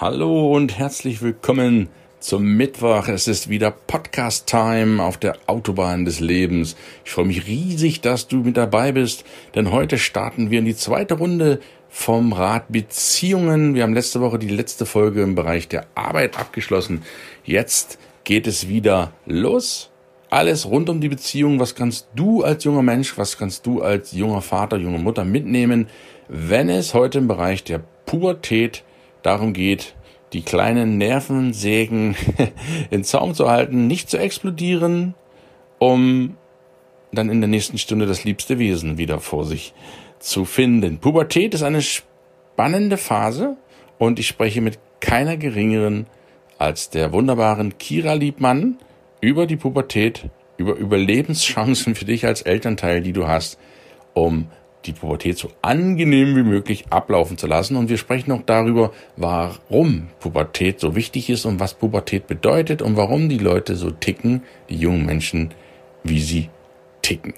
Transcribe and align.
Hallo 0.00 0.54
und 0.54 0.78
herzlich 0.78 1.22
willkommen 1.22 1.88
zum 2.20 2.56
Mittwoch. 2.56 3.08
Es 3.08 3.26
ist 3.26 3.48
wieder 3.48 3.72
Podcast-Time 3.72 5.02
auf 5.02 5.16
der 5.16 5.36
Autobahn 5.48 6.04
des 6.04 6.20
Lebens. 6.20 6.76
Ich 7.04 7.10
freue 7.10 7.24
mich 7.24 7.48
riesig, 7.48 8.00
dass 8.00 8.28
du 8.28 8.36
mit 8.36 8.56
dabei 8.56 8.92
bist, 8.92 9.24
denn 9.56 9.72
heute 9.72 9.98
starten 9.98 10.52
wir 10.52 10.60
in 10.60 10.66
die 10.66 10.76
zweite 10.76 11.14
Runde 11.14 11.58
vom 11.88 12.32
Rat 12.32 12.66
Beziehungen. 12.68 13.74
Wir 13.74 13.82
haben 13.82 13.92
letzte 13.92 14.20
Woche 14.20 14.38
die 14.38 14.46
letzte 14.46 14.86
Folge 14.86 15.20
im 15.20 15.34
Bereich 15.34 15.66
der 15.66 15.88
Arbeit 15.96 16.38
abgeschlossen. 16.38 17.02
Jetzt 17.42 17.98
geht 18.22 18.46
es 18.46 18.68
wieder 18.68 19.10
los. 19.26 19.90
Alles 20.30 20.66
rund 20.66 20.88
um 20.90 21.00
die 21.00 21.08
Beziehung. 21.08 21.58
Was 21.58 21.74
kannst 21.74 22.06
du 22.14 22.44
als 22.44 22.62
junger 22.62 22.82
Mensch, 22.82 23.18
was 23.18 23.36
kannst 23.36 23.66
du 23.66 23.82
als 23.82 24.12
junger 24.12 24.42
Vater, 24.42 24.76
junge 24.76 25.00
Mutter 25.00 25.24
mitnehmen, 25.24 25.88
wenn 26.28 26.68
es 26.68 26.94
heute 26.94 27.18
im 27.18 27.26
Bereich 27.26 27.64
der 27.64 27.80
Pubertät 28.06 28.84
darum 29.28 29.52
geht, 29.52 29.94
die 30.32 30.42
kleinen 30.42 30.96
Nervensägen 30.96 32.16
in 32.90 33.04
Zaum 33.04 33.34
zu 33.34 33.50
halten, 33.50 33.86
nicht 33.86 34.08
zu 34.08 34.18
explodieren, 34.18 35.14
um 35.78 36.36
dann 37.12 37.28
in 37.28 37.40
der 37.40 37.48
nächsten 37.48 37.76
Stunde 37.76 38.06
das 38.06 38.24
liebste 38.24 38.58
Wesen 38.58 38.96
wieder 38.96 39.20
vor 39.20 39.44
sich 39.44 39.74
zu 40.18 40.46
finden. 40.46 40.98
Pubertät 40.98 41.52
ist 41.52 41.62
eine 41.62 41.82
spannende 41.82 42.96
Phase 42.96 43.56
und 43.98 44.18
ich 44.18 44.28
spreche 44.28 44.62
mit 44.62 44.78
keiner 45.00 45.36
geringeren 45.36 46.06
als 46.56 46.88
der 46.88 47.12
wunderbaren 47.12 47.76
Kira 47.78 48.14
Liebmann 48.14 48.78
über 49.20 49.46
die 49.46 49.56
Pubertät, 49.56 50.30
über 50.56 50.74
Überlebenschancen 50.74 51.94
für 51.94 52.06
dich 52.06 52.26
als 52.26 52.42
Elternteil, 52.42 53.02
die 53.02 53.12
du 53.12 53.28
hast, 53.28 53.58
um 54.14 54.48
die 54.84 54.92
Pubertät 54.92 55.36
so 55.36 55.50
angenehm 55.60 56.36
wie 56.36 56.42
möglich 56.42 56.86
ablaufen 56.90 57.36
zu 57.36 57.46
lassen. 57.46 57.76
Und 57.76 57.88
wir 57.88 57.98
sprechen 57.98 58.32
auch 58.32 58.42
darüber, 58.46 58.92
warum 59.16 60.08
Pubertät 60.20 60.80
so 60.80 60.94
wichtig 60.94 61.30
ist 61.30 61.44
und 61.44 61.60
was 61.60 61.74
Pubertät 61.74 62.26
bedeutet 62.26 62.82
und 62.82 62.96
warum 62.96 63.28
die 63.28 63.38
Leute 63.38 63.76
so 63.76 63.90
ticken, 63.90 64.42
die 64.68 64.76
jungen 64.76 65.04
Menschen, 65.04 65.52
wie 66.04 66.20
sie 66.20 66.48
ticken. 67.02 67.34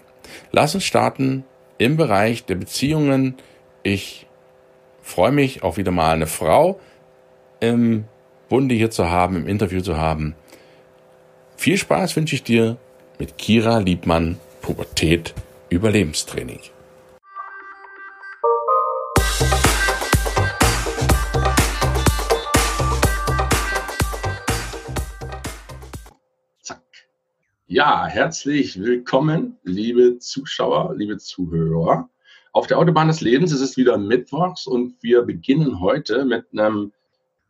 Lass 0.52 0.74
uns 0.74 0.84
starten 0.84 1.44
im 1.78 1.96
Bereich 1.96 2.44
der 2.44 2.56
Beziehungen. 2.56 3.34
Ich 3.82 4.26
freue 5.02 5.32
mich 5.32 5.62
auch 5.62 5.76
wieder 5.76 5.90
mal 5.90 6.12
eine 6.12 6.26
Frau 6.26 6.78
im 7.58 8.04
Bunde 8.48 8.74
hier 8.74 8.90
zu 8.90 9.08
haben, 9.08 9.36
im 9.36 9.46
Interview 9.46 9.80
zu 9.80 9.96
haben. 9.96 10.34
Viel 11.56 11.76
Spaß 11.76 12.16
wünsche 12.16 12.34
ich 12.34 12.42
dir 12.42 12.76
mit 13.18 13.38
Kira 13.38 13.78
Liebmann, 13.78 14.38
Pubertät, 14.62 15.34
Überlebenstraining. 15.68 16.60
Ja, 27.72 28.04
herzlich 28.08 28.82
willkommen, 28.82 29.56
liebe 29.62 30.18
Zuschauer, 30.18 30.92
liebe 30.96 31.18
Zuhörer. 31.18 32.10
Auf 32.52 32.66
der 32.66 32.78
Autobahn 32.78 33.06
des 33.06 33.20
Lebens 33.20 33.52
ist 33.52 33.60
es 33.60 33.76
wieder 33.76 33.96
Mittwochs 33.96 34.66
und 34.66 35.00
wir 35.04 35.22
beginnen 35.22 35.78
heute 35.78 36.24
mit 36.24 36.46
einem 36.50 36.92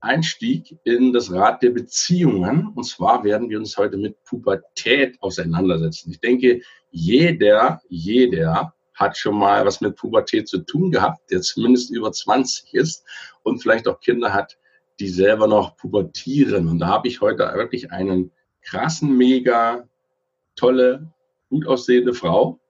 Einstieg 0.00 0.78
in 0.84 1.14
das 1.14 1.32
Rad 1.32 1.62
der 1.62 1.70
Beziehungen. 1.70 2.70
Und 2.75 2.84
zwar 2.84 3.25
werden 3.25 3.48
wir 3.48 3.58
uns 3.58 3.78
heute 3.78 3.97
mit 3.97 4.22
Pubertät 4.25 5.16
auseinandersetzen. 5.22 6.10
Ich 6.10 6.20
denke, 6.20 6.60
jeder, 6.91 7.81
jeder 7.88 8.75
hat 8.92 9.16
schon 9.16 9.38
mal 9.38 9.64
was 9.64 9.81
mit 9.81 9.97
Pubertät 9.97 10.48
zu 10.48 10.58
tun 10.58 10.91
gehabt, 10.91 11.31
der 11.31 11.41
zumindest 11.41 11.91
über 11.92 12.12
20 12.12 12.75
ist 12.75 13.06
und 13.42 13.62
vielleicht 13.62 13.88
auch 13.88 14.00
Kinder 14.00 14.34
hat, 14.34 14.58
die 15.00 15.08
selber 15.08 15.47
noch 15.47 15.78
pubertieren. 15.78 16.69
Und 16.69 16.81
da 16.81 16.88
habe 16.88 17.08
ich 17.08 17.22
heute 17.22 17.50
wirklich 17.54 17.91
einen 17.91 18.32
krassen, 18.60 19.16
mega 19.16 19.88
tolle, 20.60 21.10
gut 21.48 21.66
aussehende 21.66 22.15
Frau, 22.15 22.60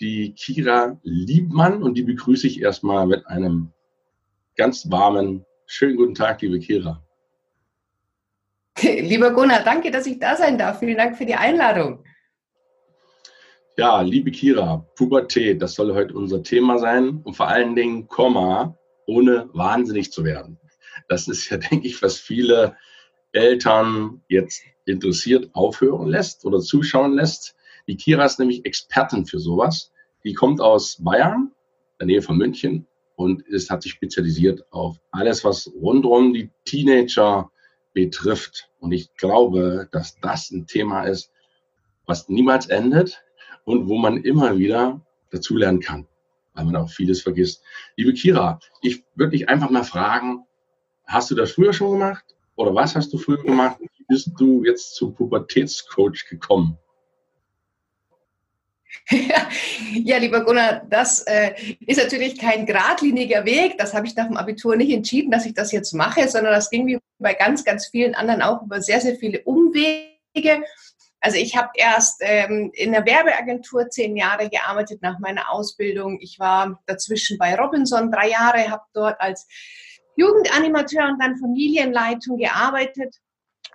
die 0.00 0.32
Kira 0.32 0.98
Liebmann. 1.02 1.82
Und 1.82 1.94
die 1.94 2.02
begrüße 2.02 2.46
ich 2.46 2.60
erstmal 2.60 3.06
mit 3.06 3.26
einem 3.26 3.72
ganz 4.56 4.90
warmen, 4.90 5.44
schönen 5.66 5.96
guten 5.96 6.14
Tag, 6.14 6.40
liebe 6.40 6.58
Kira. 6.58 7.02
Lieber 8.82 9.30
Gunnar, 9.32 9.62
danke, 9.64 9.90
dass 9.90 10.06
ich 10.06 10.18
da 10.18 10.36
sein 10.36 10.58
darf. 10.58 10.80
Vielen 10.80 10.96
Dank 10.96 11.16
für 11.16 11.26
die 11.26 11.34
Einladung. 11.34 12.04
Ja, 13.78 14.00
liebe 14.00 14.30
Kira, 14.30 14.86
Pubertät, 14.96 15.60
das 15.60 15.74
soll 15.74 15.92
heute 15.94 16.14
unser 16.14 16.42
Thema 16.42 16.78
sein. 16.78 17.20
Und 17.24 17.34
vor 17.34 17.48
allen 17.48 17.76
Dingen, 17.76 18.08
Komma, 18.08 18.76
ohne 19.06 19.50
wahnsinnig 19.52 20.10
zu 20.10 20.24
werden. 20.24 20.58
Das 21.08 21.28
ist 21.28 21.50
ja, 21.50 21.56
denke 21.70 21.86
ich, 21.86 22.00
was 22.00 22.18
viele 22.18 22.76
Eltern 23.32 24.22
jetzt 24.28 24.62
interessiert 24.92 25.50
aufhören 25.52 26.08
lässt 26.08 26.44
oder 26.44 26.60
zuschauen 26.60 27.14
lässt. 27.14 27.54
Die 27.86 27.96
Kira 27.96 28.24
ist 28.24 28.38
nämlich 28.38 28.64
Expertin 28.64 29.26
für 29.26 29.38
sowas. 29.38 29.92
Die 30.24 30.34
kommt 30.34 30.60
aus 30.60 30.96
Bayern, 31.02 31.52
in 31.98 31.98
der 31.98 32.06
Nähe 32.06 32.22
von 32.22 32.36
München 32.36 32.86
und 33.16 33.42
ist, 33.42 33.70
hat 33.70 33.82
sich 33.82 33.92
spezialisiert 33.92 34.64
auf 34.70 34.98
alles, 35.10 35.44
was 35.44 35.70
rundum 35.80 36.34
die 36.34 36.50
Teenager 36.64 37.50
betrifft. 37.92 38.68
Und 38.78 38.92
ich 38.92 39.14
glaube, 39.16 39.88
dass 39.90 40.18
das 40.20 40.50
ein 40.50 40.66
Thema 40.66 41.04
ist, 41.04 41.32
was 42.04 42.28
niemals 42.28 42.66
endet 42.66 43.22
und 43.64 43.88
wo 43.88 43.96
man 43.96 44.18
immer 44.18 44.58
wieder 44.58 45.00
dazulernen 45.30 45.80
kann, 45.80 46.06
weil 46.54 46.66
man 46.66 46.76
auch 46.76 46.90
vieles 46.90 47.22
vergisst. 47.22 47.62
Liebe 47.96 48.12
Kira, 48.12 48.60
ich 48.82 49.04
würde 49.14 49.32
dich 49.32 49.48
einfach 49.48 49.70
mal 49.70 49.84
fragen, 49.84 50.44
hast 51.06 51.30
du 51.30 51.34
das 51.34 51.52
früher 51.52 51.72
schon 51.72 51.92
gemacht? 51.92 52.24
Oder 52.56 52.74
was 52.74 52.96
hast 52.96 53.12
du 53.12 53.18
früher 53.18 53.42
gemacht? 53.42 53.78
Bist 54.08 54.30
du 54.38 54.64
jetzt 54.64 54.94
zum 54.94 55.14
Pubertätscoach 55.14 56.26
gekommen? 56.28 56.78
ja, 59.92 60.18
lieber 60.18 60.44
Gunnar, 60.44 60.82
das 60.88 61.22
äh, 61.22 61.54
ist 61.86 61.98
natürlich 61.98 62.38
kein 62.38 62.66
geradliniger 62.66 63.44
Weg. 63.44 63.78
Das 63.78 63.94
habe 63.94 64.06
ich 64.06 64.16
nach 64.16 64.26
dem 64.26 64.36
Abitur 64.36 64.76
nicht 64.76 64.92
entschieden, 64.92 65.30
dass 65.30 65.46
ich 65.46 65.54
das 65.54 65.72
jetzt 65.72 65.92
mache, 65.92 66.28
sondern 66.28 66.52
das 66.52 66.70
ging 66.70 66.86
wie 66.86 66.98
bei 67.18 67.34
ganz, 67.34 67.64
ganz 67.64 67.86
vielen 67.86 68.14
anderen 68.14 68.42
auch 68.42 68.62
über 68.62 68.80
sehr, 68.80 69.00
sehr 69.00 69.16
viele 69.16 69.42
Umwege. 69.42 70.62
Also 71.20 71.38
ich 71.38 71.56
habe 71.56 71.70
erst 71.74 72.20
ähm, 72.20 72.70
in 72.74 72.92
der 72.92 73.04
Werbeagentur 73.04 73.88
zehn 73.88 74.16
Jahre 74.16 74.48
gearbeitet 74.48 75.02
nach 75.02 75.18
meiner 75.18 75.50
Ausbildung. 75.50 76.18
Ich 76.20 76.38
war 76.38 76.80
dazwischen 76.86 77.38
bei 77.38 77.54
Robinson 77.56 78.10
drei 78.10 78.30
Jahre, 78.30 78.70
habe 78.70 78.84
dort 78.92 79.20
als 79.20 79.46
Jugendanimateur 80.16 81.08
und 81.08 81.20
dann 81.20 81.36
Familienleitung 81.36 82.38
gearbeitet 82.38 83.16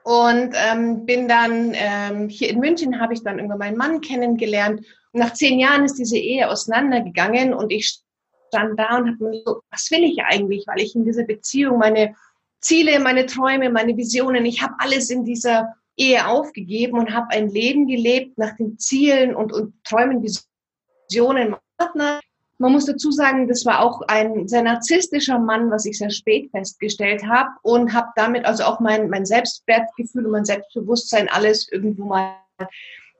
und 0.03 0.53
ähm, 0.55 1.05
bin 1.05 1.27
dann 1.27 1.73
ähm, 1.75 2.29
hier 2.29 2.49
in 2.49 2.59
München 2.59 2.99
habe 2.99 3.13
ich 3.13 3.23
dann 3.23 3.37
irgendwann 3.37 3.59
meinen 3.59 3.77
Mann 3.77 4.01
kennengelernt. 4.01 4.85
Und 5.11 5.19
nach 5.19 5.33
zehn 5.33 5.59
Jahren 5.59 5.85
ist 5.85 5.99
diese 5.99 6.17
Ehe 6.17 6.49
auseinandergegangen 6.49 7.53
und 7.53 7.71
ich 7.71 8.01
stand 8.47 8.79
da 8.79 8.97
und 8.97 9.07
habe 9.09 9.29
mir 9.29 9.41
so, 9.45 9.61
was 9.69 9.91
will 9.91 10.03
ich 10.03 10.21
eigentlich? 10.23 10.65
Weil 10.67 10.81
ich 10.81 10.95
in 10.95 11.05
dieser 11.05 11.23
Beziehung 11.23 11.77
meine 11.77 12.15
Ziele, 12.59 12.99
meine 12.99 13.25
Träume, 13.25 13.69
meine 13.69 13.95
Visionen, 13.95 14.45
ich 14.45 14.61
habe 14.61 14.75
alles 14.79 15.09
in 15.09 15.23
dieser 15.23 15.73
Ehe 15.97 16.27
aufgegeben 16.27 16.97
und 16.97 17.13
habe 17.13 17.29
ein 17.31 17.49
Leben 17.49 17.87
gelebt 17.87 18.37
nach 18.37 18.55
den 18.55 18.77
Zielen 18.77 19.35
und, 19.35 19.53
und 19.53 19.73
Träumen, 19.83 20.23
Visionen 20.23 21.55
Partner 21.77 22.19
man 22.61 22.73
muss 22.73 22.85
dazu 22.85 23.11
sagen, 23.11 23.47
das 23.47 23.65
war 23.65 23.81
auch 23.81 24.01
ein 24.07 24.47
sehr 24.47 24.61
narzisstischer 24.61 25.39
Mann, 25.39 25.71
was 25.71 25.85
ich 25.85 25.97
sehr 25.97 26.11
spät 26.11 26.51
festgestellt 26.51 27.25
habe 27.25 27.49
und 27.63 27.91
habe 27.93 28.09
damit 28.15 28.45
also 28.45 28.63
auch 28.63 28.79
mein, 28.79 29.09
mein 29.09 29.25
Selbstwertgefühl 29.25 30.25
und 30.27 30.31
mein 30.31 30.45
Selbstbewusstsein 30.45 31.27
alles 31.27 31.67
irgendwo 31.71 32.05
mal 32.05 32.35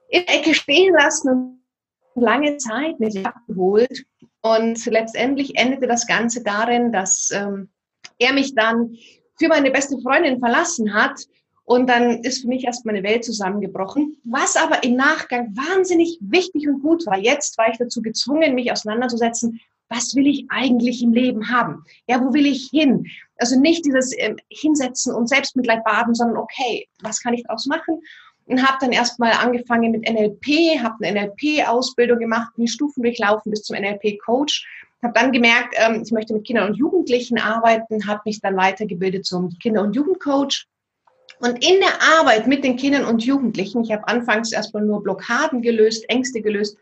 in 0.08 0.24
der 0.26 0.36
Ecke 0.36 0.54
stehen 0.54 0.94
lassen 0.94 1.58
und 2.14 2.22
lange 2.22 2.56
Zeit 2.58 3.00
nicht 3.00 3.26
abgeholt. 3.26 4.04
Und 4.42 4.84
letztendlich 4.86 5.56
endete 5.56 5.88
das 5.88 6.06
Ganze 6.06 6.44
darin, 6.44 6.92
dass 6.92 7.30
ähm, 7.32 7.70
er 8.18 8.32
mich 8.32 8.54
dann 8.54 8.96
für 9.38 9.48
meine 9.48 9.72
beste 9.72 9.98
Freundin 10.00 10.38
verlassen 10.38 10.94
hat 10.94 11.18
und 11.64 11.88
dann 11.88 12.22
ist 12.22 12.42
für 12.42 12.48
mich 12.48 12.64
erst 12.64 12.84
meine 12.84 13.02
Welt 13.02 13.24
zusammengebrochen. 13.24 14.16
Was 14.24 14.56
aber 14.56 14.82
im 14.84 14.96
Nachgang 14.96 15.56
wahnsinnig 15.56 16.18
wichtig 16.20 16.68
und 16.68 16.82
gut 16.82 17.06
war. 17.06 17.18
Jetzt 17.18 17.56
war 17.56 17.70
ich 17.70 17.78
dazu 17.78 18.02
gezwungen, 18.02 18.54
mich 18.54 18.72
auseinanderzusetzen. 18.72 19.60
was 19.88 20.14
will 20.14 20.26
ich 20.26 20.46
eigentlich 20.48 21.02
im 21.02 21.12
Leben 21.12 21.50
haben? 21.50 21.84
Ja, 22.08 22.18
wo 22.24 22.32
will 22.32 22.46
ich 22.46 22.70
hin? 22.70 23.06
Also 23.36 23.60
nicht 23.60 23.84
dieses 23.84 24.12
äh, 24.14 24.34
Hinsetzen 24.48 25.14
und 25.14 25.28
Selbstmitleid 25.28 25.84
baden, 25.84 26.14
sondern 26.14 26.38
okay, 26.38 26.88
was 27.02 27.20
kann 27.20 27.34
ich 27.34 27.42
daraus 27.42 27.66
machen? 27.66 28.00
Und 28.46 28.66
habe 28.66 28.78
dann 28.80 28.92
erstmal 28.92 29.32
angefangen 29.32 29.92
mit 29.92 30.08
NLP, 30.08 30.82
habe 30.82 31.04
eine 31.04 31.20
NLP-Ausbildung 31.20 32.18
gemacht, 32.18 32.52
die 32.56 32.68
Stufen 32.68 33.02
durchlaufen 33.02 33.50
bis 33.50 33.62
zum 33.64 33.76
NLP-Coach. 33.76 34.66
Habe 35.02 35.12
dann 35.14 35.30
gemerkt, 35.30 35.74
ähm, 35.76 36.02
ich 36.04 36.10
möchte 36.10 36.32
mit 36.32 36.46
Kindern 36.46 36.70
und 36.70 36.76
Jugendlichen 36.76 37.38
arbeiten, 37.38 38.06
habe 38.06 38.22
mich 38.24 38.40
dann 38.40 38.56
weitergebildet 38.56 39.26
zum 39.26 39.50
Kinder- 39.58 39.82
und 39.82 39.94
Jugendcoach. 39.94 40.66
Und 41.44 41.54
in 41.64 41.80
der 41.80 42.20
Arbeit 42.20 42.46
mit 42.46 42.62
den 42.62 42.76
Kindern 42.76 43.04
und 43.04 43.24
Jugendlichen, 43.24 43.82
ich 43.82 43.90
habe 43.90 44.06
anfangs 44.06 44.52
erstmal 44.52 44.84
nur 44.84 45.02
Blockaden 45.02 45.60
gelöst, 45.60 46.08
Ängste 46.08 46.40
gelöst, 46.40 46.76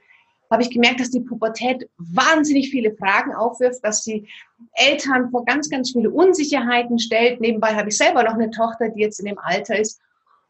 habe 0.50 0.62
ich 0.62 0.70
gemerkt, 0.70 1.00
dass 1.00 1.10
die 1.10 1.20
Pubertät 1.20 1.88
wahnsinnig 1.96 2.70
viele 2.70 2.94
Fragen 2.94 3.34
aufwirft, 3.34 3.82
dass 3.82 4.04
sie 4.04 4.28
Eltern 4.74 5.30
vor 5.30 5.46
ganz, 5.46 5.70
ganz 5.70 5.92
viele 5.92 6.10
Unsicherheiten 6.10 6.98
stellt. 6.98 7.40
Nebenbei 7.40 7.68
habe 7.68 7.88
ich 7.88 7.96
selber 7.96 8.22
noch 8.22 8.34
eine 8.34 8.50
Tochter, 8.50 8.90
die 8.90 9.00
jetzt 9.00 9.18
in 9.18 9.26
dem 9.26 9.38
Alter 9.38 9.78
ist. 9.78 9.98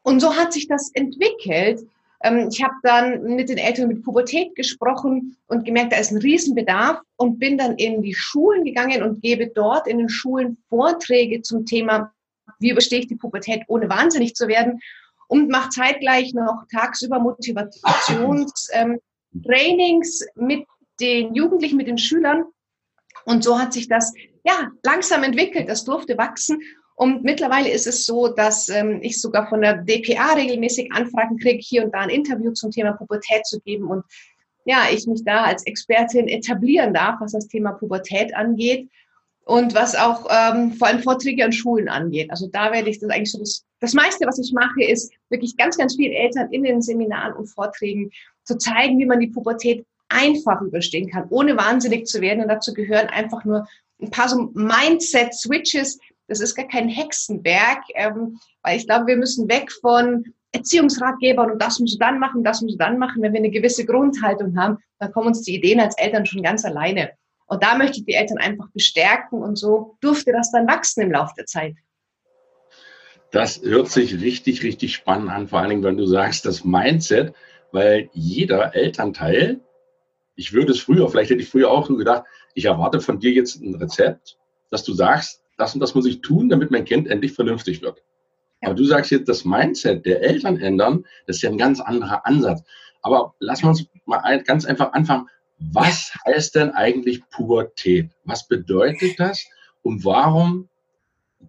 Und 0.02 0.18
so 0.18 0.34
hat 0.34 0.52
sich 0.52 0.66
das 0.66 0.90
entwickelt. 0.92 1.86
Ähm, 2.24 2.48
ich 2.50 2.64
habe 2.64 2.74
dann 2.82 3.36
mit 3.36 3.48
den 3.48 3.58
Eltern 3.58 3.86
mit 3.86 4.02
Pubertät 4.02 4.56
gesprochen 4.56 5.36
und 5.46 5.64
gemerkt, 5.64 5.92
da 5.92 5.98
ist 5.98 6.10
ein 6.10 6.18
Riesenbedarf 6.18 6.98
und 7.14 7.38
bin 7.38 7.58
dann 7.58 7.76
in 7.76 8.02
die 8.02 8.14
Schulen 8.14 8.64
gegangen 8.64 9.04
und 9.04 9.22
gebe 9.22 9.46
dort 9.46 9.86
in 9.86 9.98
den 9.98 10.08
Schulen 10.08 10.56
Vorträge 10.68 11.42
zum 11.42 11.64
Thema, 11.64 12.12
wie 12.60 12.70
überstehe 12.70 13.00
ich 13.00 13.08
die 13.08 13.16
Pubertät, 13.16 13.62
ohne 13.66 13.88
wahnsinnig 13.88 14.34
zu 14.34 14.46
werden 14.46 14.80
und 15.28 15.48
mache 15.48 15.70
zeitgleich 15.70 16.34
noch 16.34 16.64
tagsüber 16.72 17.18
Motivations, 17.18 18.68
ähm, 18.72 18.98
mit 20.34 20.66
den 21.00 21.34
Jugendlichen, 21.34 21.76
mit 21.76 21.86
den 21.86 21.98
Schülern. 21.98 22.44
Und 23.24 23.44
so 23.44 23.58
hat 23.58 23.72
sich 23.72 23.88
das 23.88 24.12
ja 24.44 24.70
langsam 24.84 25.22
entwickelt. 25.22 25.68
Das 25.68 25.84
durfte 25.84 26.18
wachsen. 26.18 26.60
Und 26.96 27.22
mittlerweile 27.22 27.70
ist 27.70 27.86
es 27.86 28.04
so, 28.04 28.28
dass 28.28 28.68
ähm, 28.68 28.98
ich 29.02 29.20
sogar 29.20 29.48
von 29.48 29.62
der 29.62 29.78
DPA 29.78 30.34
regelmäßig 30.34 30.92
Anfragen 30.92 31.38
kriege, 31.38 31.60
hier 31.62 31.84
und 31.84 31.94
da 31.94 32.00
ein 32.00 32.10
Interview 32.10 32.52
zum 32.52 32.70
Thema 32.70 32.92
Pubertät 32.92 33.46
zu 33.46 33.60
geben. 33.60 33.86
Und 33.86 34.04
ja, 34.64 34.82
ich 34.92 35.06
mich 35.06 35.24
da 35.24 35.44
als 35.44 35.64
Expertin 35.64 36.28
etablieren 36.28 36.92
darf, 36.92 37.20
was 37.20 37.32
das 37.32 37.48
Thema 37.48 37.72
Pubertät 37.72 38.34
angeht 38.34 38.90
und 39.50 39.74
was 39.74 39.96
auch 39.96 40.28
ähm, 40.30 40.74
vor 40.74 40.86
allem 40.86 41.02
Vorträge 41.02 41.44
an 41.44 41.50
Schulen 41.50 41.88
angeht. 41.88 42.30
Also 42.30 42.46
da 42.46 42.70
werde 42.70 42.88
ich 42.88 43.00
das 43.00 43.10
eigentlich 43.10 43.32
so 43.32 43.40
das, 43.40 43.64
das 43.80 43.94
meiste, 43.94 44.24
was 44.24 44.38
ich 44.38 44.52
mache, 44.52 44.84
ist 44.84 45.12
wirklich 45.28 45.56
ganz, 45.56 45.76
ganz 45.76 45.96
vielen 45.96 46.12
Eltern 46.12 46.52
in 46.52 46.62
den 46.62 46.80
Seminaren 46.80 47.34
und 47.34 47.48
Vorträgen 47.48 48.12
zu 48.44 48.58
zeigen, 48.58 49.00
wie 49.00 49.06
man 49.06 49.18
die 49.18 49.26
Pubertät 49.26 49.84
einfach 50.08 50.60
überstehen 50.60 51.10
kann, 51.10 51.26
ohne 51.30 51.56
wahnsinnig 51.56 52.06
zu 52.06 52.20
werden. 52.20 52.42
Und 52.42 52.48
dazu 52.48 52.72
gehören 52.72 53.08
einfach 53.08 53.44
nur 53.44 53.66
ein 54.00 54.10
paar 54.10 54.28
so 54.28 54.52
Mindset-Switches. 54.54 55.98
Das 56.28 56.38
ist 56.38 56.54
gar 56.54 56.68
kein 56.68 56.88
Hexenberg, 56.88 57.82
ähm, 57.96 58.38
weil 58.62 58.76
ich 58.76 58.86
glaube, 58.86 59.08
wir 59.08 59.16
müssen 59.16 59.48
weg 59.48 59.72
von 59.80 60.26
Erziehungsratgebern 60.52 61.50
und 61.50 61.60
das 61.60 61.80
musst 61.80 61.94
du 61.94 61.98
dann 61.98 62.20
machen, 62.20 62.44
das 62.44 62.62
musst 62.62 62.74
du 62.74 62.78
dann 62.78 62.98
machen. 62.98 63.20
Wenn 63.20 63.32
wir 63.32 63.40
eine 63.40 63.50
gewisse 63.50 63.84
Grundhaltung 63.84 64.56
haben, 64.56 64.78
dann 65.00 65.10
kommen 65.10 65.26
uns 65.26 65.42
die 65.42 65.56
Ideen 65.56 65.80
als 65.80 65.98
Eltern 65.98 66.24
schon 66.24 66.44
ganz 66.44 66.64
alleine. 66.64 67.10
Und 67.50 67.64
da 67.64 67.76
möchte 67.76 67.98
ich 67.98 68.06
die 68.06 68.14
Eltern 68.14 68.38
einfach 68.38 68.70
bestärken 68.72 69.42
und 69.42 69.58
so 69.58 69.96
durfte 70.00 70.30
das 70.30 70.52
dann 70.52 70.68
wachsen 70.68 71.02
im 71.02 71.10
Laufe 71.10 71.34
der 71.36 71.46
Zeit. 71.46 71.74
Das 73.32 73.60
hört 73.62 73.88
sich 73.88 74.20
richtig, 74.20 74.62
richtig 74.62 74.94
spannend 74.94 75.30
an, 75.30 75.48
vor 75.48 75.58
allen 75.58 75.70
Dingen, 75.70 75.82
wenn 75.82 75.96
du 75.96 76.06
sagst, 76.06 76.46
das 76.46 76.64
Mindset, 76.64 77.34
weil 77.72 78.08
jeder 78.12 78.74
Elternteil, 78.76 79.60
ich 80.36 80.52
würde 80.52 80.72
es 80.72 80.80
früher, 80.80 81.08
vielleicht 81.08 81.30
hätte 81.30 81.42
ich 81.42 81.48
früher 81.48 81.72
auch 81.72 81.88
so 81.88 81.96
gedacht, 81.96 82.22
ich 82.54 82.66
erwarte 82.66 83.00
von 83.00 83.18
dir 83.18 83.32
jetzt 83.32 83.60
ein 83.60 83.74
Rezept, 83.74 84.38
dass 84.70 84.84
du 84.84 84.92
sagst, 84.92 85.42
das 85.56 85.74
und 85.74 85.80
das 85.80 85.96
muss 85.96 86.06
ich 86.06 86.20
tun, 86.20 86.48
damit 86.48 86.70
mein 86.70 86.84
Kind 86.84 87.08
endlich 87.08 87.32
vernünftig 87.32 87.82
wird. 87.82 87.98
Ja. 88.62 88.68
Aber 88.68 88.76
du 88.76 88.84
sagst 88.84 89.10
jetzt, 89.10 89.28
das 89.28 89.44
Mindset 89.44 90.06
der 90.06 90.22
Eltern 90.22 90.56
ändern, 90.56 91.04
das 91.26 91.36
ist 91.36 91.42
ja 91.42 91.50
ein 91.50 91.58
ganz 91.58 91.80
anderer 91.80 92.24
Ansatz. 92.26 92.62
Aber 93.02 93.34
lassen 93.40 93.64
wir 93.64 93.70
uns 93.70 93.86
mal 94.06 94.40
ganz 94.44 94.64
einfach 94.64 94.92
anfangen. 94.92 95.28
Was 95.60 96.12
heißt 96.26 96.54
denn 96.54 96.70
eigentlich 96.70 97.22
Pubertät? 97.30 98.10
Was 98.24 98.48
bedeutet 98.48 99.20
das? 99.20 99.44
Und 99.82 100.04
warum 100.04 100.68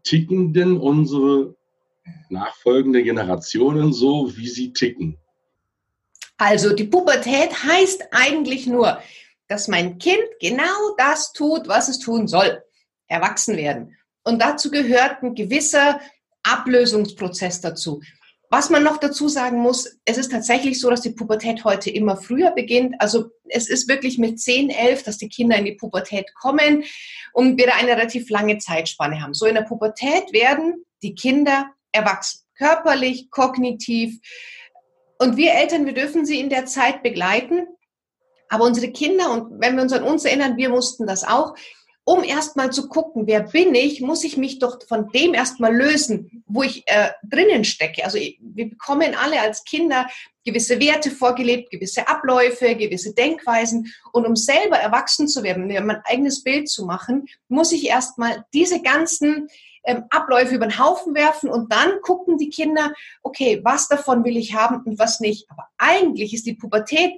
ticken 0.03 0.53
denn 0.53 0.77
unsere 0.77 1.55
nachfolgende 2.29 3.03
Generationen 3.03 3.93
so, 3.93 4.35
wie 4.35 4.47
sie 4.47 4.73
ticken? 4.73 5.17
Also 6.37 6.73
die 6.73 6.85
Pubertät 6.85 7.63
heißt 7.63 8.05
eigentlich 8.11 8.67
nur, 8.67 9.01
dass 9.47 9.67
mein 9.67 9.97
Kind 9.97 10.23
genau 10.39 10.95
das 10.97 11.33
tut, 11.33 11.67
was 11.67 11.87
es 11.87 11.99
tun 11.99 12.27
soll. 12.27 12.63
Erwachsen 13.07 13.57
werden. 13.57 13.95
Und 14.23 14.41
dazu 14.41 14.71
gehört 14.71 15.23
ein 15.23 15.35
gewisser 15.35 15.99
Ablösungsprozess 16.43 17.61
dazu. 17.61 18.01
Was 18.53 18.69
man 18.69 18.83
noch 18.83 18.97
dazu 18.97 19.29
sagen 19.29 19.59
muss, 19.59 19.97
es 20.03 20.17
ist 20.17 20.31
tatsächlich 20.31 20.79
so, 20.79 20.89
dass 20.89 21.01
die 21.01 21.11
Pubertät 21.11 21.63
heute 21.63 21.89
immer 21.89 22.17
früher 22.17 22.51
beginnt. 22.51 22.95
Also 22.99 23.29
es 23.47 23.69
ist 23.69 23.87
wirklich 23.87 24.17
mit 24.17 24.41
10, 24.41 24.69
11, 24.69 25.03
dass 25.03 25.17
die 25.17 25.29
Kinder 25.29 25.55
in 25.57 25.63
die 25.63 25.75
Pubertät 25.75 26.33
kommen 26.35 26.83
und 27.31 27.57
wir 27.57 27.67
da 27.67 27.75
eine 27.75 27.91
relativ 27.91 28.29
lange 28.29 28.57
Zeitspanne 28.57 29.21
haben. 29.21 29.33
So 29.33 29.45
in 29.45 29.55
der 29.55 29.61
Pubertät 29.61 30.33
werden 30.33 30.85
die 31.01 31.15
Kinder 31.15 31.71
erwachsen, 31.93 32.41
körperlich, 32.57 33.31
kognitiv, 33.31 34.19
und 35.21 35.37
wir 35.37 35.53
Eltern, 35.53 35.85
wir 35.85 35.93
dürfen 35.93 36.25
sie 36.25 36.39
in 36.39 36.49
der 36.49 36.65
Zeit 36.65 37.03
begleiten. 37.03 37.67
Aber 38.49 38.65
unsere 38.65 38.91
Kinder, 38.91 39.31
und 39.31 39.61
wenn 39.61 39.75
wir 39.75 39.83
uns 39.83 39.93
an 39.93 40.01
uns 40.01 40.25
erinnern, 40.25 40.57
wir 40.57 40.69
mussten 40.69 41.05
das 41.05 41.23
auch, 41.23 41.53
um 42.11 42.25
erstmal 42.25 42.73
zu 42.73 42.89
gucken, 42.89 43.25
wer 43.25 43.39
bin 43.39 43.73
ich, 43.73 44.01
muss 44.01 44.25
ich 44.25 44.35
mich 44.35 44.59
doch 44.59 44.79
von 44.85 45.09
dem 45.11 45.33
erstmal 45.33 45.73
lösen, 45.73 46.43
wo 46.45 46.61
ich 46.61 46.83
äh, 46.87 47.11
drinnen 47.23 47.63
stecke. 47.63 48.03
Also 48.03 48.17
wir 48.17 48.69
bekommen 48.69 49.15
alle 49.15 49.39
als 49.39 49.63
Kinder 49.63 50.09
gewisse 50.43 50.81
Werte 50.81 51.09
vorgelebt, 51.09 51.71
gewisse 51.71 52.09
Abläufe, 52.09 52.75
gewisse 52.75 53.13
Denkweisen. 53.13 53.93
Und 54.11 54.27
um 54.27 54.35
selber 54.35 54.75
erwachsen 54.77 55.29
zu 55.29 55.41
werden, 55.43 55.67
mein 55.67 56.01
eigenes 56.03 56.43
Bild 56.43 56.67
zu 56.67 56.85
machen, 56.85 57.27
muss 57.47 57.71
ich 57.71 57.87
erstmal 57.87 58.43
diese 58.53 58.81
ganzen 58.81 59.47
ähm, 59.85 60.03
Abläufe 60.09 60.55
über 60.55 60.67
den 60.67 60.79
Haufen 60.79 61.15
werfen 61.15 61.49
und 61.49 61.71
dann 61.71 62.01
gucken 62.01 62.37
die 62.37 62.49
Kinder, 62.49 62.93
okay, 63.23 63.61
was 63.63 63.87
davon 63.87 64.25
will 64.25 64.35
ich 64.35 64.53
haben 64.53 64.83
und 64.85 64.99
was 64.99 65.21
nicht. 65.21 65.49
Aber 65.49 65.69
eigentlich 65.77 66.33
ist 66.33 66.45
die 66.45 66.55
Pubertät 66.55 67.13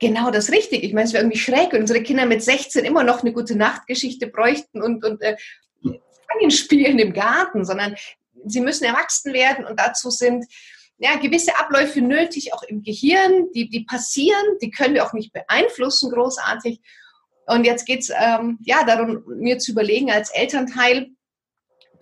genau 0.00 0.30
das 0.30 0.50
Richtige. 0.50 0.84
Ich 0.84 0.92
meine, 0.92 1.06
es 1.06 1.12
wäre 1.12 1.22
irgendwie 1.22 1.38
schräg, 1.38 1.72
wenn 1.72 1.82
unsere 1.82 2.02
Kinder 2.02 2.26
mit 2.26 2.42
16 2.42 2.84
immer 2.84 3.04
noch 3.04 3.20
eine 3.20 3.32
gute 3.32 3.56
Nachtgeschichte 3.56 4.26
bräuchten 4.26 4.82
und, 4.82 5.04
und 5.04 5.22
äh, 5.22 5.36
spielen 6.48 6.98
im 6.98 7.12
Garten, 7.12 7.64
sondern 7.64 7.94
sie 8.46 8.60
müssen 8.60 8.84
erwachsen 8.84 9.32
werden 9.32 9.66
und 9.66 9.78
dazu 9.78 10.10
sind 10.10 10.46
ja, 11.00 11.16
gewisse 11.16 11.58
Abläufe 11.58 12.02
nötig, 12.02 12.52
auch 12.52 12.62
im 12.62 12.82
Gehirn, 12.82 13.50
die, 13.54 13.70
die 13.70 13.84
passieren, 13.84 14.44
die 14.60 14.70
können 14.70 14.94
wir 14.94 15.06
auch 15.06 15.14
nicht 15.14 15.32
beeinflussen, 15.32 16.10
großartig. 16.10 16.80
Und 17.46 17.64
jetzt 17.64 17.86
geht 17.86 18.00
es 18.00 18.10
ähm, 18.10 18.58
ja, 18.62 18.84
darum, 18.84 19.22
mir 19.26 19.58
zu 19.58 19.72
überlegen 19.72 20.10
als 20.10 20.30
Elternteil, 20.30 21.08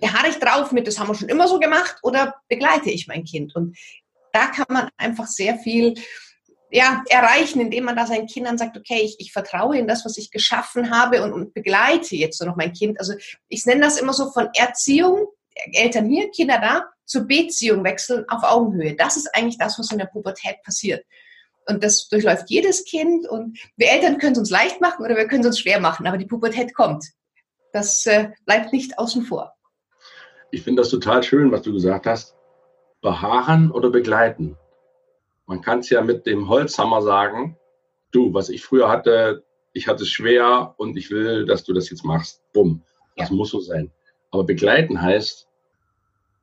beharre 0.01 0.29
ich 0.29 0.37
drauf 0.37 0.73
mit, 0.73 0.87
das 0.87 0.99
haben 0.99 1.09
wir 1.09 1.15
schon 1.15 1.29
immer 1.29 1.47
so 1.47 1.61
gemacht 1.61 1.99
oder 2.03 2.35
begleite 2.49 2.91
ich 2.91 3.07
mein 3.07 3.25
Kind? 3.25 3.55
Und 3.55 3.79
da 4.33 4.47
kann 4.47 4.67
man 4.69 4.89
einfach 4.97 5.27
sehr 5.27 5.59
viel 5.59 5.95
ja, 6.71 7.03
erreichen, 7.09 7.61
indem 7.61 7.85
man 7.85 7.97
da 7.97 8.07
seinen 8.07 8.27
Kindern 8.27 8.59
sagt, 8.59 8.77
okay, 8.77 9.01
ich, 9.03 9.17
ich 9.19 9.33
vertraue 9.33 9.79
in 9.79 9.89
das, 9.89 10.05
was 10.05 10.19
ich 10.19 10.31
geschaffen 10.31 10.91
habe 10.91 11.23
und, 11.23 11.33
und 11.33 11.55
begleite 11.55 12.17
jetzt 12.17 12.39
so 12.39 12.45
noch 12.45 12.57
mein 12.57 12.73
Kind. 12.73 13.01
Also 13.01 13.15
ich 13.49 13.65
nenne 13.67 13.81
das 13.81 14.01
immer 14.01 14.13
so 14.13 14.31
von 14.31 14.49
Erziehung, 14.55 15.29
Eltern 15.73 16.09
hier, 16.09 16.31
Kinder 16.31 16.59
da, 16.61 16.87
zur 17.05 17.23
Beziehung 17.23 17.85
wechseln 17.85 18.25
auf 18.29 18.43
Augenhöhe. 18.43 18.95
Das 18.95 19.17
ist 19.17 19.35
eigentlich 19.35 19.59
das, 19.59 19.79
was 19.79 19.91
in 19.91 19.99
der 19.99 20.07
Pubertät 20.07 20.63
passiert. 20.63 21.05
Und 21.67 21.83
das 21.83 22.09
durchläuft 22.09 22.49
jedes 22.49 22.85
Kind 22.85 23.27
und 23.29 23.59
wir 23.77 23.91
Eltern 23.91 24.19
können 24.19 24.33
es 24.33 24.39
uns 24.39 24.51
leicht 24.51 24.81
machen 24.81 25.05
oder 25.05 25.17
wir 25.17 25.27
können 25.27 25.43
es 25.43 25.49
uns 25.49 25.61
schwer 25.61 25.81
machen, 25.81 26.07
aber 26.07 26.19
die 26.19 26.27
Pubertät 26.27 26.75
kommt. 26.75 27.05
Das 27.73 28.07
äh, 28.07 28.31
bleibt 28.47 28.73
nicht 28.73 28.99
außen 28.99 29.25
vor 29.25 29.55
ich 30.51 30.63
finde 30.63 30.83
das 30.83 30.91
total 30.91 31.23
schön, 31.23 31.53
was 31.53 31.63
du 31.63 31.73
gesagt 31.73 32.07
hast. 32.07 32.35
Beharren 33.01 33.71
oder 33.71 33.91
begleiten. 33.91 34.57
Man 35.49 35.63
kann 35.63 35.79
es 35.79 35.89
ja 35.89 36.03
mit 36.03 36.27
dem 36.27 36.49
Holzhammer 36.49 37.01
sagen, 37.01 37.57
du, 38.11 38.35
was 38.35 38.51
ich 38.51 38.63
früher 38.63 38.91
hatte, 38.91 39.45
ich 39.73 39.89
hatte 39.89 40.03
es 40.03 40.11
schwer 40.11 40.75
und 40.77 40.97
ich 40.99 41.11
will, 41.11 41.47
dass 41.47 41.65
du 41.65 41.73
das 41.73 41.89
jetzt 41.89 42.05
machst. 42.05 42.43
Bumm. 42.53 42.83
Das 43.17 43.31
ja. 43.31 43.35
muss 43.35 43.51
so 43.51 43.61
sein. 43.61 43.91
Aber 44.31 44.45
begleiten 44.45 45.01
heißt, 45.01 45.49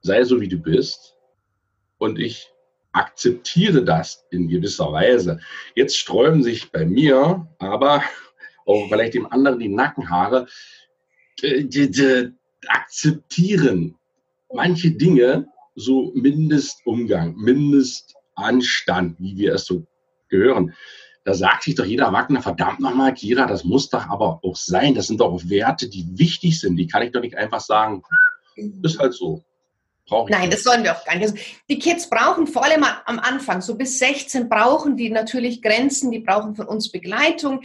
sei 0.02 0.24
so 0.24 0.42
wie 0.42 0.48
du 0.48 0.58
bist 0.58 1.16
und 2.00 2.18
ich 2.18 2.52
akzeptiere 2.94 3.84
das 3.84 4.26
in 4.32 4.48
gewisser 4.48 4.92
Weise. 4.92 5.40
Jetzt 5.76 5.98
sträuben 5.98 6.42
sich 6.42 6.72
bei 6.72 6.84
mir 6.84 7.48
aber 7.60 8.04
auch 8.66 8.88
vielleicht 8.90 9.14
dem 9.14 9.32
anderen 9.32 9.60
die 9.60 9.70
Nackenhaare. 9.70 10.48
Die, 11.44 12.34
akzeptieren 12.68 13.96
manche 14.52 14.90
Dinge 14.90 15.48
so 15.76 16.12
Mindestumgang, 16.16 17.36
Mindestanstand, 18.38 19.20
wie 19.20 19.38
wir 19.38 19.54
es 19.54 19.66
so 19.66 19.86
gehören. 20.30 20.74
da 21.24 21.34
sagt 21.34 21.64
sich 21.64 21.76
doch 21.76 21.86
jeder 21.86 22.06
Erwachsene, 22.06 22.42
verdammt 22.42 22.80
nochmal, 22.80 23.14
Kira, 23.14 23.48
das 23.48 23.64
muss 23.64 23.90
doch 23.90 24.08
aber 24.08 24.40
auch 24.44 24.56
sein. 24.56 24.94
Das 24.94 25.08
sind 25.08 25.22
doch 25.22 25.34
auch 25.34 25.50
Werte, 25.50 25.90
die 25.90 26.08
wichtig 26.18 26.60
sind. 26.60 26.76
Die 26.76 26.88
kann 26.88 27.02
ich 27.02 27.12
doch 27.12 27.22
nicht 27.22 27.36
einfach 27.36 27.62
sagen, 27.62 28.04
ist 28.84 29.00
halt 29.00 29.14
so. 29.14 29.44
Nein, 30.30 30.52
das 30.52 30.62
sollen 30.62 30.84
wir 30.84 30.96
auch 30.96 31.04
gar 31.04 31.16
nicht. 31.16 31.32
Also 31.32 31.36
die 31.68 31.80
Kids 31.80 32.08
brauchen 32.08 32.46
vor 32.46 32.64
allem 32.64 32.84
am 32.84 33.18
Anfang, 33.18 33.62
so 33.62 33.74
bis 33.76 33.98
16 33.98 34.50
brauchen 34.50 34.98
die 34.98 35.10
natürlich 35.10 35.64
Grenzen, 35.64 36.12
die 36.12 36.20
brauchen 36.20 36.56
von 36.56 36.68
uns 36.68 36.92
Begleitung. 36.92 37.64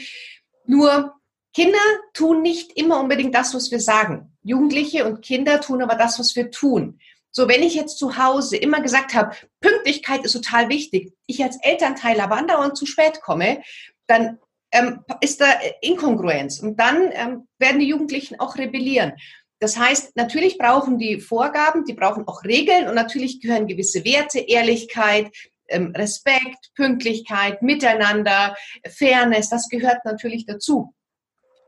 Nur 0.65 1.13
Kinder 1.53 1.79
tun 2.15 2.41
nicht 2.41 2.79
immer 2.79 2.99
unbedingt 2.99 3.35
das, 3.35 3.55
was 3.55 3.71
wir 3.71 3.81
sagen. 3.81 4.33
Jugendliche 4.43 5.05
und 5.05 5.21
Kinder 5.21 5.61
tun 5.61 5.83
aber 5.83 5.97
das, 5.97 6.19
was 6.19 6.35
wir 6.35 6.51
tun. 6.51 6.99
So, 7.33 7.49
wenn 7.49 7.63
ich 7.63 7.75
jetzt 7.75 7.99
zu 7.99 8.17
Hause 8.17 8.57
immer 8.57 8.81
gesagt 8.81 9.15
habe, 9.15 9.37
Pünktlichkeit 9.61 10.25
ist 10.25 10.33
total 10.33 10.69
wichtig, 10.69 11.13
ich 11.27 11.43
als 11.43 11.59
Elternteil 11.63 12.21
aber 12.21 12.37
andauernd 12.37 12.77
zu 12.77 12.87
spät 12.87 13.21
komme, 13.21 13.63
dann 14.07 14.39
ähm, 14.73 15.05
ist 15.21 15.41
da 15.41 15.47
Inkongruenz 15.81 16.61
und 16.61 16.79
dann 16.79 17.11
ähm, 17.13 17.49
werden 17.59 17.81
die 17.81 17.89
Jugendlichen 17.89 18.39
auch 18.41 18.57
rebellieren. 18.57 19.13
Das 19.61 19.79
heißt, 19.79 20.17
natürlich 20.17 20.59
brauchen 20.59 20.99
die 20.99 21.21
Vorgaben, 21.21 21.85
die 21.85 21.93
brauchen 21.93 22.27
auch 22.27 22.45
Regeln 22.45 22.89
und 22.89 22.95
natürlich 22.95 23.41
gehören 23.41 23.67
gewisse 23.67 24.05
Werte, 24.05 24.41
Ehrlichkeit, 24.41 25.31
ähm, 25.69 25.93
Respekt, 25.95 26.71
Pünktlichkeit, 26.75 27.63
Miteinander, 27.63 28.57
Fairness, 28.89 29.51
das 29.51 29.69
gehört 29.69 30.05
natürlich 30.05 30.47
dazu. 30.47 30.95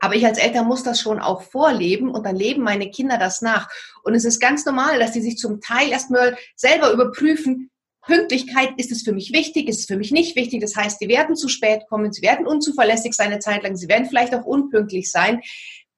Aber 0.03 0.15
ich 0.15 0.25
als 0.25 0.37
Eltern 0.37 0.67
muss 0.67 0.83
das 0.83 0.99
schon 0.99 1.21
auch 1.21 1.43
vorleben 1.43 2.11
und 2.11 2.25
dann 2.25 2.35
leben 2.35 2.61
meine 2.61 2.91
Kinder 2.91 3.17
das 3.17 3.41
nach. 3.41 3.69
Und 4.03 4.15
es 4.15 4.25
ist 4.25 4.41
ganz 4.41 4.65
normal, 4.65 4.99
dass 4.99 5.13
die 5.13 5.21
sich 5.21 5.37
zum 5.37 5.61
Teil 5.61 5.91
erstmal 5.91 6.35
selber 6.57 6.91
überprüfen, 6.91 7.71
Pünktlichkeit, 8.01 8.71
ist 8.75 8.91
es 8.91 9.03
für 9.03 9.13
mich 9.13 9.31
wichtig, 9.31 9.69
ist 9.69 9.79
es 9.79 9.85
für 9.85 9.95
mich 9.95 10.11
nicht 10.11 10.35
wichtig? 10.35 10.59
Das 10.59 10.75
heißt, 10.75 10.99
sie 10.99 11.07
werden 11.07 11.37
zu 11.37 11.47
spät 11.47 11.83
kommen, 11.87 12.11
sie 12.11 12.21
werden 12.21 12.45
unzuverlässig 12.45 13.13
sein 13.13 13.27
eine 13.31 13.39
Zeit 13.39 13.63
lang, 13.63 13.77
sie 13.77 13.87
werden 13.87 14.05
vielleicht 14.05 14.35
auch 14.35 14.43
unpünktlich 14.43 15.09
sein. 15.09 15.39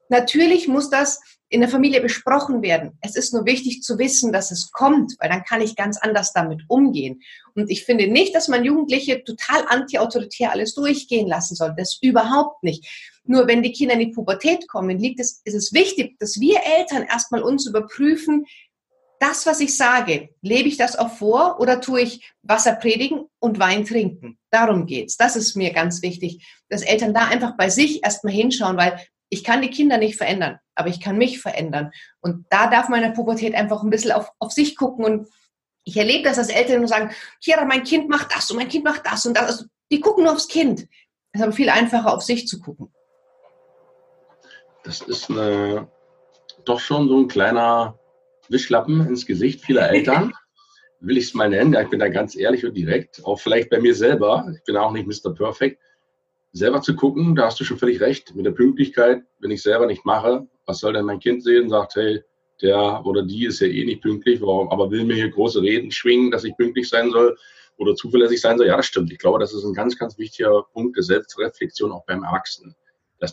Natürlich 0.09 0.67
muss 0.67 0.91
das 0.91 1.19
in 1.49 1.61
der 1.61 1.69
Familie 1.69 1.99
besprochen 1.99 2.61
werden. 2.61 2.99
Es 3.01 3.15
ist 3.15 3.33
nur 3.33 3.47
wichtig 3.47 3.81
zu 3.81 3.97
wissen, 3.97 4.31
dass 4.31 4.51
es 4.51 4.71
kommt, 4.71 5.15
weil 5.19 5.29
dann 5.29 5.43
kann 5.43 5.61
ich 5.61 5.75
ganz 5.75 5.97
anders 5.97 6.31
damit 6.31 6.61
umgehen. 6.67 7.21
Und 7.55 7.71
ich 7.71 7.85
finde 7.85 8.05
nicht, 8.05 8.35
dass 8.35 8.49
man 8.49 8.63
Jugendliche 8.63 9.23
total 9.23 9.65
anti-autoritär 9.67 10.51
alles 10.51 10.75
durchgehen 10.75 11.27
lassen 11.27 11.55
soll. 11.55 11.73
Das 11.75 11.97
überhaupt 12.03 12.61
nicht. 12.61 13.14
Nur 13.25 13.47
wenn 13.47 13.63
die 13.63 13.71
Kinder 13.71 13.95
in 13.95 14.01
die 14.01 14.11
Pubertät 14.13 14.67
kommen, 14.67 14.99
liegt 14.99 15.19
es, 15.19 15.41
ist 15.43 15.55
es 15.55 15.73
wichtig, 15.73 16.17
dass 16.19 16.39
wir 16.39 16.59
Eltern 16.77 17.03
erstmal 17.03 17.41
uns 17.41 17.65
überprüfen, 17.65 18.45
das, 19.19 19.45
was 19.45 19.59
ich 19.59 19.75
sage, 19.75 20.29
lebe 20.41 20.67
ich 20.67 20.77
das 20.77 20.97
auch 20.97 21.09
vor 21.09 21.59
oder 21.59 21.81
tue 21.81 22.01
ich 22.01 22.33
Wasser 22.41 22.73
predigen 22.73 23.25
und 23.39 23.59
Wein 23.59 23.85
trinken? 23.85 24.37
Darum 24.51 24.85
geht's. 24.85 25.17
Das 25.17 25.35
ist 25.35 25.55
mir 25.55 25.71
ganz 25.71 26.01
wichtig, 26.01 26.45
dass 26.69 26.81
Eltern 26.81 27.13
da 27.13 27.27
einfach 27.27 27.55
bei 27.57 27.69
sich 27.69 28.03
erstmal 28.03 28.33
hinschauen, 28.33 28.77
weil 28.77 28.99
ich 29.29 29.43
kann 29.43 29.61
die 29.61 29.69
Kinder 29.69 29.97
nicht 29.97 30.17
verändern, 30.17 30.59
aber 30.75 30.89
ich 30.89 30.99
kann 30.99 31.17
mich 31.17 31.39
verändern. 31.39 31.91
Und 32.21 32.45
da 32.49 32.67
darf 32.67 32.89
man 32.89 33.01
in 33.01 33.09
der 33.09 33.15
Pubertät 33.15 33.55
einfach 33.55 33.83
ein 33.83 33.89
bisschen 33.89 34.11
auf, 34.11 34.29
auf 34.39 34.51
sich 34.51 34.75
gucken. 34.75 35.05
Und 35.05 35.27
ich 35.83 35.97
erlebe 35.97 36.23
das, 36.23 36.37
dass 36.37 36.49
Eltern 36.49 36.79
nur 36.79 36.87
sagen, 36.87 37.11
Kira, 37.43 37.65
mein 37.65 37.83
Kind 37.83 38.09
macht 38.09 38.35
das 38.35 38.51
und 38.51 38.57
mein 38.57 38.69
Kind 38.69 38.83
macht 38.83 39.05
das 39.05 39.25
und 39.25 39.35
das. 39.35 39.47
Also, 39.47 39.65
die 39.91 39.99
gucken 39.99 40.23
nur 40.23 40.33
aufs 40.33 40.47
Kind. 40.47 40.87
Es 41.31 41.39
ist 41.39 41.41
aber 41.41 41.51
viel 41.51 41.69
einfacher, 41.69 42.13
auf 42.13 42.23
sich 42.23 42.47
zu 42.47 42.59
gucken. 42.59 42.93
Das 44.85 45.01
ist 45.01 45.29
eine, 45.29 45.87
doch 46.63 46.79
schon 46.79 47.09
so 47.09 47.19
ein 47.19 47.27
kleiner 47.27 47.99
Wischlappen 48.49 49.05
ins 49.07 49.25
Gesicht 49.25 49.61
vieler 49.61 49.89
Eltern. 49.89 50.33
Will 51.01 51.17
ich 51.17 51.25
es 51.25 51.33
mal 51.33 51.49
nennen. 51.49 51.73
Ja, 51.73 51.81
ich 51.81 51.89
bin 51.89 51.99
da 51.99 52.07
ganz 52.07 52.35
ehrlich 52.35 52.65
und 52.65 52.73
direkt. 52.75 53.23
Auch 53.25 53.39
vielleicht 53.39 53.69
bei 53.69 53.79
mir 53.79 53.93
selber. 53.93 54.47
Ich 54.55 54.63
bin 54.63 54.77
auch 54.77 54.91
nicht 54.91 55.07
Mr. 55.07 55.33
Perfect 55.33 55.79
selber 56.55 56.81
zu 56.81 56.95
gucken, 56.95 57.35
da 57.35 57.47
hast 57.47 57.59
du 57.59 57.65
schon 57.65 57.77
völlig 57.77 57.99
recht, 57.99 58.33
mit 58.33 58.45
der 58.45 58.51
Pünktlichkeit, 58.51 59.23
wenn 59.39 59.51
ich 59.51 59.61
selber 59.61 59.87
nicht 59.87 60.05
mache, 60.05 60.47
was 60.65 60.79
soll 60.79 60.93
denn 60.93 61.03
mein 61.03 61.19
Kind 61.19 61.43
sehen, 61.43 61.69
sagt, 61.69 61.95
hey, 61.95 62.23
der 62.61 63.05
oder 63.05 63.23
die 63.23 63.45
ist 63.45 63.59
ja 63.59 63.67
eh 63.67 63.83
nicht 63.83 64.01
pünktlich, 64.01 64.39
warum, 64.41 64.69
aber 64.69 64.89
will 64.89 65.03
mir 65.03 65.15
hier 65.15 65.29
große 65.29 65.61
Reden 65.61 65.91
schwingen, 65.91 66.31
dass 66.31 66.45
ich 66.45 66.55
pünktlich 66.55 66.87
sein 66.87 67.11
soll 67.11 67.37
oder 67.75 67.93
zuverlässig 67.95 68.39
sein 68.39 68.57
soll. 68.57 68.67
Ja, 68.67 68.77
das 68.77 68.85
stimmt. 68.85 69.11
Ich 69.11 69.19
glaube, 69.19 69.39
das 69.39 69.53
ist 69.53 69.65
ein 69.65 69.73
ganz, 69.73 69.97
ganz 69.97 70.17
wichtiger 70.17 70.63
Punkt 70.71 70.95
der 70.95 71.03
Selbstreflexion 71.03 71.91
auch 71.91 72.05
beim 72.05 72.23
Erwachsenen. 72.23 72.73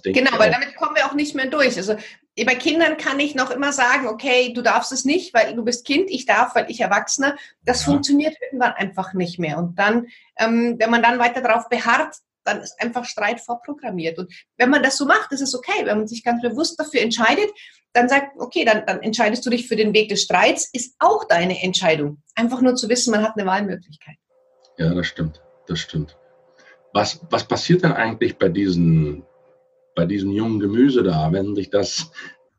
Genau, 0.05 0.39
weil 0.39 0.51
damit 0.51 0.77
kommen 0.77 0.95
wir 0.95 1.07
auch 1.07 1.15
nicht 1.15 1.35
mehr 1.35 1.47
durch. 1.47 1.77
Also 1.77 1.97
bei 2.37 2.55
Kindern 2.55 2.97
kann 2.97 3.19
ich 3.21 3.35
noch 3.35 3.51
immer 3.51 3.73
sagen, 3.73 4.07
okay, 4.07 4.53
du 4.53 4.63
darfst 4.63 4.93
es 4.93 5.05
nicht, 5.05 5.35
weil 5.35 5.55
du 5.55 5.65
bist 5.65 5.85
Kind, 5.85 6.09
ich 6.09 6.25
darf, 6.25 6.55
weil 6.55 6.71
ich 6.71 6.81
Erwachsener. 6.81 7.37
Das 7.65 7.81
ja. 7.81 7.93
funktioniert 7.93 8.37
irgendwann 8.41 8.73
einfach 8.73 9.13
nicht 9.13 9.39
mehr. 9.39 9.59
Und 9.59 9.79
dann, 9.79 10.07
ähm, 10.39 10.77
wenn 10.79 10.91
man 10.91 11.03
dann 11.03 11.19
weiter 11.19 11.43
darauf 11.43 11.69
beharrt, 11.69 12.17
dann 12.45 12.61
ist 12.61 12.81
einfach 12.81 13.05
Streit 13.05 13.41
vorprogrammiert. 13.41 14.19
Und 14.19 14.33
wenn 14.57 14.71
man 14.71 14.83
das 14.83 14.97
so 14.97 15.05
macht, 15.05 15.33
ist 15.33 15.43
es 15.43 15.55
okay. 15.55 15.85
Wenn 15.85 15.99
man 15.99 16.09
sich 16.09 16.25
ganz 16.25 16.43
bewusst 16.43 16.79
dafür 16.79 17.01
entscheidet, 17.01 17.51
dann 17.93 18.09
sagt, 18.09 18.39
okay, 18.39 18.65
dann, 18.65 18.87
dann 18.87 19.03
entscheidest 19.03 19.45
du 19.45 19.51
dich 19.51 19.69
für 19.69 19.77
den 19.77 19.93
Weg 19.95 20.09
des 20.09 20.23
Streits, 20.23 20.69
ist 20.73 20.95
auch 20.99 21.25
deine 21.25 21.63
Entscheidung. 21.63 22.23
Einfach 22.35 22.61
nur 22.61 22.75
zu 22.75 22.89
wissen, 22.89 23.11
man 23.11 23.23
hat 23.23 23.37
eine 23.37 23.47
Wahlmöglichkeit. 23.47 24.17
Ja, 24.79 24.95
das 24.95 25.07
stimmt. 25.07 25.43
Das 25.67 25.79
stimmt. 25.79 26.17
Was, 26.93 27.21
was 27.31 27.47
passiert 27.47 27.85
denn 27.85 27.93
eigentlich 27.93 28.39
bei 28.39 28.49
diesen, 28.49 29.25
bei 29.95 30.07
diesem 30.07 30.31
jungen 30.31 30.61
Gemüse 30.61 31.03
da, 31.03 31.33
wenn 31.33 31.55
sich 31.55 31.71
das 31.71 32.11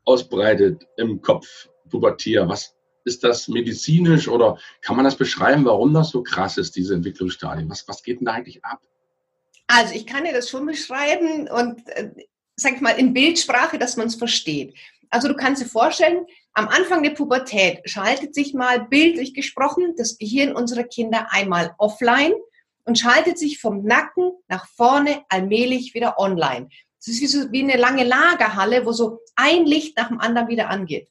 ausbreitet 0.04 0.86
im 0.96 1.20
Kopf, 1.20 1.68
Pubertier? 1.90 2.48
Was 2.48 2.74
ist 3.04 3.22
das 3.24 3.48
medizinisch 3.48 4.28
oder 4.28 4.58
kann 4.80 4.96
man 4.96 5.04
das 5.04 5.16
beschreiben, 5.16 5.64
warum 5.64 5.92
das 5.92 6.10
so 6.10 6.22
krass 6.22 6.56
ist, 6.58 6.76
diese 6.76 6.94
Entwicklungsstadien? 6.94 7.68
Was, 7.68 7.86
was 7.88 8.02
geht 8.02 8.20
denn 8.20 8.26
da 8.26 8.32
eigentlich 8.32 8.64
ab? 8.64 8.80
Also 9.66 9.94
ich 9.94 10.06
kann 10.06 10.24
dir 10.24 10.32
das 10.32 10.48
schon 10.48 10.66
beschreiben 10.66 11.48
und 11.48 11.88
äh, 11.88 12.10
sag 12.56 12.74
ich 12.74 12.80
mal 12.80 12.90
in 12.90 13.14
Bildsprache, 13.14 13.78
dass 13.78 13.96
man 13.96 14.06
es 14.06 14.14
versteht. 14.14 14.74
Also 15.10 15.28
du 15.28 15.34
kannst 15.34 15.62
dir 15.62 15.66
vorstellen, 15.66 16.26
am 16.54 16.68
Anfang 16.68 17.02
der 17.02 17.10
Pubertät 17.10 17.80
schaltet 17.84 18.34
sich 18.34 18.54
mal 18.54 18.86
bildlich 18.86 19.34
gesprochen 19.34 19.94
das 19.96 20.18
Gehirn 20.18 20.54
unserer 20.54 20.84
Kinder 20.84 21.28
einmal 21.30 21.74
offline 21.78 22.32
und 22.84 22.98
schaltet 22.98 23.38
sich 23.38 23.60
vom 23.60 23.84
Nacken 23.84 24.32
nach 24.48 24.66
vorne 24.68 25.22
allmählich 25.28 25.94
wieder 25.94 26.18
online. 26.18 26.68
Das 27.04 27.16
ist 27.16 27.20
wie, 27.20 27.26
so, 27.26 27.52
wie 27.52 27.62
eine 27.62 27.76
lange 27.76 28.04
Lagerhalle, 28.04 28.86
wo 28.86 28.92
so 28.92 29.20
ein 29.36 29.66
Licht 29.66 29.96
nach 29.98 30.08
dem 30.08 30.20
anderen 30.20 30.48
wieder 30.48 30.70
angeht. 30.70 31.08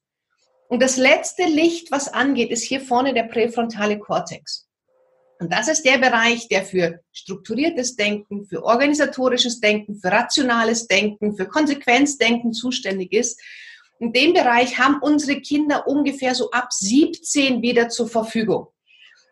Und 0.68 0.82
das 0.82 0.98
letzte 0.98 1.44
Licht, 1.44 1.92
was 1.92 2.12
angeht, 2.12 2.50
ist 2.50 2.64
hier 2.64 2.82
vorne 2.82 3.14
der 3.14 3.24
präfrontale 3.24 4.00
Kortex. 4.00 4.68
Und 5.40 5.54
das 5.54 5.68
ist 5.68 5.84
der 5.84 6.00
Bereich, 6.00 6.48
der 6.48 6.64
für 6.64 7.02
strukturiertes 7.12 7.96
Denken, 7.96 8.46
für 8.46 8.64
organisatorisches 8.64 9.60
Denken, 9.60 9.96
für 10.00 10.12
rationales 10.12 10.88
Denken, 10.88 11.36
für 11.36 11.46
Konsequenzdenken 11.46 12.54
zuständig 12.54 13.14
ist. 13.14 13.40
In 14.00 14.14
dem 14.14 14.34
Bereich 14.34 14.80
haben 14.80 15.00
unsere 15.02 15.42
Kinder 15.42 15.88
ungefähr 15.88 16.34
so 16.34 16.50
ab 16.52 16.72
17 16.72 17.62
wieder 17.62 17.90
zur 17.90 18.08
Verfügung. 18.08 18.68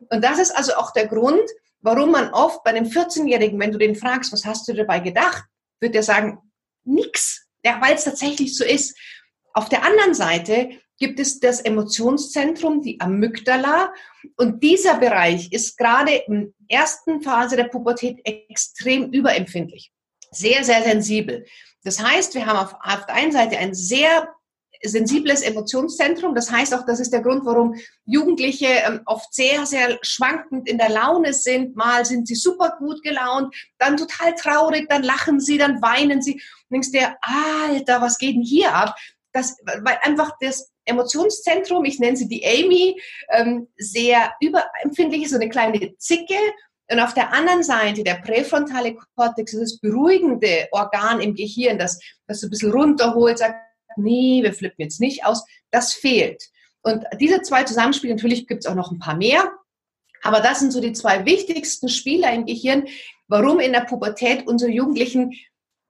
Und 0.09 0.23
das 0.23 0.37
ist 0.37 0.51
also 0.51 0.73
auch 0.75 0.91
der 0.93 1.07
Grund, 1.07 1.49
warum 1.81 2.11
man 2.11 2.31
oft 2.33 2.63
bei 2.63 2.69
einem 2.69 2.85
14-Jährigen, 2.85 3.59
wenn 3.59 3.71
du 3.71 3.79
den 3.79 3.95
fragst, 3.95 4.31
was 4.31 4.45
hast 4.45 4.67
du 4.67 4.73
dabei 4.73 4.99
gedacht, 4.99 5.43
wird 5.79 5.95
er 5.95 6.03
sagen, 6.03 6.39
nix, 6.83 7.47
ja, 7.63 7.79
weil 7.81 7.95
es 7.95 8.03
tatsächlich 8.03 8.55
so 8.55 8.63
ist. 8.63 8.97
Auf 9.53 9.69
der 9.69 9.83
anderen 9.83 10.13
Seite 10.13 10.69
gibt 10.97 11.19
es 11.19 11.39
das 11.39 11.61
Emotionszentrum, 11.61 12.81
die 12.81 13.01
Amygdala. 13.01 13.93
Und 14.37 14.63
dieser 14.63 14.97
Bereich 14.97 15.51
ist 15.51 15.77
gerade 15.77 16.15
in 16.27 16.53
der 16.59 16.79
ersten 16.79 17.21
Phase 17.21 17.55
der 17.55 17.65
Pubertät 17.65 18.19
extrem 18.23 19.11
überempfindlich, 19.11 19.91
sehr, 20.29 20.63
sehr 20.63 20.83
sensibel. 20.83 21.45
Das 21.83 22.01
heißt, 22.01 22.35
wir 22.35 22.45
haben 22.45 22.59
auf, 22.59 22.75
auf 22.79 23.05
der 23.07 23.15
einen 23.15 23.31
Seite 23.31 23.57
ein 23.57 23.73
sehr 23.73 24.29
sensibles 24.83 25.41
Emotionszentrum. 25.41 26.35
Das 26.35 26.51
heißt 26.51 26.73
auch, 26.73 26.85
das 26.85 26.99
ist 26.99 27.11
der 27.11 27.21
Grund, 27.21 27.45
warum 27.45 27.75
Jugendliche 28.05 28.67
ähm, 28.67 29.01
oft 29.05 29.33
sehr, 29.33 29.65
sehr 29.65 29.99
schwankend 30.01 30.67
in 30.67 30.77
der 30.77 30.89
Laune 30.89 31.33
sind. 31.33 31.75
Mal 31.75 32.05
sind 32.05 32.27
sie 32.27 32.35
super 32.35 32.75
gut 32.79 33.03
gelaunt, 33.03 33.55
dann 33.77 33.97
total 33.97 34.33
traurig, 34.35 34.87
dann 34.89 35.03
lachen 35.03 35.39
sie, 35.39 35.57
dann 35.57 35.81
weinen 35.81 36.21
sie. 36.21 36.33
Und 36.33 36.71
denkst 36.71 36.91
dir, 36.91 37.15
Alter, 37.21 38.01
was 38.01 38.17
geht 38.17 38.35
denn 38.35 38.43
hier 38.43 38.73
ab? 38.73 38.95
Das, 39.33 39.57
weil 39.65 39.97
einfach 40.01 40.31
das 40.41 40.71
Emotionszentrum, 40.85 41.85
ich 41.85 41.99
nenne 41.99 42.17
sie 42.17 42.27
die 42.27 42.45
Amy, 42.45 42.99
ähm, 43.29 43.67
sehr 43.77 44.33
überempfindlich 44.41 45.23
ist, 45.23 45.31
so 45.31 45.37
eine 45.37 45.49
kleine 45.49 45.95
Zicke. 45.97 46.35
Und 46.91 46.99
auf 46.99 47.13
der 47.13 47.31
anderen 47.31 47.63
Seite, 47.63 48.03
der 48.03 48.15
präfrontale 48.15 48.97
Kortex, 49.15 49.53
das 49.53 49.79
beruhigende 49.79 50.67
Organ 50.71 51.21
im 51.21 51.35
Gehirn, 51.35 51.79
das, 51.79 51.97
das 52.27 52.41
so 52.41 52.47
ein 52.47 52.49
bisschen 52.49 52.71
runterholt, 52.71 53.37
sagt, 53.37 53.55
nee, 53.97 54.41
wir 54.43 54.53
flippen 54.53 54.81
jetzt 54.81 54.99
nicht 54.99 55.25
aus, 55.25 55.43
das 55.71 55.93
fehlt. 55.93 56.43
Und 56.81 57.05
diese 57.19 57.41
zwei 57.41 57.63
Zusammenspiele, 57.63 58.15
natürlich 58.15 58.47
gibt 58.47 58.65
es 58.65 58.69
auch 58.69 58.75
noch 58.75 58.91
ein 58.91 58.99
paar 58.99 59.15
mehr, 59.15 59.51
aber 60.23 60.39
das 60.39 60.59
sind 60.59 60.71
so 60.71 60.81
die 60.81 60.93
zwei 60.93 61.25
wichtigsten 61.25 61.89
Spieler 61.89 62.31
im 62.33 62.45
Gehirn, 62.45 62.87
warum 63.27 63.59
in 63.59 63.73
der 63.73 63.81
Pubertät 63.81 64.47
unsere 64.47 64.71
Jugendlichen 64.71 65.33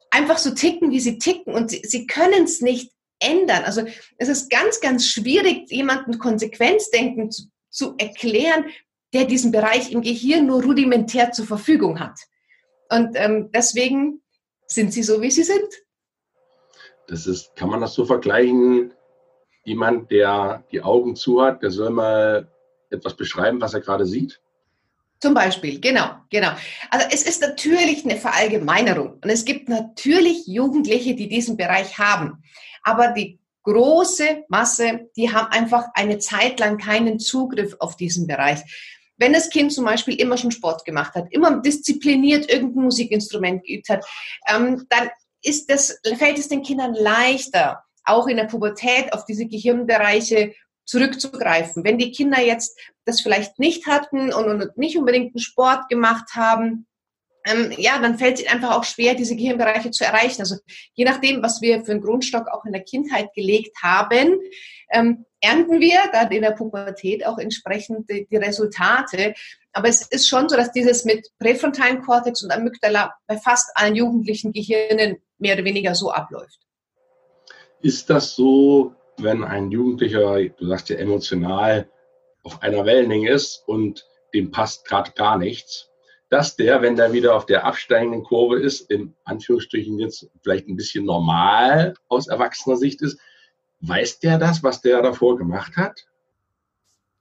einfach 0.09 0.37
so 0.37 0.51
ticken, 0.51 0.91
wie 0.91 0.99
sie 0.99 1.17
ticken 1.17 1.53
und 1.53 1.71
sie, 1.71 1.81
sie 1.83 2.05
können 2.07 2.43
es 2.43 2.61
nicht 2.61 2.91
ändern. 3.19 3.63
Also 3.63 3.83
es 4.17 4.27
ist 4.27 4.49
ganz, 4.49 4.79
ganz 4.79 5.07
schwierig, 5.07 5.69
jemanden 5.71 6.17
Konsequenzdenken 6.19 7.31
zu, 7.31 7.43
zu 7.69 7.95
erklären, 7.97 8.65
der 9.13 9.25
diesen 9.25 9.51
Bereich 9.51 9.91
im 9.91 10.01
Gehirn 10.01 10.45
nur 10.45 10.63
rudimentär 10.63 11.31
zur 11.31 11.45
Verfügung 11.45 11.99
hat. 11.99 12.19
Und 12.89 13.15
ähm, 13.15 13.49
deswegen 13.53 14.21
sind 14.67 14.93
sie 14.93 15.03
so, 15.03 15.21
wie 15.21 15.31
sie 15.31 15.43
sind. 15.43 15.67
Das 17.11 17.27
ist, 17.27 17.53
kann 17.57 17.69
man 17.69 17.81
das 17.81 17.93
so 17.93 18.05
vergleichen? 18.05 18.93
Jemand, 19.65 20.09
der 20.09 20.63
die 20.71 20.81
Augen 20.81 21.17
zu 21.17 21.41
hat, 21.41 21.61
der 21.61 21.69
soll 21.69 21.89
mal 21.89 22.47
etwas 22.89 23.17
beschreiben, 23.17 23.59
was 23.59 23.73
er 23.73 23.81
gerade 23.81 24.05
sieht? 24.05 24.39
Zum 25.19 25.33
Beispiel, 25.33 25.81
genau, 25.81 26.09
genau. 26.29 26.51
Also 26.89 27.05
es 27.11 27.23
ist 27.23 27.41
natürlich 27.41 28.05
eine 28.05 28.15
Verallgemeinerung 28.15 29.19
und 29.21 29.29
es 29.29 29.43
gibt 29.43 29.67
natürlich 29.67 30.47
Jugendliche, 30.47 31.13
die 31.13 31.27
diesen 31.27 31.57
Bereich 31.57 31.99
haben. 31.99 32.41
Aber 32.81 33.09
die 33.09 33.39
große 33.63 34.45
Masse, 34.47 35.09
die 35.17 35.31
haben 35.33 35.51
einfach 35.51 35.89
eine 35.93 36.17
Zeit 36.17 36.61
lang 36.61 36.77
keinen 36.77 37.19
Zugriff 37.19 37.75
auf 37.79 37.97
diesen 37.97 38.25
Bereich. 38.25 38.61
Wenn 39.17 39.33
das 39.33 39.49
Kind 39.49 39.73
zum 39.73 39.83
Beispiel 39.83 40.15
immer 40.15 40.37
schon 40.37 40.49
Sport 40.49 40.85
gemacht 40.85 41.13
hat, 41.13 41.27
immer 41.31 41.61
diszipliniert 41.61 42.51
irgendein 42.51 42.85
Musikinstrument 42.85 43.63
geübt 43.65 43.89
hat, 43.89 44.05
ähm, 44.47 44.87
dann 44.89 45.09
ist 45.43 45.69
das, 45.69 45.99
fällt 46.17 46.37
es 46.37 46.49
den 46.49 46.63
Kindern 46.63 46.93
leichter, 46.93 47.83
auch 48.03 48.27
in 48.27 48.37
der 48.37 48.45
Pubertät 48.45 49.13
auf 49.13 49.25
diese 49.25 49.45
Gehirnbereiche 49.45 50.53
zurückzugreifen. 50.85 51.83
Wenn 51.83 51.97
die 51.97 52.11
Kinder 52.11 52.41
jetzt 52.41 52.77
das 53.05 53.21
vielleicht 53.21 53.59
nicht 53.59 53.87
hatten 53.87 54.33
und, 54.33 54.77
nicht 54.77 54.97
unbedingt 54.97 55.35
einen 55.35 55.41
Sport 55.41 55.89
gemacht 55.89 56.29
haben, 56.35 56.87
ähm, 57.45 57.73
ja, 57.77 57.97
dann 57.99 58.19
fällt 58.19 58.35
es 58.35 58.41
ihnen 58.41 58.51
einfach 58.51 58.77
auch 58.77 58.83
schwer, 58.83 59.15
diese 59.15 59.35
Gehirnbereiche 59.35 59.89
zu 59.91 60.03
erreichen. 60.03 60.41
Also 60.41 60.57
je 60.93 61.05
nachdem, 61.05 61.41
was 61.41 61.61
wir 61.61 61.83
für 61.83 61.91
einen 61.91 62.01
Grundstock 62.01 62.47
auch 62.47 62.65
in 62.65 62.73
der 62.73 62.83
Kindheit 62.83 63.33
gelegt 63.33 63.75
haben, 63.81 64.39
ähm, 64.91 65.25
ernten 65.39 65.79
wir 65.79 65.99
dann 66.11 66.31
in 66.31 66.43
der 66.43 66.51
Pubertät 66.51 67.25
auch 67.25 67.39
entsprechend 67.39 68.09
die, 68.09 68.27
die, 68.29 68.37
Resultate. 68.37 69.33
Aber 69.73 69.87
es 69.87 70.03
ist 70.07 70.27
schon 70.27 70.49
so, 70.49 70.55
dass 70.55 70.71
dieses 70.71 71.03
mit 71.03 71.27
präfrontalen 71.39 72.01
Kortex 72.01 72.43
und 72.43 72.51
Amygdala 72.51 73.15
bei 73.25 73.37
fast 73.37 73.71
allen 73.75 73.95
jugendlichen 73.95 74.51
Gehirnen 74.53 75.17
mehr 75.41 75.55
oder 75.55 75.65
weniger 75.65 75.95
so 75.95 76.11
abläuft. 76.11 76.59
Ist 77.81 78.09
das 78.09 78.35
so, 78.35 78.95
wenn 79.17 79.43
ein 79.43 79.71
Jugendlicher, 79.71 80.41
du 80.43 80.67
sagst 80.67 80.89
ja 80.89 80.97
emotional, 80.97 81.89
auf 82.43 82.61
einer 82.61 82.85
Wellenlänge 82.85 83.29
ist 83.29 83.63
und 83.67 84.05
dem 84.33 84.51
passt 84.51 84.85
gerade 84.85 85.11
gar 85.11 85.37
nichts, 85.37 85.89
dass 86.29 86.55
der, 86.55 86.81
wenn 86.81 86.95
der 86.95 87.11
wieder 87.11 87.35
auf 87.35 87.45
der 87.45 87.65
absteigenden 87.65 88.23
Kurve 88.23 88.59
ist, 88.59 88.89
in 88.89 89.13
Anführungsstrichen 89.25 89.99
jetzt 89.99 90.29
vielleicht 90.41 90.67
ein 90.67 90.77
bisschen 90.77 91.05
normal 91.05 91.93
aus 92.07 92.27
erwachsener 92.27 92.77
Sicht 92.77 93.01
ist, 93.01 93.19
weiß 93.81 94.19
der 94.19 94.37
das, 94.37 94.63
was 94.63 94.81
der 94.81 95.01
davor 95.01 95.37
gemacht 95.37 95.75
hat? 95.75 96.05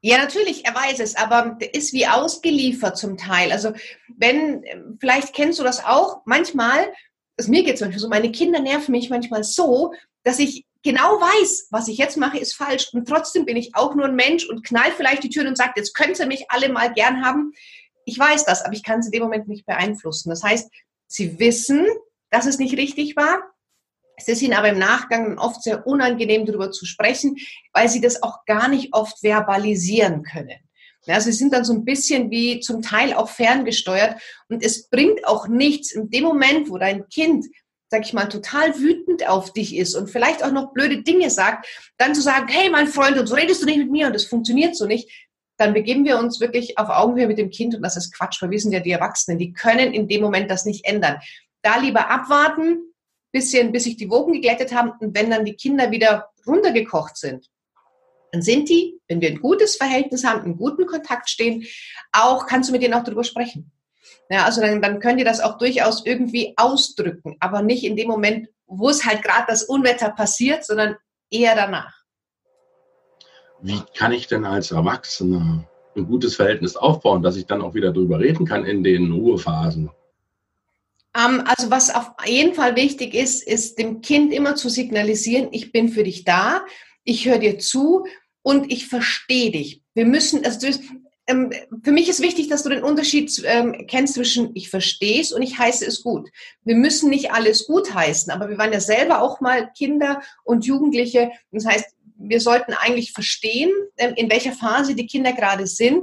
Ja, 0.02 0.18
natürlich, 0.18 0.64
er 0.64 0.74
weiß 0.74 1.00
es, 1.00 1.16
aber 1.16 1.58
ist 1.72 1.92
wie 1.92 2.06
ausgeliefert 2.06 2.96
zum 2.96 3.18
Teil. 3.18 3.52
Also 3.52 3.72
wenn, 4.16 4.96
vielleicht 4.98 5.34
kennst 5.34 5.58
du 5.58 5.64
das 5.64 5.84
auch, 5.84 6.22
manchmal, 6.24 6.90
also 7.40 7.50
mir 7.50 7.64
geht 7.64 7.76
es 7.76 7.80
manchmal 7.80 8.00
so, 8.00 8.08
meine 8.08 8.30
Kinder 8.30 8.60
nerven 8.60 8.92
mich 8.92 9.08
manchmal 9.08 9.44
so, 9.44 9.94
dass 10.24 10.38
ich 10.38 10.66
genau 10.82 11.18
weiß, 11.18 11.68
was 11.70 11.88
ich 11.88 11.96
jetzt 11.96 12.18
mache, 12.18 12.38
ist 12.38 12.54
falsch. 12.54 12.90
Und 12.92 13.08
trotzdem 13.08 13.46
bin 13.46 13.56
ich 13.56 13.74
auch 13.74 13.94
nur 13.94 14.04
ein 14.04 14.14
Mensch 14.14 14.46
und 14.46 14.62
knall 14.62 14.92
vielleicht 14.92 15.24
die 15.24 15.30
Tür 15.30 15.48
und 15.48 15.56
sagt, 15.56 15.78
jetzt 15.78 15.94
könnt 15.94 16.18
ihr 16.18 16.26
mich 16.26 16.50
alle 16.50 16.68
mal 16.68 16.92
gern 16.92 17.24
haben. 17.24 17.52
Ich 18.04 18.18
weiß 18.18 18.44
das, 18.44 18.62
aber 18.62 18.74
ich 18.74 18.82
kann 18.82 19.00
es 19.00 19.06
in 19.06 19.12
dem 19.12 19.22
Moment 19.22 19.48
nicht 19.48 19.64
beeinflussen. 19.64 20.28
Das 20.28 20.42
heißt, 20.42 20.70
sie 21.06 21.38
wissen, 21.38 21.86
dass 22.28 22.44
es 22.44 22.58
nicht 22.58 22.76
richtig 22.76 23.16
war. 23.16 23.40
Es 24.18 24.28
ist 24.28 24.42
ihnen 24.42 24.52
aber 24.52 24.68
im 24.68 24.78
Nachgang 24.78 25.38
oft 25.38 25.62
sehr 25.62 25.86
unangenehm, 25.86 26.44
darüber 26.44 26.70
zu 26.70 26.84
sprechen, 26.84 27.36
weil 27.72 27.88
sie 27.88 28.02
das 28.02 28.22
auch 28.22 28.44
gar 28.44 28.68
nicht 28.68 28.92
oft 28.92 29.18
verbalisieren 29.20 30.24
können. 30.24 30.58
Ja, 31.06 31.20
sie 31.20 31.32
sind 31.32 31.52
dann 31.52 31.64
so 31.64 31.72
ein 31.72 31.84
bisschen 31.84 32.30
wie 32.30 32.60
zum 32.60 32.82
Teil 32.82 33.14
auch 33.14 33.30
ferngesteuert 33.30 34.20
und 34.48 34.62
es 34.62 34.88
bringt 34.88 35.26
auch 35.26 35.48
nichts 35.48 35.92
in 35.92 36.10
dem 36.10 36.24
Moment, 36.24 36.68
wo 36.68 36.78
dein 36.78 37.08
Kind 37.08 37.46
sag 37.90 38.04
ich 38.04 38.12
mal, 38.12 38.26
total 38.26 38.78
wütend 38.78 39.28
auf 39.28 39.52
dich 39.52 39.76
ist 39.76 39.96
und 39.96 40.08
vielleicht 40.08 40.44
auch 40.44 40.52
noch 40.52 40.72
blöde 40.72 41.02
Dinge 41.02 41.28
sagt, 41.28 41.66
dann 41.98 42.14
zu 42.14 42.22
sagen, 42.22 42.46
hey, 42.48 42.70
mein 42.70 42.86
Freund, 42.86 43.18
und 43.18 43.26
so 43.26 43.34
redest 43.34 43.62
du 43.62 43.66
nicht 43.66 43.78
mit 43.78 43.90
mir 43.90 44.06
und 44.06 44.14
das 44.14 44.26
funktioniert 44.26 44.76
so 44.76 44.86
nicht, 44.86 45.10
dann 45.58 45.74
begeben 45.74 46.04
wir 46.04 46.18
uns 46.18 46.40
wirklich 46.40 46.78
auf 46.78 46.88
Augenhöhe 46.88 47.26
mit 47.26 47.36
dem 47.36 47.50
Kind 47.50 47.74
und 47.74 47.82
das 47.82 47.96
ist 47.96 48.16
Quatsch, 48.16 48.40
weil 48.40 48.50
wir 48.50 48.60
sind 48.60 48.72
ja 48.72 48.80
die 48.80 48.92
Erwachsenen, 48.92 49.38
die 49.38 49.52
können 49.52 49.92
in 49.92 50.06
dem 50.06 50.22
Moment 50.22 50.50
das 50.50 50.64
nicht 50.64 50.86
ändern. 50.86 51.18
Da 51.62 51.78
lieber 51.78 52.08
abwarten, 52.10 52.78
bisschen, 53.32 53.72
bis 53.72 53.84
sich 53.84 53.96
die 53.96 54.08
Wogen 54.08 54.32
geglättet 54.34 54.72
haben 54.72 54.92
und 55.00 55.14
wenn 55.14 55.30
dann 55.30 55.44
die 55.44 55.54
Kinder 55.54 55.90
wieder 55.90 56.30
runtergekocht 56.46 57.16
sind, 57.16 57.46
dann 58.32 58.42
sind 58.42 58.68
die, 58.68 59.00
wenn 59.08 59.20
wir 59.20 59.28
ein 59.28 59.40
gutes 59.40 59.76
Verhältnis 59.76 60.24
haben, 60.24 60.42
einen 60.42 60.56
guten 60.56 60.86
Kontakt 60.86 61.28
stehen, 61.28 61.64
auch, 62.12 62.46
kannst 62.46 62.68
du 62.68 62.72
mit 62.72 62.82
denen 62.82 62.94
auch 62.94 63.04
darüber 63.04 63.24
sprechen. 63.24 63.72
Ja, 64.28 64.44
also 64.44 64.60
dann, 64.60 64.80
dann 64.80 65.00
könnt 65.00 65.18
ihr 65.18 65.24
das 65.24 65.40
auch 65.40 65.58
durchaus 65.58 66.06
irgendwie 66.06 66.54
ausdrücken, 66.56 67.36
aber 67.40 67.62
nicht 67.62 67.84
in 67.84 67.96
dem 67.96 68.08
Moment, 68.08 68.48
wo 68.66 68.88
es 68.88 69.04
halt 69.04 69.22
gerade 69.22 69.46
das 69.48 69.64
Unwetter 69.64 70.10
passiert, 70.10 70.64
sondern 70.64 70.96
eher 71.30 71.56
danach. 71.56 71.92
Wie 73.60 73.82
kann 73.96 74.12
ich 74.12 74.26
denn 74.28 74.44
als 74.44 74.70
Erwachsener 74.70 75.68
ein 75.96 76.06
gutes 76.06 76.36
Verhältnis 76.36 76.76
aufbauen, 76.76 77.22
dass 77.22 77.36
ich 77.36 77.46
dann 77.46 77.60
auch 77.60 77.74
wieder 77.74 77.92
drüber 77.92 78.20
reden 78.20 78.46
kann 78.46 78.64
in 78.64 78.84
den 78.84 79.12
Ruhephasen? 79.12 79.90
Ähm, 81.16 81.42
also 81.44 81.70
was 81.70 81.94
auf 81.94 82.12
jeden 82.24 82.54
Fall 82.54 82.76
wichtig 82.76 83.14
ist, 83.14 83.42
ist 83.42 83.78
dem 83.78 84.00
Kind 84.00 84.32
immer 84.32 84.54
zu 84.54 84.68
signalisieren, 84.68 85.48
ich 85.50 85.72
bin 85.72 85.88
für 85.88 86.04
dich 86.04 86.24
da, 86.24 86.64
ich 87.04 87.26
höre 87.26 87.38
dir 87.38 87.58
zu 87.58 88.06
und 88.42 88.70
ich 88.72 88.86
verstehe 88.86 89.50
dich. 89.50 89.82
Wir 89.94 90.06
müssen, 90.06 90.44
also 90.44 90.66
ähm, 91.26 91.52
für 91.84 91.92
mich 91.92 92.08
ist 92.08 92.20
wichtig, 92.20 92.48
dass 92.48 92.62
du 92.62 92.70
den 92.70 92.82
Unterschied 92.82 93.30
ähm, 93.44 93.86
kennst 93.86 94.14
zwischen 94.14 94.50
ich 94.54 94.70
verstehe 94.70 95.20
es 95.20 95.32
und 95.32 95.42
ich 95.42 95.58
heiße 95.58 95.86
es 95.86 96.02
gut. 96.02 96.28
Wir 96.64 96.74
müssen 96.74 97.10
nicht 97.10 97.32
alles 97.32 97.66
gut 97.66 97.94
heißen, 97.94 98.32
aber 98.32 98.48
wir 98.48 98.58
waren 98.58 98.72
ja 98.72 98.80
selber 98.80 99.22
auch 99.22 99.40
mal 99.40 99.70
Kinder 99.76 100.22
und 100.44 100.66
Jugendliche. 100.66 101.30
Das 101.52 101.66
heißt, 101.66 101.86
wir 102.16 102.40
sollten 102.40 102.74
eigentlich 102.74 103.12
verstehen, 103.12 103.70
ähm, 103.96 104.14
in 104.16 104.30
welcher 104.30 104.52
Phase 104.52 104.94
die 104.94 105.06
Kinder 105.06 105.32
gerade 105.32 105.66
sind. 105.66 106.02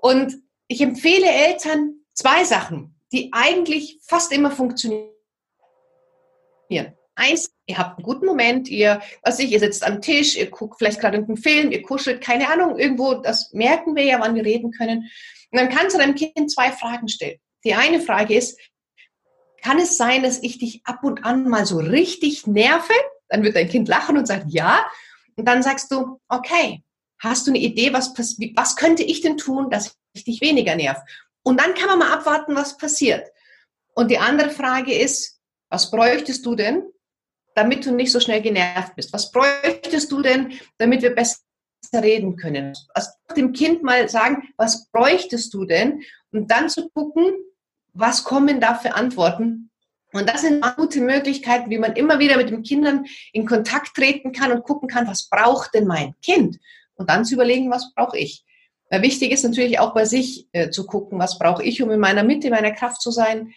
Und 0.00 0.36
ich 0.68 0.80
empfehle 0.80 1.26
Eltern 1.26 2.00
zwei 2.14 2.44
Sachen, 2.44 2.94
die 3.12 3.30
eigentlich 3.32 3.98
fast 4.02 4.32
immer 4.32 4.50
funktionieren. 4.50 5.10
Eins, 7.14 7.50
ihr 7.68 7.76
habt 7.76 7.98
einen 7.98 8.04
guten 8.04 8.26
Moment, 8.26 8.68
ihr, 8.68 9.00
was 9.22 9.38
ich, 9.38 9.52
ihr 9.52 9.60
sitzt 9.60 9.86
am 9.86 10.00
Tisch, 10.00 10.36
ihr 10.36 10.50
guckt 10.50 10.78
vielleicht 10.78 11.00
gerade 11.00 11.18
einen 11.18 11.36
Film, 11.36 11.70
ihr 11.70 11.82
kuschelt, 11.82 12.22
keine 12.22 12.50
Ahnung, 12.50 12.78
irgendwo, 12.78 13.14
das 13.14 13.52
merken 13.52 13.94
wir 13.94 14.04
ja, 14.04 14.18
wann 14.20 14.34
wir 14.34 14.44
reden 14.44 14.72
können. 14.72 15.10
Und 15.50 15.60
dann 15.60 15.68
kannst 15.68 15.94
du 15.94 16.00
deinem 16.00 16.14
Kind 16.14 16.50
zwei 16.50 16.72
Fragen 16.72 17.08
stellen. 17.08 17.38
Die 17.64 17.74
eine 17.74 18.00
Frage 18.00 18.34
ist, 18.34 18.58
kann 19.62 19.78
es 19.78 19.96
sein, 19.96 20.22
dass 20.22 20.42
ich 20.42 20.58
dich 20.58 20.80
ab 20.84 21.04
und 21.04 21.24
an 21.24 21.48
mal 21.48 21.66
so 21.66 21.78
richtig 21.78 22.46
nerve? 22.46 22.92
Dann 23.28 23.42
wird 23.42 23.54
dein 23.54 23.68
Kind 23.68 23.86
lachen 23.86 24.16
und 24.16 24.26
sagt 24.26 24.46
ja. 24.48 24.86
Und 25.36 25.46
dann 25.46 25.62
sagst 25.62 25.92
du, 25.92 26.20
okay, 26.28 26.82
hast 27.18 27.46
du 27.46 27.50
eine 27.50 27.58
Idee, 27.58 27.92
was, 27.92 28.14
was 28.16 28.76
könnte 28.76 29.02
ich 29.02 29.20
denn 29.20 29.36
tun, 29.36 29.68
dass 29.68 29.94
ich 30.14 30.24
dich 30.24 30.40
weniger 30.40 30.74
nerv? 30.74 30.98
Und 31.42 31.60
dann 31.60 31.74
kann 31.74 31.88
man 31.88 31.98
mal 31.98 32.12
abwarten, 32.12 32.54
was 32.54 32.78
passiert. 32.78 33.28
Und 33.94 34.10
die 34.10 34.18
andere 34.18 34.50
Frage 34.50 34.94
ist, 34.94 35.40
was 35.68 35.90
bräuchtest 35.90 36.46
du 36.46 36.54
denn, 36.54 36.84
damit 37.58 37.84
du 37.84 37.90
nicht 37.90 38.12
so 38.12 38.20
schnell 38.20 38.40
genervt 38.40 38.94
bist? 38.94 39.12
Was 39.12 39.32
bräuchtest 39.32 40.12
du 40.12 40.22
denn, 40.22 40.52
damit 40.78 41.02
wir 41.02 41.12
besser 41.12 41.40
reden 41.94 42.36
können? 42.36 42.72
Also 42.94 43.10
dem 43.36 43.52
Kind 43.52 43.82
mal 43.82 44.08
sagen, 44.08 44.48
was 44.56 44.88
bräuchtest 44.92 45.52
du 45.52 45.64
denn? 45.64 46.02
Und 46.30 46.52
dann 46.52 46.68
zu 46.68 46.88
gucken, 46.90 47.32
was 47.94 48.22
kommen 48.22 48.60
da 48.60 48.76
für 48.76 48.94
Antworten? 48.94 49.70
Und 50.12 50.28
das 50.28 50.42
sind 50.42 50.64
gute 50.76 51.00
Möglichkeiten, 51.00 51.68
wie 51.68 51.78
man 51.78 51.94
immer 51.94 52.20
wieder 52.20 52.36
mit 52.36 52.50
den 52.50 52.62
Kindern 52.62 53.06
in 53.32 53.44
Kontakt 53.44 53.94
treten 53.96 54.30
kann 54.30 54.52
und 54.52 54.62
gucken 54.62 54.88
kann, 54.88 55.08
was 55.08 55.28
braucht 55.28 55.74
denn 55.74 55.86
mein 55.86 56.14
Kind? 56.22 56.58
Und 56.94 57.10
dann 57.10 57.24
zu 57.24 57.34
überlegen, 57.34 57.72
was 57.72 57.92
brauche 57.92 58.16
ich? 58.16 58.44
Weil 58.88 59.02
wichtig 59.02 59.32
ist 59.32 59.42
natürlich 59.42 59.80
auch 59.80 59.94
bei 59.94 60.04
sich 60.04 60.48
äh, 60.52 60.70
zu 60.70 60.86
gucken, 60.86 61.18
was 61.18 61.38
brauche 61.40 61.64
ich, 61.64 61.82
um 61.82 61.90
in 61.90 62.00
meiner 62.00 62.22
Mitte, 62.22 62.46
in 62.46 62.54
meiner 62.54 62.72
Kraft 62.72 63.02
zu 63.02 63.10
sein. 63.10 63.52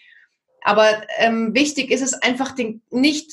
Aber 0.64 0.90
ähm, 1.18 1.54
wichtig 1.54 1.92
ist 1.92 2.02
es 2.02 2.14
einfach, 2.14 2.52
den, 2.52 2.82
nicht 2.90 3.32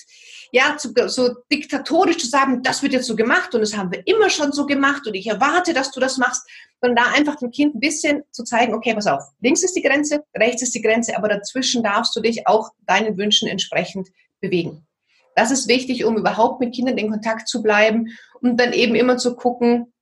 ja, 0.51 0.77
zu, 0.77 0.93
so 1.09 1.35
diktatorisch 1.53 2.19
zu 2.19 2.27
sagen, 2.27 2.63
das 2.63 2.83
wird 2.83 2.93
jetzt 2.93 3.07
so 3.07 3.17
gemacht 3.17 3.55
und 3.55 3.61
das 3.61 3.77
haben 3.77 3.91
wir 3.93 4.03
immer 4.07 4.31
schon 4.31 4.53
so 4.53 4.67
gemacht 4.67 5.07
und 5.07 5.15
ich 5.15 5.27
erwarte, 5.27 5.75
dass 5.75 5.91
du 5.91 6.01
das 6.01 6.17
machst, 6.17 6.49
sondern 6.81 7.05
da 7.05 7.13
einfach 7.13 7.37
dem 7.37 7.51
Kind 7.51 7.75
ein 7.75 7.81
bisschen 7.81 8.23
zu 8.31 8.45
zeigen, 8.45 8.75
okay, 8.75 8.95
pass 8.95 9.07
auf, 9.07 9.23
links 9.41 9.63
ist 9.63 9.75
die 9.75 9.83
Grenze, 9.83 10.25
rechts 10.37 10.63
ist 10.63 10.75
die 10.75 10.83
Grenze, 10.83 11.17
aber 11.17 11.29
dazwischen 11.29 11.83
darfst 11.83 12.15
du 12.17 12.21
dich 12.21 12.47
auch 12.47 12.71
deinen 12.87 13.19
Wünschen 13.19 13.49
entsprechend 13.49 14.09
bewegen. 14.41 14.87
Das 15.35 15.51
ist 15.51 15.69
wichtig, 15.69 16.05
um 16.05 16.17
überhaupt 16.17 16.61
mit 16.61 16.75
Kindern 16.75 16.99
in 16.99 17.11
Kontakt 17.11 17.49
zu 17.49 17.63
bleiben 17.63 18.09
und 18.41 18.59
dann 18.59 18.73
eben 18.73 18.95
immer 18.95 19.19
zu 19.19 19.37
gucken, 19.37 19.93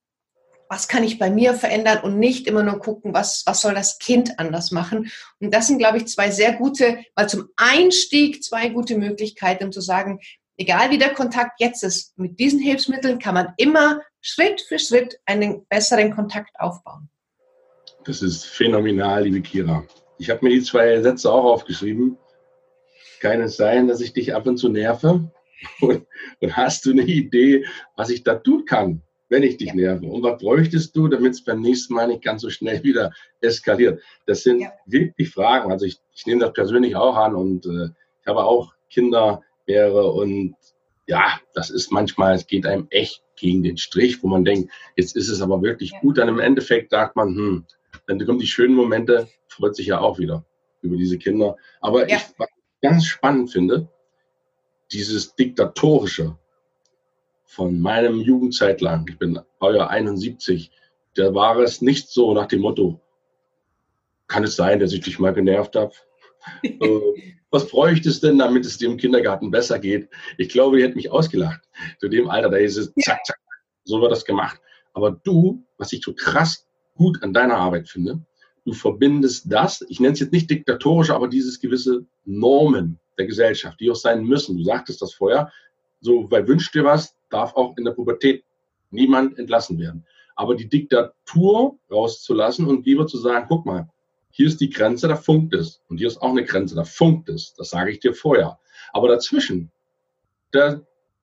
was 0.68 0.88
kann 0.88 1.04
ich 1.04 1.18
bei 1.18 1.30
mir 1.30 1.54
verändern 1.54 2.00
und 2.02 2.18
nicht 2.18 2.46
immer 2.46 2.62
nur 2.62 2.78
gucken, 2.78 3.14
was, 3.14 3.42
was 3.46 3.60
soll 3.60 3.74
das 3.74 3.98
Kind 3.98 4.38
anders 4.38 4.70
machen. 4.70 5.10
Und 5.40 5.54
das 5.54 5.68
sind, 5.68 5.78
glaube 5.78 5.98
ich, 5.98 6.06
zwei 6.06 6.30
sehr 6.30 6.52
gute, 6.54 6.98
mal 7.14 7.28
zum 7.28 7.48
Einstieg 7.56 8.42
zwei 8.42 8.68
gute 8.68 8.98
Möglichkeiten, 8.98 9.64
um 9.64 9.72
zu 9.72 9.80
sagen, 9.80 10.20
egal 10.56 10.90
wie 10.90 10.98
der 10.98 11.14
Kontakt 11.14 11.60
jetzt 11.60 11.84
ist, 11.84 12.18
mit 12.18 12.38
diesen 12.38 12.60
Hilfsmitteln 12.60 13.18
kann 13.18 13.34
man 13.34 13.52
immer 13.56 14.00
Schritt 14.20 14.60
für 14.60 14.78
Schritt 14.78 15.18
einen 15.24 15.66
besseren 15.66 16.14
Kontakt 16.14 16.58
aufbauen. 16.58 17.08
Das 18.04 18.22
ist 18.22 18.46
phänomenal, 18.46 19.24
liebe 19.24 19.40
Kira. 19.40 19.84
Ich 20.18 20.30
habe 20.30 20.44
mir 20.44 20.50
die 20.50 20.62
zwei 20.62 21.00
Sätze 21.02 21.30
auch 21.30 21.44
aufgeschrieben. 21.44 22.16
Kann 23.20 23.40
es 23.40 23.56
sein, 23.56 23.88
dass 23.88 24.00
ich 24.00 24.12
dich 24.12 24.34
ab 24.34 24.46
und 24.46 24.56
zu 24.56 24.68
nerve? 24.68 25.30
Und, 25.80 26.06
und 26.40 26.56
hast 26.56 26.86
du 26.86 26.90
eine 26.90 27.02
Idee, 27.02 27.64
was 27.96 28.10
ich 28.10 28.22
da 28.22 28.36
tun 28.36 28.64
kann, 28.64 29.02
wenn 29.28 29.42
ich 29.42 29.56
dich 29.56 29.68
ja. 29.68 29.74
nerve? 29.74 30.06
Und 30.06 30.22
was 30.22 30.40
bräuchtest 30.40 30.96
du, 30.96 31.08
damit 31.08 31.32
es 31.32 31.44
beim 31.44 31.60
nächsten 31.60 31.94
Mal 31.94 32.08
nicht 32.08 32.22
ganz 32.22 32.42
so 32.42 32.50
schnell 32.50 32.82
wieder 32.84 33.12
eskaliert? 33.40 34.02
Das 34.26 34.42
sind 34.42 34.60
ja. 34.60 34.72
wirklich 34.86 35.30
Fragen. 35.30 35.72
Also 35.72 35.86
ich, 35.86 35.98
ich 36.14 36.26
nehme 36.26 36.40
das 36.40 36.52
persönlich 36.52 36.96
auch 36.96 37.16
an 37.16 37.34
und 37.34 37.66
äh, 37.66 37.90
ich 38.20 38.26
habe 38.26 38.44
auch 38.44 38.74
Kinder, 38.90 39.42
mehrere 39.66 40.12
und 40.12 40.54
ja, 41.06 41.40
das 41.54 41.70
ist 41.70 41.92
manchmal, 41.92 42.34
es 42.34 42.46
geht 42.46 42.66
einem 42.66 42.86
echt 42.90 43.22
gegen 43.36 43.62
den 43.62 43.76
Strich, 43.76 44.22
wo 44.22 44.28
man 44.28 44.44
denkt, 44.44 44.72
jetzt 44.96 45.16
ist 45.16 45.28
es 45.28 45.40
aber 45.40 45.62
wirklich 45.62 45.92
ja. 45.92 46.00
gut. 46.00 46.18
Dann 46.18 46.28
im 46.28 46.40
Endeffekt 46.40 46.90
sagt 46.90 47.16
man, 47.16 47.28
hm, 47.34 47.64
dann 48.06 48.24
kommen 48.24 48.38
die 48.38 48.46
schönen 48.46 48.74
Momente, 48.74 49.28
freut 49.48 49.76
sich 49.76 49.86
ja 49.86 50.00
auch 50.00 50.18
wieder 50.18 50.44
über 50.82 50.96
diese 50.96 51.18
Kinder. 51.18 51.56
Aber 51.80 52.08
ja. 52.08 52.16
ich, 52.16 52.22
was 52.38 52.48
ich 52.48 52.80
ganz 52.80 53.06
spannend 53.06 53.52
finde, 53.52 53.88
dieses 54.92 55.34
Diktatorische 55.34 56.36
von 57.46 57.80
meinem 57.80 58.20
Jugendzeit 58.20 58.80
lang, 58.80 59.06
ich 59.08 59.18
bin 59.18 59.38
Baujahr 59.58 59.88
71, 59.88 60.70
da 61.14 61.34
war 61.34 61.58
es 61.58 61.80
nicht 61.80 62.08
so 62.10 62.34
nach 62.34 62.46
dem 62.46 62.60
Motto, 62.60 63.00
kann 64.26 64.44
es 64.44 64.56
sein, 64.56 64.80
dass 64.80 64.92
ich 64.92 65.00
dich 65.00 65.18
mal 65.18 65.32
genervt 65.32 65.76
habe? 65.76 65.92
Äh, 66.62 67.00
was 67.50 67.68
bräuchte 67.68 68.08
es 68.08 68.20
denn, 68.20 68.38
damit 68.38 68.64
es 68.66 68.78
dir 68.78 68.88
im 68.88 68.98
Kindergarten 68.98 69.50
besser 69.50 69.80
geht? 69.80 70.08
Ich 70.38 70.48
glaube, 70.48 70.76
die 70.76 70.84
hätte 70.84 70.94
mich 70.94 71.10
ausgelacht. 71.10 71.60
Zu 71.98 72.08
dem 72.08 72.28
Alter, 72.28 72.50
da 72.50 72.56
ist 72.58 72.76
es 72.76 72.92
zack, 73.02 73.24
zack, 73.24 73.38
so 73.82 74.00
wird 74.00 74.12
das 74.12 74.24
gemacht. 74.24 74.60
Aber 74.92 75.10
du, 75.10 75.64
was 75.76 75.92
ich 75.92 76.04
so 76.04 76.12
krass 76.14 76.68
gut 76.94 77.20
an 77.22 77.32
deiner 77.32 77.56
Arbeit 77.56 77.88
finde, 77.88 78.20
du 78.64 78.72
verbindest 78.74 79.46
das, 79.50 79.84
ich 79.88 79.98
nenne 79.98 80.12
es 80.12 80.20
jetzt 80.20 80.32
nicht 80.32 80.50
diktatorisch, 80.50 81.10
aber 81.10 81.26
dieses 81.26 81.58
gewisse 81.58 82.06
Normen 82.24 83.00
der 83.18 83.26
Gesellschaft, 83.26 83.80
die 83.80 83.90
auch 83.90 83.96
sein 83.96 84.24
müssen. 84.24 84.56
Du 84.56 84.62
sagtest 84.62 85.02
das 85.02 85.14
vorher, 85.14 85.50
so, 86.00 86.30
weil 86.30 86.46
wünscht 86.46 86.74
dir 86.74 86.84
was, 86.84 87.15
darf 87.30 87.54
auch 87.54 87.76
in 87.76 87.84
der 87.84 87.92
Pubertät 87.92 88.44
niemand 88.90 89.38
entlassen 89.38 89.78
werden. 89.78 90.06
Aber 90.34 90.54
die 90.54 90.68
Diktatur 90.68 91.78
rauszulassen 91.90 92.66
und 92.66 92.84
lieber 92.86 93.06
zu 93.06 93.18
sagen, 93.18 93.46
guck 93.48 93.64
mal, 93.66 93.88
hier 94.30 94.46
ist 94.46 94.60
die 94.60 94.70
Grenze, 94.70 95.08
da 95.08 95.16
funkt 95.16 95.54
es. 95.54 95.82
Und 95.88 95.96
hier 95.96 96.08
ist 96.08 96.20
auch 96.20 96.30
eine 96.30 96.44
Grenze, 96.44 96.74
da 96.74 96.84
funkt 96.84 97.30
es. 97.30 97.54
Das 97.54 97.70
sage 97.70 97.90
ich 97.90 98.00
dir 98.00 98.12
vorher. 98.12 98.58
Aber 98.92 99.08
dazwischen, 99.08 99.70
da, 100.50 100.82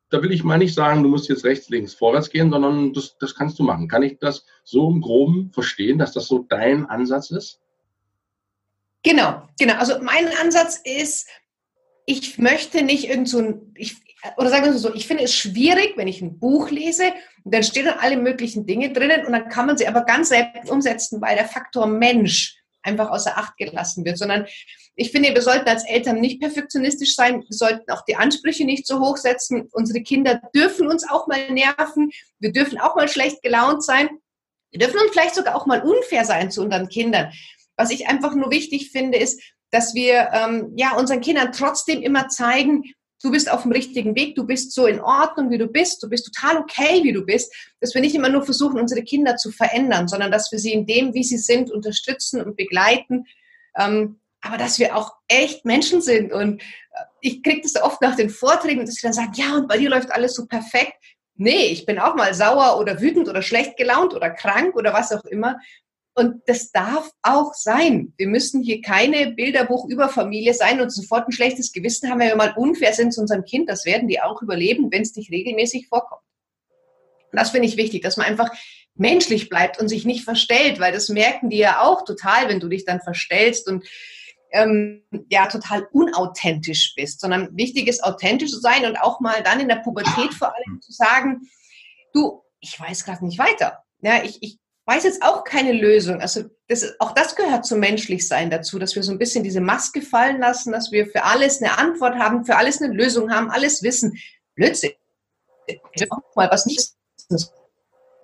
da 0.09 0.23
will 0.23 0.31
ich 0.31 0.43
mal 0.43 0.57
nicht 0.57 0.73
sagen, 0.73 1.03
du 1.03 1.09
musst 1.09 1.29
jetzt 1.29 1.45
rechts, 1.45 1.69
links, 1.69 1.93
vorwärts 1.93 2.31
gehen, 2.31 2.49
sondern 2.49 2.91
das, 2.93 3.15
das 3.19 3.35
kannst 3.35 3.59
du 3.59 3.63
machen. 3.63 3.87
Kann 3.87 4.01
ich 4.01 4.17
das 4.17 4.45
so 4.63 4.89
im 4.89 5.01
Groben 5.01 5.51
verstehen, 5.53 5.99
dass 5.99 6.11
das 6.11 6.27
so 6.27 6.39
dein 6.49 6.87
Ansatz 6.87 7.29
ist? 7.29 7.59
Genau, 9.03 9.47
genau. 9.59 9.75
Also 9.75 9.99
mein 10.01 10.27
Ansatz 10.41 10.81
ist, 10.83 11.27
ich 12.05 12.37
möchte 12.39 12.83
nicht 12.83 13.09
irgend 13.09 13.29
so 13.29 13.39
ein, 13.39 13.73
ich, 13.75 13.97
oder 14.37 14.49
sagen 14.49 14.65
wir 14.65 14.73
so, 14.73 14.93
ich 14.93 15.07
finde 15.07 15.23
es 15.23 15.35
schwierig, 15.35 15.93
wenn 15.97 16.07
ich 16.07 16.21
ein 16.21 16.39
Buch 16.39 16.69
lese 16.69 17.13
und 17.43 17.53
dann 17.53 17.63
stehen 17.63 17.85
dann 17.85 17.99
alle 17.99 18.17
möglichen 18.17 18.65
Dinge 18.65 18.91
drinnen 18.91 19.25
und 19.25 19.33
dann 19.33 19.49
kann 19.49 19.65
man 19.65 19.77
sie 19.77 19.87
aber 19.87 20.05
ganz 20.05 20.29
selbst 20.29 20.69
umsetzen, 20.69 21.21
weil 21.21 21.35
der 21.35 21.47
Faktor 21.47 21.87
Mensch 21.87 22.57
einfach 22.81 23.09
außer 23.09 23.37
Acht 23.37 23.57
gelassen 23.57 24.05
wird, 24.05 24.17
sondern 24.17 24.45
ich 24.95 25.11
finde, 25.11 25.33
wir 25.33 25.41
sollten 25.41 25.67
als 25.67 25.85
Eltern 25.85 26.19
nicht 26.19 26.39
perfektionistisch 26.39 27.15
sein, 27.15 27.41
wir 27.41 27.55
sollten 27.55 27.89
auch 27.91 28.05
die 28.05 28.15
Ansprüche 28.15 28.65
nicht 28.65 28.85
so 28.85 28.99
hoch 28.99 29.17
setzen. 29.17 29.67
Unsere 29.71 30.03
Kinder 30.03 30.41
dürfen 30.53 30.87
uns 30.87 31.09
auch 31.09 31.27
mal 31.27 31.49
nerven, 31.49 32.11
wir 32.39 32.51
dürfen 32.51 32.77
auch 32.79 32.95
mal 32.95 33.07
schlecht 33.07 33.41
gelaunt 33.41 33.83
sein, 33.83 34.09
wir 34.71 34.79
dürfen 34.79 34.99
uns 34.99 35.11
vielleicht 35.11 35.35
sogar 35.35 35.55
auch 35.55 35.65
mal 35.65 35.81
unfair 35.81 36.25
sein 36.25 36.51
zu 36.51 36.61
unseren 36.61 36.89
Kindern. 36.89 37.31
Was 37.75 37.89
ich 37.89 38.07
einfach 38.07 38.35
nur 38.35 38.51
wichtig 38.51 38.91
finde, 38.91 39.17
ist, 39.17 39.41
dass 39.71 39.95
wir 39.95 40.29
ähm, 40.31 40.73
ja 40.75 40.95
unseren 40.95 41.21
Kindern 41.21 41.51
trotzdem 41.51 42.03
immer 42.03 42.27
zeigen, 42.27 42.83
du 43.23 43.31
bist 43.31 43.49
auf 43.49 43.63
dem 43.63 43.71
richtigen 43.71 44.15
Weg, 44.15 44.35
du 44.35 44.45
bist 44.45 44.73
so 44.73 44.85
in 44.85 44.99
Ordnung, 44.99 45.49
wie 45.49 45.57
du 45.57 45.67
bist, 45.67 46.03
du 46.03 46.09
bist 46.09 46.25
total 46.25 46.57
okay, 46.57 47.03
wie 47.03 47.13
du 47.13 47.25
bist, 47.25 47.53
dass 47.79 47.93
wir 47.93 48.01
nicht 48.01 48.15
immer 48.15 48.29
nur 48.29 48.43
versuchen, 48.43 48.79
unsere 48.79 49.01
Kinder 49.01 49.37
zu 49.37 49.51
verändern, 49.51 50.07
sondern 50.07 50.29
dass 50.29 50.51
wir 50.51 50.59
sie 50.59 50.73
in 50.73 50.85
dem, 50.85 51.13
wie 51.13 51.23
sie 51.23 51.37
sind, 51.37 51.71
unterstützen 51.71 52.41
und 52.41 52.57
begleiten, 52.57 53.25
ähm, 53.77 54.19
aber 54.41 54.57
dass 54.57 54.77
wir 54.77 54.97
auch 54.97 55.13
echt 55.29 55.63
Menschen 55.63 56.01
sind. 56.01 56.33
Und 56.33 56.61
äh, 56.61 56.65
ich 57.21 57.41
kriege 57.41 57.61
das 57.61 57.81
oft 57.81 58.01
nach 58.01 58.17
den 58.17 58.29
Vorträgen, 58.29 58.85
dass 58.85 58.95
sie 58.95 59.07
dann 59.07 59.13
sagen, 59.13 59.31
ja, 59.35 59.55
und 59.55 59.69
bei 59.69 59.77
dir 59.77 59.89
läuft 59.89 60.11
alles 60.11 60.35
so 60.35 60.45
perfekt. 60.45 60.93
Nee, 61.35 61.67
ich 61.67 61.85
bin 61.85 61.99
auch 61.99 62.15
mal 62.15 62.33
sauer 62.33 62.77
oder 62.77 62.99
wütend 63.01 63.29
oder 63.29 63.41
schlecht 63.41 63.77
gelaunt 63.77 64.13
oder 64.13 64.29
krank 64.29 64.75
oder 64.75 64.93
was 64.93 65.13
auch 65.13 65.23
immer. 65.23 65.57
Und 66.15 66.41
das 66.45 66.71
darf 66.71 67.09
auch 67.23 67.53
sein. 67.55 68.13
Wir 68.17 68.27
müssen 68.27 68.61
hier 68.61 68.81
keine 68.81 69.31
Bilderbuch-Überfamilie 69.31 70.53
sein 70.53 70.79
und 70.79 70.91
sofort 70.91 71.27
ein 71.27 71.31
schlechtes 71.31 71.71
Gewissen 71.71 72.09
haben, 72.09 72.19
wenn 72.19 72.29
wir 72.29 72.35
mal 72.35 72.53
unfair 72.55 72.93
sind 72.93 73.13
zu 73.13 73.21
unserem 73.21 73.45
Kind. 73.45 73.67
Das 73.67 73.85
werden 73.85 74.07
die 74.07 74.21
auch 74.21 74.41
überleben, 74.41 74.91
wenn 74.91 75.01
es 75.01 75.15
nicht 75.15 75.31
regelmäßig 75.31 75.87
vorkommt. 75.87 76.21
Und 77.31 77.39
das 77.39 77.49
finde 77.49 77.67
ich 77.67 77.77
wichtig, 77.77 78.03
dass 78.03 78.17
man 78.17 78.27
einfach 78.27 78.51
menschlich 78.95 79.49
bleibt 79.49 79.79
und 79.79 79.89
sich 79.89 80.05
nicht 80.05 80.23
verstellt, 80.23 80.79
weil 80.79 80.93
das 80.93 81.09
merken 81.09 81.49
die 81.49 81.57
ja 81.57 81.81
auch 81.81 82.05
total, 82.05 82.47
wenn 82.47 82.59
du 82.59 82.69
dich 82.69 82.85
dann 82.85 83.01
verstellst 83.01 83.67
und 83.67 83.83
ähm, 84.51 85.03
ja 85.31 85.47
total 85.47 85.87
unauthentisch 85.91 86.93
bist, 86.95 87.19
sondern 87.19 87.57
wichtig 87.57 87.87
ist, 87.87 88.03
authentisch 88.03 88.51
zu 88.51 88.59
sein 88.59 88.85
und 88.85 88.97
auch 88.97 89.19
mal 89.19 89.41
dann 89.41 89.59
in 89.59 89.67
der 89.67 89.77
Pubertät 89.77 90.31
vor 90.37 90.53
allem 90.55 90.79
zu 90.79 90.91
sagen, 90.91 91.49
du, 92.13 92.43
ich 92.59 92.79
weiß 92.79 93.03
gerade 93.03 93.25
nicht 93.25 93.39
weiter. 93.39 93.83
Ja, 94.01 94.23
ich, 94.23 94.37
ich 94.41 94.59
weiß 94.85 95.03
jetzt 95.03 95.23
auch 95.23 95.43
keine 95.43 95.71
Lösung. 95.71 96.19
Also 96.19 96.43
das, 96.67 96.99
auch 96.99 97.11
das 97.13 97.35
gehört 97.35 97.65
zum 97.65 97.79
Menschlichsein 97.79 98.49
dazu, 98.49 98.79
dass 98.79 98.95
wir 98.95 99.03
so 99.03 99.11
ein 99.11 99.17
bisschen 99.17 99.43
diese 99.43 99.61
Maske 99.61 100.01
fallen 100.01 100.39
lassen, 100.39 100.71
dass 100.71 100.91
wir 100.91 101.07
für 101.07 101.23
alles 101.23 101.61
eine 101.61 101.77
Antwort 101.77 102.15
haben, 102.15 102.45
für 102.45 102.57
alles 102.57 102.81
eine 102.81 102.93
Lösung 102.93 103.31
haben, 103.31 103.49
alles 103.49 103.83
wissen. 103.83 104.17
Blödsinn. 104.55 104.91
Mal 106.35 106.49
was 106.51 106.65
nicht 106.65 106.93
Das 107.29 107.53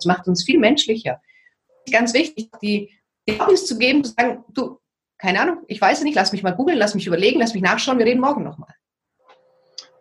macht 0.04 0.28
uns 0.28 0.44
viel 0.44 0.58
menschlicher. 0.58 1.20
Ganz 1.90 2.12
wichtig, 2.12 2.50
die 2.62 2.90
Erlaubnis 3.26 3.66
zu 3.66 3.78
geben, 3.78 4.04
zu 4.04 4.12
sagen, 4.12 4.44
du, 4.48 4.78
keine 5.18 5.40
Ahnung, 5.40 5.64
ich 5.66 5.80
weiß 5.80 5.98
es 5.98 6.04
nicht, 6.04 6.14
lass 6.14 6.32
mich 6.32 6.42
mal 6.42 6.52
googeln, 6.52 6.78
lass 6.78 6.94
mich 6.94 7.06
überlegen, 7.06 7.40
lass 7.40 7.54
mich 7.54 7.62
nachschauen, 7.62 7.98
wir 7.98 8.06
reden 8.06 8.20
morgen 8.20 8.44
nochmal. 8.44 8.74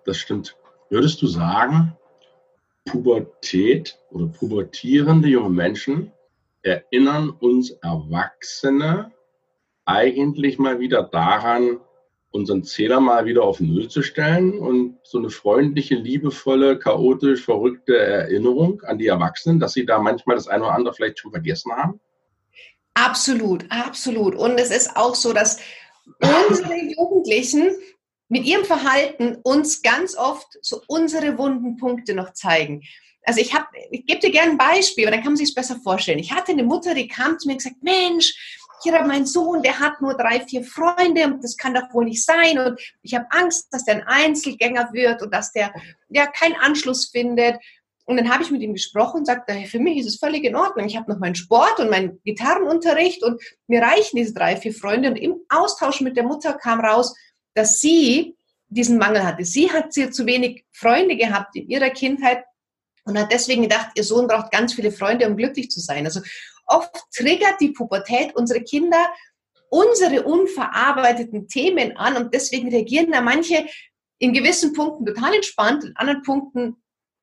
Das 0.06 0.18
stimmt. 0.18 0.58
Würdest 0.90 1.22
du 1.22 1.28
sagen, 1.28 1.96
Pubertät 2.86 3.98
oder 4.10 4.28
pubertierende 4.28 5.28
junge 5.28 5.50
Menschen 5.50 6.12
erinnern 6.62 7.30
uns 7.30 7.72
Erwachsene 7.72 9.12
eigentlich 9.86 10.60
mal 10.60 10.80
wieder 10.80 11.04
daran, 11.04 11.80
unseren 12.32 12.64
Zähler 12.64 13.00
mal 13.00 13.26
wieder 13.26 13.44
auf 13.44 13.60
Null 13.60 13.88
zu 13.88 14.04
stellen 14.04 14.60
und 14.60 15.00
so 15.04 15.18
eine 15.18 15.30
freundliche, 15.30 15.96
liebevolle, 15.96 16.78
chaotisch 16.78 17.44
verrückte 17.44 17.98
Erinnerung 17.98 18.82
an 18.84 19.00
die 19.00 19.08
Erwachsenen, 19.08 19.60
dass 19.60 19.74
sie 19.74 19.86
da 19.86 19.98
manchmal 19.98 20.36
das 20.36 20.48
eine 20.48 20.66
oder 20.66 20.76
andere 20.76 20.94
vielleicht 20.94 21.20
schon 21.20 21.32
vergessen 21.32 21.72
haben? 21.72 22.00
Absolut, 22.94 23.66
absolut. 23.70 24.36
Und 24.36 24.60
es 24.60 24.70
ist 24.70 24.96
auch 24.96 25.16
so, 25.16 25.34
dass 25.34 25.60
unsere 26.22 26.76
Jugendlichen 26.98 27.72
mit 28.28 28.46
ihrem 28.46 28.66
Verhalten 28.66 29.38
uns 29.44 29.82
ganz 29.82 30.16
oft 30.16 30.48
so 30.62 30.82
unsere 30.88 31.38
wunden 31.40 31.78
Punkte 31.78 32.14
noch 32.14 32.34
zeigen 32.34 32.84
also 33.24 33.42
ich 33.42 33.54
habe, 33.54 33.68
ich 33.92 34.06
gebe 34.06 34.20
dir 34.20 34.32
gerne 34.32 34.52
ein 34.52 34.58
Beispiel, 34.58 35.06
aber 35.06 35.16
dann 35.16 35.24
kann 35.24 35.34
man 35.34 35.38
sich 35.38 35.50
es 35.50 35.56
besser 35.56 35.80
vorstellen. 35.84 36.20
Ich 36.20 36.32
hatte 36.32 36.52
eine 36.52 36.64
Mutter, 36.64 36.94
die 36.94 37.08
kam 37.08 37.38
zu 37.38 37.48
mir 37.48 37.54
und 37.54 37.64
gesagt, 37.64 37.84
Mensch, 37.84 38.34
hier 38.82 38.94
hat 38.94 39.08
mein 39.08 39.26
Sohn, 39.26 39.62
der 39.62 39.80
hat 39.80 40.02
nur 40.02 40.16
drei, 40.16 40.40
vier 40.42 40.64
Freunde 40.64 41.26
und 41.26 41.44
das 41.44 41.58
kann 41.58 41.74
doch 41.74 41.94
wohl 41.94 42.06
nicht 42.06 42.24
sein 42.24 42.58
und 42.60 42.80
ich 43.02 43.14
habe 43.14 43.26
Angst, 43.30 43.68
dass 43.72 43.84
der 43.84 43.96
ein 43.96 44.08
Einzelgänger 44.08 44.90
wird 44.94 45.22
und 45.22 45.34
dass 45.34 45.52
der 45.52 45.74
ja 46.10 46.28
keinen 46.28 46.56
Anschluss 46.56 47.10
findet. 47.10 47.58
Und 48.06 48.18
dann 48.18 48.34
habe 48.34 48.42
ich 48.42 48.50
mit 48.50 48.62
ihm 48.62 48.74
gesprochen 48.74 49.18
und 49.20 49.26
sagte, 49.26 49.54
für 49.68 49.78
mich 49.78 50.00
ist 50.00 50.08
es 50.08 50.18
völlig 50.18 50.44
in 50.44 50.56
Ordnung. 50.56 50.88
Ich 50.88 50.98
habe 50.98 51.12
noch 51.12 51.20
meinen 51.20 51.36
Sport 51.36 51.80
und 51.80 51.92
meinen 51.92 52.20
Gitarrenunterricht 52.26 53.22
und 53.22 53.40
mir 53.68 53.84
reichen 53.84 54.16
diese 54.16 54.34
drei, 54.34 54.58
vier 54.58 54.74
Freunde. 54.74 55.10
Und 55.10 55.18
im 55.18 55.36
Austausch 55.48 56.02
mit 56.02 56.18
der 56.18 56.24
Mutter 56.24 56.54
kam 56.54 56.80
raus, 56.80 57.14
dass 57.54 57.82
sie 57.82 58.36
diesen 58.68 58.98
Mangel 58.98 59.24
hatte. 59.24 59.46
Sie 59.46 59.72
hat 59.72 59.94
sehr 59.94 60.12
zu 60.12 60.26
wenig 60.26 60.66
Freunde 60.72 61.18
gehabt 61.18 61.56
in 61.56 61.70
ihrer 61.70 61.92
Kindheit 61.92 62.46
und 63.06 63.18
hat 63.18 63.32
deswegen 63.32 63.64
gedacht, 63.64 63.90
ihr 63.96 64.04
Sohn 64.04 64.28
braucht 64.28 64.52
ganz 64.52 64.74
viele 64.74 64.92
Freunde, 64.92 65.28
um 65.28 65.38
glücklich 65.38 65.70
zu 65.70 65.80
sein. 65.80 66.06
Also 66.06 66.22
oft 66.66 66.96
triggert 67.16 67.60
die 67.60 67.70
Pubertät 67.70 68.36
unsere 68.36 68.62
Kinder 68.62 69.10
unsere 69.70 70.24
unverarbeiteten 70.24 71.48
Themen 71.48 71.96
an 71.96 72.18
und 72.18 72.34
deswegen 72.34 72.70
reagieren 72.70 73.12
da 73.12 73.22
manche 73.22 73.66
in 74.18 74.34
gewissen 74.34 74.74
Punkten 74.74 75.06
total 75.06 75.36
entspannt, 75.36 75.84
in 75.84 75.96
anderen 75.96 76.24
Punkten 76.24 76.76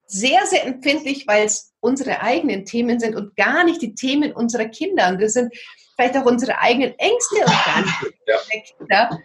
sehr, 0.06 0.46
sehr 0.46 0.64
empfindlich, 0.64 1.26
weil 1.26 1.44
es 1.44 1.74
unsere 1.80 2.20
eigenen 2.20 2.64
Themen 2.64 3.00
sind 3.00 3.16
und 3.16 3.36
gar 3.36 3.64
nicht 3.64 3.82
die 3.82 3.94
Themen 3.94 4.32
unserer 4.32 4.66
Kinder. 4.66 5.08
Und 5.08 5.20
das 5.20 5.32
sind 5.32 5.52
vielleicht 5.96 6.16
auch 6.16 6.24
unsere 6.24 6.58
eigenen 6.58 6.96
Ängste 6.98 7.36
und 7.40 7.64
gar 7.64 7.80
nicht 7.80 8.14
ja. 8.26 8.60
Kinder. 8.78 9.20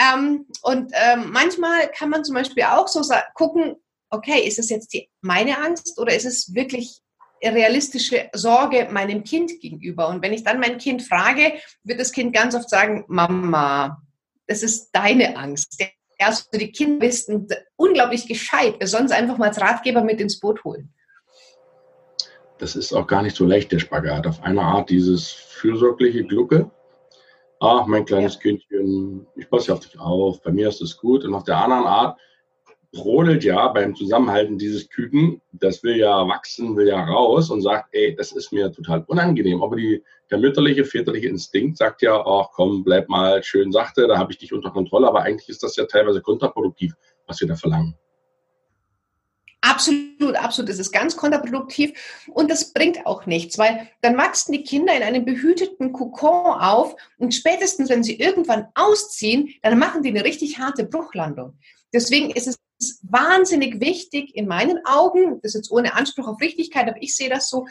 Ähm, 0.00 0.46
und 0.62 0.92
ähm, 0.94 1.30
manchmal 1.30 1.90
kann 1.90 2.08
man 2.08 2.24
zum 2.24 2.34
Beispiel 2.34 2.62
auch 2.64 2.88
so 2.88 3.02
gucken, 3.34 3.76
okay, 4.10 4.40
ist 4.46 4.58
es 4.58 4.70
jetzt 4.70 4.92
die, 4.92 5.08
meine 5.20 5.58
Angst 5.58 5.98
oder 5.98 6.14
ist 6.14 6.26
es 6.26 6.54
wirklich 6.54 7.00
realistische 7.42 8.28
Sorge 8.32 8.88
meinem 8.90 9.22
Kind 9.22 9.60
gegenüber. 9.60 10.08
Und 10.08 10.22
wenn 10.22 10.32
ich 10.32 10.44
dann 10.44 10.60
mein 10.60 10.78
Kind 10.78 11.02
frage, 11.02 11.52
wird 11.84 12.00
das 12.00 12.12
Kind 12.12 12.34
ganz 12.34 12.54
oft 12.54 12.68
sagen, 12.68 13.04
Mama, 13.08 14.02
das 14.46 14.62
ist 14.62 14.90
deine 14.92 15.36
Angst. 15.36 15.82
Also 16.18 16.44
die 16.52 16.72
Kinder 16.72 17.06
wissen 17.06 17.46
unglaublich 17.76 18.26
gescheit. 18.26 18.74
Wir 18.80 18.88
sollen 18.88 19.06
sie 19.06 19.14
einfach 19.14 19.38
mal 19.38 19.48
als 19.48 19.60
Ratgeber 19.60 20.02
mit 20.02 20.20
ins 20.20 20.40
Boot 20.40 20.64
holen. 20.64 20.92
Das 22.58 22.74
ist 22.74 22.92
auch 22.92 23.06
gar 23.06 23.22
nicht 23.22 23.36
so 23.36 23.44
leicht, 23.44 23.70
der 23.70 23.78
Spagat. 23.78 24.26
Auf 24.26 24.42
einer 24.42 24.62
Art 24.62 24.90
dieses 24.90 25.30
fürsorgliche 25.30 26.24
Glucke. 26.24 26.70
Ach, 27.60 27.86
mein 27.86 28.04
kleines 28.04 28.34
ja. 28.34 28.40
Kindchen, 28.40 29.26
ich 29.36 29.48
passe 29.48 29.72
auf 29.72 29.80
dich 29.80 29.98
auf, 29.98 30.42
bei 30.42 30.50
mir 30.50 30.68
ist 30.68 30.80
es 30.80 30.96
gut. 30.96 31.24
Und 31.24 31.34
auf 31.34 31.44
der 31.44 31.56
anderen 31.56 31.86
Art, 31.86 32.18
brodelt 32.92 33.44
ja 33.44 33.68
beim 33.68 33.94
Zusammenhalten 33.94 34.58
dieses 34.58 34.88
Küken, 34.88 35.42
das 35.52 35.82
will 35.82 35.96
ja 35.96 36.26
wachsen, 36.26 36.76
will 36.76 36.88
ja 36.88 37.04
raus 37.04 37.50
und 37.50 37.60
sagt, 37.60 37.88
ey, 37.92 38.14
das 38.16 38.32
ist 38.32 38.52
mir 38.52 38.72
total 38.72 39.04
unangenehm. 39.06 39.62
Aber 39.62 39.76
die, 39.76 40.02
der 40.30 40.38
mütterliche, 40.38 40.84
väterliche 40.84 41.28
Instinkt 41.28 41.76
sagt 41.76 42.02
ja, 42.02 42.24
ach 42.24 42.48
komm, 42.52 42.84
bleib 42.84 43.08
mal 43.08 43.42
schön 43.42 43.72
sachte, 43.72 44.06
da 44.06 44.16
habe 44.16 44.32
ich 44.32 44.38
dich 44.38 44.52
unter 44.52 44.70
Kontrolle. 44.70 45.06
Aber 45.06 45.22
eigentlich 45.22 45.48
ist 45.48 45.62
das 45.62 45.76
ja 45.76 45.84
teilweise 45.84 46.22
kontraproduktiv, 46.22 46.94
was 47.26 47.40
wir 47.40 47.48
da 47.48 47.56
verlangen. 47.56 47.94
Absolut, 49.60 50.36
absolut. 50.36 50.70
Das 50.70 50.78
ist 50.78 50.92
ganz 50.92 51.16
kontraproduktiv 51.16 52.26
und 52.32 52.48
das 52.48 52.72
bringt 52.72 53.04
auch 53.06 53.26
nichts, 53.26 53.58
weil 53.58 53.88
dann 54.02 54.16
wachsen 54.16 54.52
die 54.52 54.62
Kinder 54.62 54.96
in 54.96 55.02
einem 55.02 55.24
behüteten 55.24 55.92
Kokon 55.92 56.60
auf 56.60 56.94
und 57.18 57.34
spätestens, 57.34 57.90
wenn 57.90 58.04
sie 58.04 58.20
irgendwann 58.20 58.68
ausziehen, 58.74 59.52
dann 59.62 59.78
machen 59.78 60.02
die 60.02 60.10
eine 60.10 60.24
richtig 60.24 60.58
harte 60.58 60.84
Bruchlandung. 60.84 61.58
Deswegen 61.92 62.30
ist 62.30 62.46
es 62.46 62.56
wahnsinnig 63.02 63.80
wichtig 63.80 64.34
in 64.34 64.46
meinen 64.46 64.84
Augen, 64.84 65.40
das 65.42 65.54
ist 65.54 65.62
jetzt 65.62 65.70
ohne 65.70 65.94
Anspruch 65.94 66.28
auf 66.28 66.40
Richtigkeit, 66.40 66.88
aber 66.88 67.02
ich 67.02 67.16
sehe 67.16 67.28
das 67.28 67.48
so, 67.48 67.66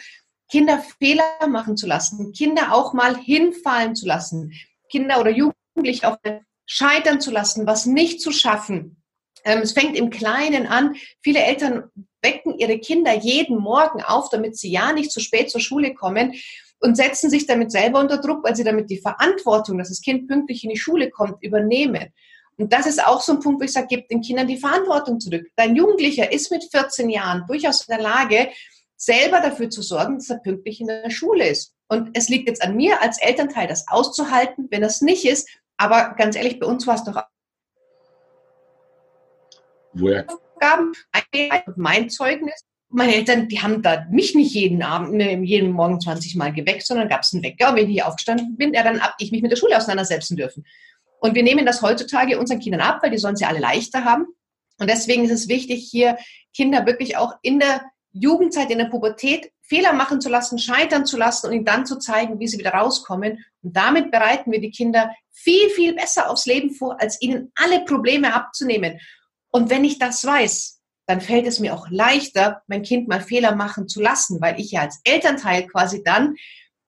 Kinder 0.50 0.84
Fehler 1.00 1.24
machen 1.48 1.76
zu 1.78 1.88
lassen, 1.88 2.32
Kinder 2.32 2.74
auch 2.74 2.94
mal 2.94 3.18
hinfallen 3.18 3.96
zu 3.96 4.06
lassen, 4.06 4.54
Kinder 4.90 5.20
oder 5.20 5.32
Jugendliche 5.32 6.08
auch 6.08 6.18
scheitern 6.66 7.20
zu 7.20 7.32
lassen, 7.32 7.68
was 7.68 7.86
nicht 7.86 8.22
zu 8.22 8.32
schaffen. 8.32 9.02
Ähm, 9.44 9.60
es 9.60 9.74
fängt 9.74 9.98
im 9.98 10.10
Kleinen 10.10 10.68
an. 10.68 10.96
Viele 11.22 11.40
Eltern 11.40 11.90
wecken 12.22 12.58
ihre 12.58 12.80
Kinder 12.80 13.14
jeden 13.14 13.58
Morgen 13.58 14.02
auf, 14.02 14.30
damit 14.30 14.58
sie 14.58 14.72
ja 14.72 14.92
nicht 14.92 15.12
zu 15.12 15.20
spät 15.20 15.50
zur 15.50 15.62
Schule 15.62 15.94
kommen 15.94 16.34
und 16.80 16.96
setzen 16.96 17.30
sich 17.30 17.46
damit 17.46 17.72
selber 17.72 18.00
unter 18.00 18.18
Druck, 18.18 18.44
weil 18.44 18.56
sie 18.56 18.64
damit 18.64 18.90
die 18.90 19.00
Verantwortung, 19.00 19.78
dass 19.78 19.90
das 19.90 20.02
Kind 20.02 20.28
pünktlich 20.28 20.64
in 20.64 20.70
die 20.70 20.78
Schule 20.78 21.10
kommt, 21.10 21.42
übernehmen. 21.42 22.14
Und 22.58 22.74
das 22.74 22.88
ist 22.88 23.06
auch 23.06 23.22
so 23.22 23.34
ein 23.34 23.40
Punkt, 23.40 23.62
wo 23.62 23.66
ich 23.66 23.72
sage, 23.72 23.88
gib 23.90 24.08
den 24.10 24.22
Kindern 24.22 24.48
die 24.48 24.58
Verantwortung 24.58 25.20
zurück. 25.20 25.48
Dein 25.56 25.76
Jugendlicher 25.76 26.32
ist 26.32 26.52
mit 26.52 26.64
14 26.70 27.10
Jahren 27.10 27.46
durchaus 27.48 27.88
in 27.88 27.96
der 27.96 28.04
Lage, 28.04 28.50
selber 28.96 29.42
dafür 29.42 29.70
zu 29.70 29.84
sorgen, 29.84 30.18
dass 30.18 30.32
er 30.32 30.40
pünktlich 30.40 30.82
in 30.82 30.88
der 30.88 31.12
Schule 31.12 31.48
ist. 31.48 31.76
Und 31.88 32.10
es 32.18 32.30
liegt 32.30 32.50
jetzt 32.50 32.64
an 32.64 32.76
mir 32.76 33.02
als 33.02 33.22
Elternteil, 33.22 33.68
das 33.68 33.88
auszuhalten, 33.88 34.68
wenn 34.72 34.82
das 34.82 35.02
nicht 35.02 35.26
ist. 35.26 35.48
Aber 35.78 36.16
ganz 36.18 36.36
ehrlich, 36.36 36.60
bei 36.60 36.66
uns 36.66 36.88
war 36.88 36.96
es 36.96 37.04
doch 37.04 37.24
Woher? 39.94 40.26
Aufgaben, 40.28 40.94
mein 41.76 42.10
Zeugnis. 42.10 42.62
Meine 42.90 43.16
Eltern, 43.16 43.50
die 43.50 43.62
haben 43.62 43.82
da 43.82 44.06
mich 44.10 44.34
nicht 44.34 44.54
jeden 44.54 44.82
Abend, 44.82 45.14
ne, 45.14 45.38
jeden 45.44 45.72
Morgen 45.72 46.00
20 46.00 46.36
Mal 46.36 46.54
geweckt, 46.54 46.86
sondern 46.86 47.10
gab 47.10 47.22
es 47.22 47.34
einen 47.34 47.44
Wecker. 47.44 47.70
Und 47.70 47.76
wenn 47.76 47.88
ich 47.88 47.94
hier 47.94 48.08
aufgestanden 48.08 48.56
bin, 48.56 48.74
ja, 48.74 48.84
dann 48.84 49.02
habe 49.02 49.14
ich 49.20 49.32
mich 49.32 49.42
mit 49.42 49.52
der 49.52 49.58
Schule 49.58 49.76
auseinandersetzen 49.76 50.38
dürfen. 50.38 50.66
Und 51.20 51.36
wir 51.36 51.44
nehmen 51.44 51.66
das 51.66 51.82
heutzutage 51.82 52.40
unseren 52.40 52.60
Kindern 52.60 52.82
ab, 52.82 53.00
weil 53.02 53.12
die 53.12 53.18
sollen 53.18 53.36
sie 53.36 53.46
alle 53.46 53.60
leichter 53.60 54.04
haben. 54.04 54.26
Und 54.80 54.90
deswegen 54.90 55.26
ist 55.26 55.32
es 55.32 55.48
wichtig, 55.48 55.88
hier 55.90 56.18
Kinder 56.56 56.86
wirklich 56.86 57.18
auch 57.18 57.34
in 57.42 57.60
der 57.60 57.84
Jugendzeit, 58.12 58.70
in 58.70 58.78
der 58.78 58.86
Pubertät 58.86 59.52
Fehler 59.62 59.92
machen 59.92 60.22
zu 60.22 60.30
lassen, 60.30 60.58
scheitern 60.60 61.06
zu 61.06 61.18
lassen 61.18 61.48
und 61.48 61.54
ihnen 61.54 61.66
dann 61.66 61.86
zu 61.86 61.98
zeigen, 61.98 62.40
wie 62.40 62.48
sie 62.48 62.58
wieder 62.58 62.72
rauskommen. 62.72 63.44
Und 63.62 63.76
damit 63.76 64.12
bereiten 64.12 64.52
wir 64.52 64.62
die 64.62 64.72
Kinder 64.72 65.12
viel, 65.30 65.70
viel 65.72 65.94
besser 65.94 66.30
aufs 66.30 66.46
Leben 66.46 66.72
vor, 66.72 67.02
als 67.02 67.22
ihnen 67.22 67.52
alle 67.56 67.84
Probleme 67.84 68.34
abzunehmen. 68.34 69.00
Und 69.50 69.70
wenn 69.70 69.84
ich 69.84 70.00
das 70.00 70.24
weiß, 70.24 70.80
dann 71.06 71.22
fällt 71.22 71.48
es 71.48 71.60
mir 71.60 71.74
auch 71.74 71.90
leichter, 71.90 72.62
mein 72.68 72.84
Kind 72.84 73.08
mal 73.08 73.22
Fehler 73.22 73.56
machen 73.56 73.88
zu 73.88 74.02
lassen, 74.02 74.42
weil 74.42 74.60
ich 74.60 74.72
ja 74.72 74.82
als 74.82 75.00
Elternteil 75.04 75.68
quasi 75.68 76.04
dann 76.04 76.36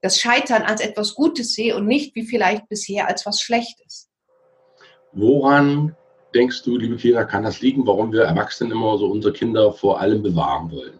das 0.02 0.20
Scheitern 0.20 0.64
als 0.64 0.82
etwas 0.82 1.16
Gutes 1.16 1.54
sehe 1.54 1.76
und 1.76 1.86
nicht 1.86 2.16
wie 2.16 2.26
vielleicht 2.26 2.70
bisher 2.70 3.08
als 3.08 3.26
was 3.26 3.42
Schlechtes. 3.42 4.09
Woran 5.14 5.96
denkst 6.36 6.64
du, 6.64 6.78
liebe 6.78 6.98
Kira, 6.98 7.26
kann 7.26 7.44
das 7.44 7.62
liegen, 7.62 7.86
warum 7.88 8.12
wir 8.12 8.24
Erwachsenen 8.24 8.72
immer 8.72 8.98
so 8.98 9.08
unsere 9.08 9.34
Kinder 9.34 9.74
vor 9.74 10.00
allem 10.00 10.22
bewahren 10.22 10.72
wollen? 10.72 11.00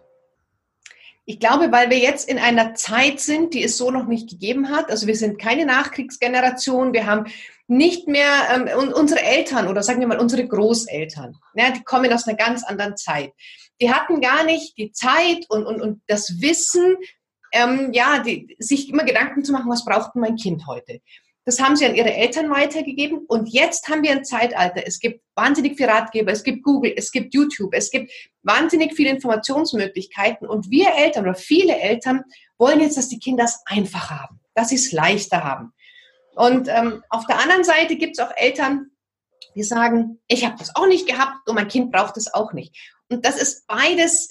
Ich 1.26 1.38
glaube, 1.38 1.70
weil 1.70 1.90
wir 1.90 1.98
jetzt 1.98 2.28
in 2.28 2.38
einer 2.38 2.74
Zeit 2.74 3.20
sind, 3.20 3.54
die 3.54 3.62
es 3.62 3.76
so 3.76 3.92
noch 3.92 4.06
nicht 4.06 4.28
gegeben 4.28 4.70
hat. 4.70 4.90
Also 4.90 5.06
wir 5.06 5.14
sind 5.14 5.38
keine 5.38 5.64
Nachkriegsgeneration. 5.64 6.92
Wir 6.92 7.06
haben 7.06 7.30
nicht 7.68 8.08
mehr 8.08 8.32
ähm, 8.52 8.92
unsere 8.92 9.22
Eltern 9.22 9.68
oder 9.68 9.84
sagen 9.84 10.00
wir 10.00 10.08
mal 10.08 10.18
unsere 10.18 10.44
Großeltern. 10.44 11.36
Ja, 11.54 11.70
die 11.70 11.84
kommen 11.84 12.12
aus 12.12 12.26
einer 12.26 12.36
ganz 12.36 12.64
anderen 12.64 12.96
Zeit. 12.96 13.32
Die 13.80 13.92
hatten 13.92 14.20
gar 14.20 14.42
nicht 14.44 14.76
die 14.76 14.90
Zeit 14.90 15.46
und, 15.48 15.66
und, 15.66 15.80
und 15.80 16.02
das 16.08 16.40
Wissen, 16.40 16.96
ähm, 17.52 17.90
ja, 17.92 18.18
die, 18.18 18.56
sich 18.58 18.88
immer 18.88 19.04
Gedanken 19.04 19.44
zu 19.44 19.52
machen, 19.52 19.70
was 19.70 19.84
braucht 19.84 20.16
mein 20.16 20.34
Kind 20.34 20.66
heute. 20.66 21.00
Das 21.44 21.58
haben 21.58 21.74
sie 21.74 21.86
an 21.86 21.94
ihre 21.94 22.12
Eltern 22.12 22.50
weitergegeben. 22.50 23.24
Und 23.26 23.48
jetzt 23.48 23.88
haben 23.88 24.02
wir 24.02 24.10
ein 24.10 24.24
Zeitalter. 24.24 24.86
Es 24.86 25.00
gibt 25.00 25.22
wahnsinnig 25.34 25.76
viele 25.76 25.88
Ratgeber, 25.88 26.32
es 26.32 26.44
gibt 26.44 26.62
Google, 26.62 26.92
es 26.96 27.10
gibt 27.10 27.34
YouTube, 27.34 27.72
es 27.74 27.90
gibt 27.90 28.12
wahnsinnig 28.42 28.94
viele 28.94 29.10
Informationsmöglichkeiten. 29.10 30.46
Und 30.46 30.70
wir 30.70 30.94
Eltern 30.94 31.24
oder 31.24 31.34
viele 31.34 31.78
Eltern 31.78 32.24
wollen 32.58 32.80
jetzt, 32.80 32.98
dass 32.98 33.08
die 33.08 33.18
Kinder 33.18 33.44
es 33.44 33.60
einfach 33.64 34.10
haben, 34.10 34.40
dass 34.54 34.68
sie 34.68 34.76
es 34.76 34.92
leichter 34.92 35.42
haben. 35.42 35.72
Und 36.34 36.68
ähm, 36.68 37.02
auf 37.08 37.26
der 37.26 37.40
anderen 37.40 37.64
Seite 37.64 37.96
gibt 37.96 38.18
es 38.18 38.24
auch 38.24 38.34
Eltern, 38.36 38.90
die 39.54 39.62
sagen, 39.62 40.20
ich 40.28 40.44
habe 40.44 40.56
das 40.58 40.76
auch 40.76 40.86
nicht 40.86 41.08
gehabt 41.08 41.48
und 41.48 41.54
mein 41.54 41.68
Kind 41.68 41.90
braucht 41.90 42.16
es 42.16 42.32
auch 42.32 42.52
nicht. 42.52 42.76
Und 43.08 43.24
das 43.26 43.40
ist 43.40 43.66
beides 43.66 44.28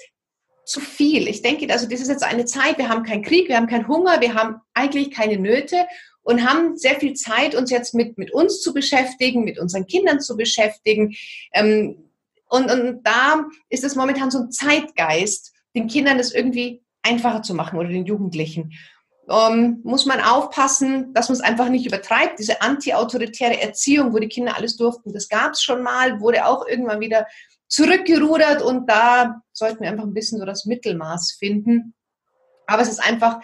zu 0.66 0.80
viel. 0.80 1.28
Ich 1.28 1.42
denke, 1.42 1.72
also 1.74 1.90
das 1.90 2.00
ist 2.00 2.10
jetzt 2.10 2.24
eine 2.24 2.46
Zeit, 2.46 2.78
wir 2.78 2.90
haben 2.90 3.04
keinen 3.04 3.24
Krieg, 3.24 3.50
wir 3.50 3.58
haben 3.58 3.68
keinen 3.68 3.88
Hunger, 3.88 4.22
wir 4.22 4.36
haben 4.36 4.62
eigentlich 4.74 5.12
keine 5.12 5.38
Nöte 5.38 5.88
und 6.30 6.48
haben 6.48 6.78
sehr 6.78 7.00
viel 7.00 7.16
Zeit, 7.16 7.56
uns 7.56 7.72
jetzt 7.72 7.96
mit, 7.96 8.20
mit 8.20 8.32
uns 8.32 8.62
zu 8.62 8.72
beschäftigen, 8.72 9.44
mit 9.44 9.58
unseren 9.58 9.88
Kindern 9.88 10.22
zu 10.22 10.38
beschäftigen. 10.38 11.16
Ähm, 11.54 12.12
und, 12.48 12.70
und 12.70 13.02
da 13.04 13.48
ist 13.70 13.84
es 13.84 13.96
momentan 13.96 14.30
so 14.30 14.38
ein 14.38 14.52
Zeitgeist, 14.52 15.52
den 15.76 15.88
Kindern 15.88 16.20
das 16.20 16.32
irgendwie 16.32 16.84
einfacher 17.02 17.42
zu 17.42 17.56
machen 17.56 17.80
oder 17.80 17.90
den 17.90 18.06
Jugendlichen. 18.06 18.74
Ähm, 19.28 19.80
muss 19.84 20.06
man 20.06 20.22
aufpassen, 20.22 21.16
dass 21.16 21.30
man 21.30 21.38
es 21.38 21.44
einfach 21.44 21.70
nicht 21.70 21.88
übertreibt. 21.88 22.38
Diese 22.38 22.62
anti-autoritäre 22.62 23.60
Erziehung, 23.60 24.14
wo 24.14 24.20
die 24.20 24.28
Kinder 24.28 24.56
alles 24.56 24.78
durften, 24.78 25.14
das 25.14 25.30
gab 25.30 25.54
es 25.54 25.64
schon 25.64 25.82
mal, 25.82 26.20
wurde 26.20 26.46
auch 26.46 26.68
irgendwann 26.68 27.00
wieder 27.00 27.26
zurückgerudert 27.68 28.62
und 28.62 28.88
da 28.88 29.42
sollten 29.52 29.82
wir 29.82 29.90
einfach 29.90 30.06
ein 30.06 30.14
bisschen 30.14 30.38
so 30.38 30.46
das 30.46 30.66
Mittelmaß 30.66 31.38
finden. 31.40 31.96
Aber 32.70 32.82
es 32.82 32.90
ist 32.90 33.00
einfach, 33.00 33.40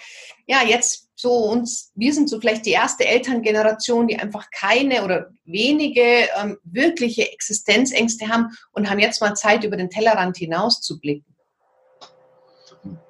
ja, 0.46 0.64
jetzt 0.64 1.10
so 1.16 1.32
uns, 1.32 1.92
wir 1.96 2.14
sind 2.14 2.30
so 2.30 2.40
vielleicht 2.40 2.66
die 2.66 2.72
erste 2.72 3.06
Elterngeneration, 3.06 4.08
die 4.08 4.18
einfach 4.18 4.50
keine 4.52 5.04
oder 5.04 5.32
wenige 5.46 6.28
ähm, 6.40 6.58
wirkliche 6.64 7.32
Existenzängste 7.32 8.28
haben 8.28 8.50
und 8.74 8.90
haben 8.90 9.00
jetzt 9.00 9.22
mal 9.22 9.34
Zeit, 9.34 9.64
über 9.64 9.78
den 9.78 9.90
Tellerrand 9.90 10.38
hinaus 10.38 10.82
zu 10.82 11.00
blicken. 11.00 11.36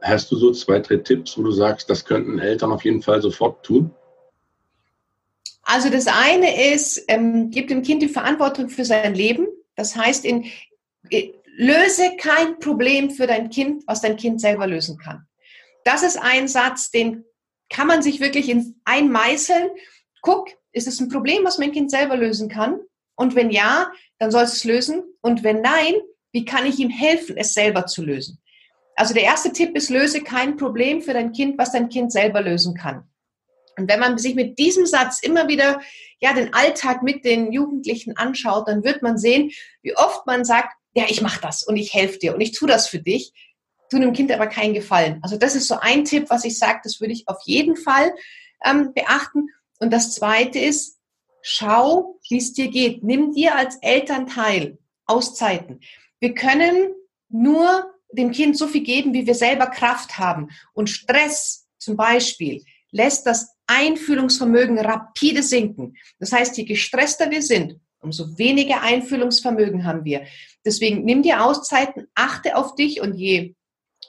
Hast 0.01 0.31
du 0.31 0.37
so 0.37 0.51
zwei, 0.51 0.79
drei 0.79 0.97
Tipps, 0.97 1.37
wo 1.37 1.43
du 1.43 1.51
sagst, 1.51 1.89
das 1.89 2.05
könnten 2.05 2.39
Eltern 2.39 2.71
auf 2.71 2.85
jeden 2.85 3.01
Fall 3.01 3.21
sofort 3.21 3.65
tun? 3.65 3.91
Also 5.63 5.89
das 5.89 6.07
eine 6.07 6.73
ist, 6.73 7.03
ähm, 7.07 7.49
gib 7.49 7.67
dem 7.67 7.81
Kind 7.81 8.03
die 8.03 8.07
Verantwortung 8.07 8.69
für 8.69 8.85
sein 8.85 9.15
Leben. 9.15 9.47
Das 9.75 9.95
heißt, 9.95 10.23
in, 10.23 10.45
äh, 11.09 11.31
löse 11.57 12.15
kein 12.17 12.59
Problem 12.59 13.09
für 13.09 13.27
dein 13.27 13.49
Kind, 13.49 13.83
was 13.87 14.01
dein 14.01 14.15
Kind 14.15 14.39
selber 14.39 14.67
lösen 14.67 14.97
kann. 14.97 15.25
Das 15.85 16.03
ist 16.03 16.17
ein 16.17 16.49
Satz, 16.49 16.91
den 16.91 17.23
kann 17.69 17.87
man 17.87 18.01
sich 18.01 18.19
wirklich 18.19 18.49
in 18.49 18.81
einmeißeln. 18.83 19.69
Guck, 20.21 20.49
ist 20.73 20.87
es 20.87 20.99
ein 20.99 21.09
Problem, 21.09 21.45
was 21.45 21.57
mein 21.57 21.71
Kind 21.71 21.89
selber 21.89 22.17
lösen 22.17 22.49
kann? 22.49 22.79
Und 23.15 23.35
wenn 23.35 23.51
ja, 23.51 23.91
dann 24.19 24.31
soll 24.31 24.43
es 24.43 24.53
es 24.53 24.63
lösen. 24.65 25.03
Und 25.21 25.43
wenn 25.43 25.61
nein, 25.61 25.93
wie 26.33 26.43
kann 26.43 26.65
ich 26.65 26.79
ihm 26.79 26.89
helfen, 26.89 27.37
es 27.37 27.53
selber 27.53 27.85
zu 27.85 28.03
lösen? 28.03 28.41
Also 28.95 29.13
der 29.13 29.23
erste 29.23 29.53
Tipp 29.53 29.75
ist, 29.75 29.89
löse 29.89 30.21
kein 30.21 30.57
Problem 30.57 31.01
für 31.01 31.13
dein 31.13 31.31
Kind, 31.31 31.57
was 31.57 31.71
dein 31.71 31.89
Kind 31.89 32.11
selber 32.11 32.41
lösen 32.41 32.75
kann. 32.75 33.07
Und 33.77 33.89
wenn 33.89 33.99
man 33.99 34.17
sich 34.17 34.35
mit 34.35 34.57
diesem 34.57 34.85
Satz 34.85 35.19
immer 35.19 35.47
wieder 35.47 35.81
ja 36.19 36.33
den 36.33 36.53
Alltag 36.53 37.03
mit 37.03 37.25
den 37.25 37.51
Jugendlichen 37.51 38.17
anschaut, 38.17 38.67
dann 38.67 38.83
wird 38.83 39.01
man 39.01 39.17
sehen, 39.17 39.51
wie 39.81 39.95
oft 39.95 40.25
man 40.25 40.45
sagt, 40.45 40.73
ja, 40.95 41.05
ich 41.09 41.21
mache 41.21 41.41
das 41.41 41.63
und 41.63 41.75
ich 41.75 41.93
helfe 41.93 42.17
dir 42.19 42.33
und 42.33 42.41
ich 42.41 42.53
tue 42.53 42.69
das 42.69 42.87
für 42.87 42.99
dich 42.99 43.33
tun 43.95 44.01
dem 44.01 44.13
Kind 44.13 44.31
aber 44.31 44.47
keinen 44.47 44.73
Gefallen. 44.73 45.19
Also 45.21 45.37
das 45.37 45.55
ist 45.55 45.67
so 45.67 45.77
ein 45.79 46.03
Tipp, 46.03 46.25
was 46.29 46.43
ich 46.43 46.59
sage, 46.59 46.81
das 46.83 46.99
würde 46.99 47.13
ich 47.13 47.27
auf 47.27 47.37
jeden 47.45 47.77
Fall 47.77 48.13
ähm, 48.65 48.93
beachten. 48.93 49.47
Und 49.79 49.91
das 49.91 50.13
Zweite 50.13 50.59
ist, 50.59 50.97
schau, 51.41 52.19
wie 52.29 52.37
es 52.37 52.53
dir 52.53 52.69
geht. 52.69 53.03
Nimm 53.03 53.33
dir 53.33 53.55
als 53.55 53.77
Elternteil 53.81 54.77
Auszeiten. 55.05 55.79
Wir 56.19 56.33
können 56.33 56.93
nur 57.29 57.93
dem 58.11 58.31
Kind 58.31 58.57
so 58.57 58.67
viel 58.67 58.83
geben, 58.83 59.13
wie 59.13 59.27
wir 59.27 59.35
selber 59.35 59.67
Kraft 59.67 60.17
haben. 60.17 60.49
Und 60.73 60.89
Stress 60.89 61.67
zum 61.77 61.95
Beispiel 61.95 62.63
lässt 62.91 63.25
das 63.25 63.55
Einfühlungsvermögen 63.67 64.79
rapide 64.79 65.43
sinken. 65.43 65.95
Das 66.19 66.31
heißt, 66.31 66.57
je 66.57 66.65
gestresster 66.65 67.29
wir 67.29 67.41
sind, 67.41 67.79
umso 67.99 68.37
weniger 68.37 68.81
Einfühlungsvermögen 68.81 69.85
haben 69.85 70.05
wir. 70.05 70.25
Deswegen 70.65 71.03
nimm 71.03 71.21
dir 71.21 71.43
Auszeiten, 71.43 72.07
achte 72.15 72.55
auf 72.55 72.75
dich 72.75 73.01
und 73.01 73.15
je 73.15 73.55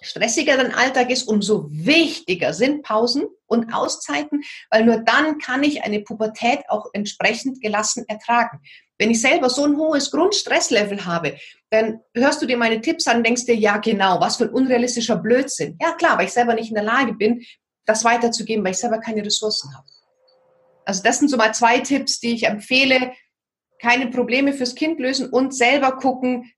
stressiger 0.06 0.56
dein 0.56 0.74
Alltag 0.74 1.10
ist, 1.10 1.24
umso 1.24 1.68
wichtiger 1.70 2.52
sind 2.52 2.82
Pausen 2.82 3.26
und 3.46 3.72
Auszeiten, 3.72 4.42
weil 4.70 4.84
nur 4.84 4.98
dann 4.98 5.38
kann 5.38 5.62
ich 5.62 5.82
eine 5.82 6.00
Pubertät 6.00 6.60
auch 6.68 6.86
entsprechend 6.92 7.60
gelassen 7.60 8.04
ertragen. 8.08 8.60
Wenn 8.98 9.10
ich 9.10 9.20
selber 9.20 9.50
so 9.50 9.64
ein 9.64 9.76
hohes 9.76 10.10
Grundstresslevel 10.10 11.04
habe, 11.04 11.36
dann 11.70 12.00
hörst 12.14 12.40
du 12.40 12.46
dir 12.46 12.56
meine 12.56 12.80
Tipps 12.80 13.06
an 13.06 13.22
denkst 13.22 13.44
dir, 13.44 13.56
ja 13.56 13.76
genau, 13.76 14.20
was 14.20 14.36
für 14.36 14.44
ein 14.44 14.50
unrealistischer 14.50 15.16
Blödsinn. 15.16 15.76
Ja 15.80 15.92
klar, 15.92 16.16
weil 16.18 16.26
ich 16.26 16.32
selber 16.32 16.54
nicht 16.54 16.68
in 16.68 16.76
der 16.76 16.84
Lage 16.84 17.12
bin, 17.12 17.44
das 17.84 18.04
weiterzugeben, 18.04 18.64
weil 18.64 18.72
ich 18.72 18.78
selber 18.78 18.98
keine 18.98 19.24
Ressourcen 19.24 19.74
habe. 19.74 19.86
Also 20.86 21.02
das 21.02 21.18
sind 21.18 21.28
so 21.28 21.36
mal 21.36 21.52
zwei 21.52 21.80
Tipps, 21.80 22.20
die 22.20 22.34
ich 22.34 22.44
empfehle. 22.44 23.12
Keine 23.80 24.06
Probleme 24.06 24.52
fürs 24.54 24.74
Kind 24.74 24.98
lösen 25.00 25.28
und 25.28 25.54
selber 25.54 25.96
gucken, 25.96 26.50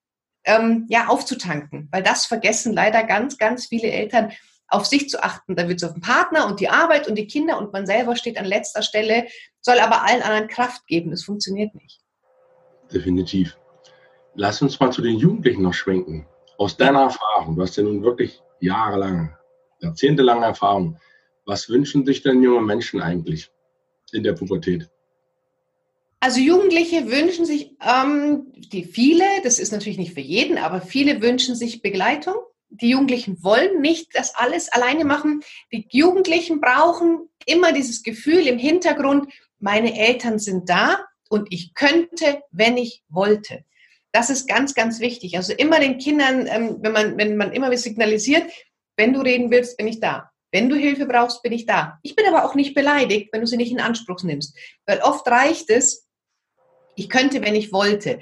ähm, 0.48 0.86
ja, 0.88 1.06
aufzutanken. 1.06 1.88
Weil 1.92 2.02
das 2.02 2.26
vergessen 2.26 2.72
leider 2.72 3.04
ganz, 3.04 3.38
ganz 3.38 3.66
viele 3.66 3.90
Eltern, 3.90 4.32
auf 4.68 4.86
sich 4.86 5.08
zu 5.08 5.22
achten. 5.22 5.56
Da 5.56 5.68
wird 5.68 5.82
es 5.82 5.88
auf 5.88 5.94
den 5.94 6.02
Partner 6.02 6.46
und 6.46 6.60
die 6.60 6.68
Arbeit 6.68 7.08
und 7.08 7.14
die 7.14 7.26
Kinder 7.26 7.58
und 7.58 7.72
man 7.72 7.86
selber 7.86 8.16
steht 8.16 8.38
an 8.38 8.44
letzter 8.44 8.82
Stelle, 8.82 9.26
soll 9.60 9.78
aber 9.78 10.04
allen 10.04 10.22
anderen 10.22 10.48
Kraft 10.48 10.86
geben. 10.86 11.10
Das 11.10 11.24
funktioniert 11.24 11.74
nicht. 11.74 12.00
Definitiv. 12.92 13.56
Lass 14.34 14.62
uns 14.62 14.78
mal 14.78 14.92
zu 14.92 15.02
den 15.02 15.16
Jugendlichen 15.16 15.62
noch 15.62 15.74
schwenken. 15.74 16.26
Aus 16.58 16.76
deiner 16.76 17.02
Erfahrung, 17.02 17.56
du 17.56 17.62
hast 17.62 17.76
ja 17.76 17.82
nun 17.82 18.02
wirklich 18.02 18.42
jahrelang, 18.60 19.36
jahrzehntelange 19.80 20.46
Erfahrung. 20.46 20.98
Was 21.46 21.68
wünschen 21.68 22.04
sich 22.04 22.22
denn 22.22 22.42
junge 22.42 22.60
Menschen 22.60 23.00
eigentlich 23.00 23.50
in 24.12 24.22
der 24.22 24.34
Pubertät? 24.34 24.90
Also 26.20 26.40
Jugendliche 26.40 27.10
wünschen 27.10 27.46
sich, 27.46 27.76
ähm, 27.80 28.52
die 28.56 28.84
viele, 28.84 29.24
das 29.44 29.58
ist 29.58 29.72
natürlich 29.72 29.98
nicht 29.98 30.14
für 30.14 30.20
jeden, 30.20 30.58
aber 30.58 30.80
viele 30.80 31.22
wünschen 31.22 31.54
sich 31.54 31.80
Begleitung. 31.80 32.34
Die 32.70 32.90
Jugendlichen 32.90 33.42
wollen 33.42 33.80
nicht 33.80 34.08
das 34.14 34.34
alles 34.34 34.68
alleine 34.70 35.04
machen. 35.04 35.42
Die 35.72 35.86
Jugendlichen 35.90 36.60
brauchen 36.60 37.28
immer 37.46 37.72
dieses 37.72 38.02
Gefühl 38.02 38.46
im 38.46 38.58
Hintergrund, 38.58 39.32
meine 39.60 39.98
Eltern 39.98 40.38
sind 40.38 40.68
da 40.68 40.98
und 41.30 41.48
ich 41.50 41.74
könnte, 41.74 42.42
wenn 42.50 42.76
ich 42.76 43.02
wollte. 43.08 43.64
Das 44.12 44.30
ist 44.30 44.48
ganz, 44.48 44.74
ganz 44.74 45.00
wichtig. 45.00 45.36
Also 45.36 45.52
immer 45.52 45.80
den 45.80 45.98
Kindern, 45.98 46.46
ähm, 46.46 46.78
wenn, 46.80 46.92
man, 46.92 47.16
wenn 47.16 47.36
man 47.36 47.52
immer 47.52 47.74
signalisiert, 47.76 48.50
wenn 48.96 49.12
du 49.12 49.20
reden 49.20 49.50
willst, 49.50 49.76
bin 49.76 49.86
ich 49.86 50.00
da. 50.00 50.30
Wenn 50.50 50.68
du 50.68 50.76
Hilfe 50.76 51.06
brauchst, 51.06 51.42
bin 51.42 51.52
ich 51.52 51.66
da. 51.66 51.98
Ich 52.02 52.16
bin 52.16 52.26
aber 52.26 52.44
auch 52.44 52.54
nicht 52.54 52.74
beleidigt, 52.74 53.28
wenn 53.32 53.42
du 53.42 53.46
sie 53.46 53.58
nicht 53.58 53.70
in 53.70 53.80
Anspruch 53.80 54.22
nimmst. 54.22 54.56
Weil 54.86 55.00
oft 55.00 55.26
reicht 55.28 55.68
es, 55.68 56.07
ich 56.98 57.08
könnte, 57.08 57.42
wenn 57.42 57.54
ich 57.54 57.72
wollte. 57.72 58.20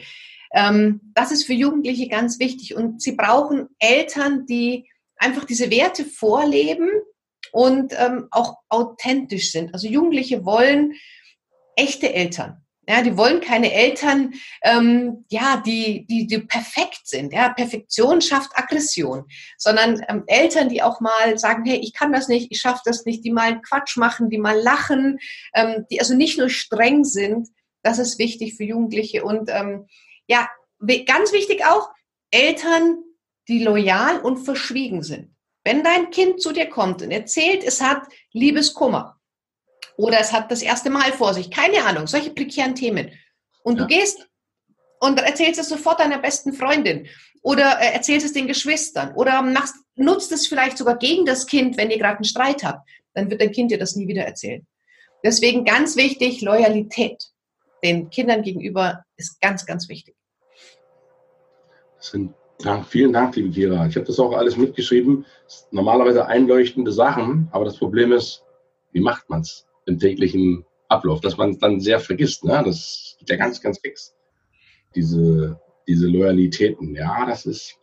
Ähm, 0.52 1.12
das 1.14 1.32
ist 1.32 1.44
für 1.44 1.52
Jugendliche 1.52 2.08
ganz 2.08 2.38
wichtig. 2.38 2.74
Und 2.74 3.02
sie 3.02 3.12
brauchen 3.12 3.68
Eltern, 3.78 4.46
die 4.46 4.88
einfach 5.16 5.44
diese 5.44 5.70
Werte 5.70 6.04
vorleben 6.04 6.88
und 7.52 7.92
ähm, 7.96 8.28
auch 8.30 8.56
authentisch 8.68 9.50
sind. 9.50 9.72
Also 9.74 9.88
Jugendliche 9.88 10.44
wollen 10.44 10.94
echte 11.76 12.12
Eltern. 12.12 12.62
Ja, 12.88 13.02
die 13.02 13.16
wollen 13.16 13.40
keine 13.40 13.72
Eltern, 13.72 14.34
ähm, 14.62 15.24
ja, 15.28 15.60
die, 15.66 16.06
die, 16.06 16.28
die 16.28 16.38
perfekt 16.38 17.00
sind. 17.02 17.32
Ja, 17.32 17.48
Perfektion 17.48 18.20
schafft 18.20 18.52
Aggression, 18.54 19.24
sondern 19.58 20.04
ähm, 20.08 20.22
Eltern, 20.28 20.68
die 20.68 20.82
auch 20.82 21.00
mal 21.00 21.36
sagen, 21.36 21.64
hey, 21.64 21.78
ich 21.78 21.92
kann 21.92 22.12
das 22.12 22.28
nicht, 22.28 22.52
ich 22.52 22.60
schaffe 22.60 22.82
das 22.84 23.04
nicht, 23.04 23.24
die 23.24 23.32
mal 23.32 23.60
Quatsch 23.60 23.96
machen, 23.96 24.30
die 24.30 24.38
mal 24.38 24.56
lachen, 24.56 25.18
ähm, 25.54 25.84
die 25.90 25.98
also 25.98 26.14
nicht 26.14 26.38
nur 26.38 26.48
streng 26.48 27.02
sind. 27.02 27.48
Das 27.86 27.98
ist 27.98 28.18
wichtig 28.18 28.56
für 28.56 28.64
Jugendliche 28.64 29.22
und 29.22 29.48
ähm, 29.48 29.86
ja, 30.26 30.48
ganz 31.06 31.32
wichtig 31.32 31.64
auch 31.64 31.88
Eltern, 32.32 32.98
die 33.46 33.62
loyal 33.62 34.18
und 34.18 34.38
verschwiegen 34.38 35.04
sind. 35.04 35.36
Wenn 35.62 35.84
dein 35.84 36.10
Kind 36.10 36.42
zu 36.42 36.52
dir 36.52 36.66
kommt 36.66 37.02
und 37.02 37.12
erzählt, 37.12 37.62
es 37.62 37.80
hat 37.80 38.02
Liebeskummer, 38.32 39.20
oder 39.96 40.18
es 40.20 40.32
hat 40.32 40.50
das 40.50 40.62
erste 40.62 40.90
Mal 40.90 41.12
vor 41.12 41.32
sich. 41.32 41.50
Keine 41.50 41.84
Ahnung, 41.84 42.06
solche 42.06 42.30
prekären 42.30 42.74
Themen. 42.74 43.12
Und 43.62 43.78
ja. 43.78 43.82
du 43.82 43.86
gehst 43.86 44.28
und 45.00 45.18
erzählst 45.18 45.60
es 45.60 45.68
sofort 45.68 46.00
deiner 46.00 46.18
besten 46.18 46.52
Freundin 46.52 47.08
oder 47.42 47.80
äh, 47.80 47.92
erzählst 47.92 48.26
es 48.26 48.32
den 48.32 48.46
Geschwistern 48.46 49.14
oder 49.14 49.42
machst, 49.42 49.76
nutzt 49.94 50.32
es 50.32 50.48
vielleicht 50.48 50.78
sogar 50.78 50.98
gegen 50.98 51.24
das 51.24 51.46
Kind, 51.46 51.76
wenn 51.76 51.90
ihr 51.90 51.98
gerade 51.98 52.16
einen 52.16 52.24
Streit 52.24 52.64
habt. 52.64 52.88
Dann 53.14 53.30
wird 53.30 53.40
dein 53.40 53.52
Kind 53.52 53.70
dir 53.70 53.78
das 53.78 53.96
nie 53.96 54.08
wieder 54.08 54.24
erzählen. 54.24 54.66
Deswegen 55.24 55.64
ganz 55.64 55.96
wichtig, 55.96 56.40
Loyalität 56.40 57.30
den 57.86 58.10
Kindern 58.10 58.42
gegenüber 58.42 59.04
ist 59.16 59.40
ganz, 59.40 59.64
ganz 59.64 59.88
wichtig. 59.88 60.14
Sind, 61.98 62.34
ja, 62.60 62.82
vielen 62.82 63.12
Dank, 63.12 63.36
liebe 63.36 63.50
Kira. 63.50 63.86
Ich 63.86 63.96
habe 63.96 64.06
das 64.06 64.18
auch 64.20 64.32
alles 64.32 64.56
mitgeschrieben. 64.56 65.24
Normalerweise 65.70 66.26
einleuchtende 66.26 66.92
Sachen, 66.92 67.48
aber 67.52 67.64
das 67.64 67.78
Problem 67.78 68.12
ist, 68.12 68.44
wie 68.92 69.00
macht 69.00 69.28
man 69.30 69.40
es? 69.40 69.66
im 69.86 69.98
täglichen 69.98 70.64
Ablauf, 70.88 71.20
dass 71.20 71.36
man 71.36 71.50
es 71.50 71.58
dann 71.58 71.80
sehr 71.80 72.00
vergisst. 72.00 72.44
Ne? 72.44 72.62
Das 72.64 73.16
geht 73.18 73.30
ja 73.30 73.36
ganz, 73.36 73.60
ganz 73.60 73.78
fix. 73.78 74.14
Diese, 74.94 75.58
diese 75.88 76.06
Loyalitäten. 76.06 76.94
Ja, 76.94 77.24
das 77.26 77.46
ist, 77.46 77.74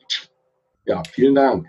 ja, 0.85 1.01
vielen 1.11 1.35
Dank. 1.35 1.67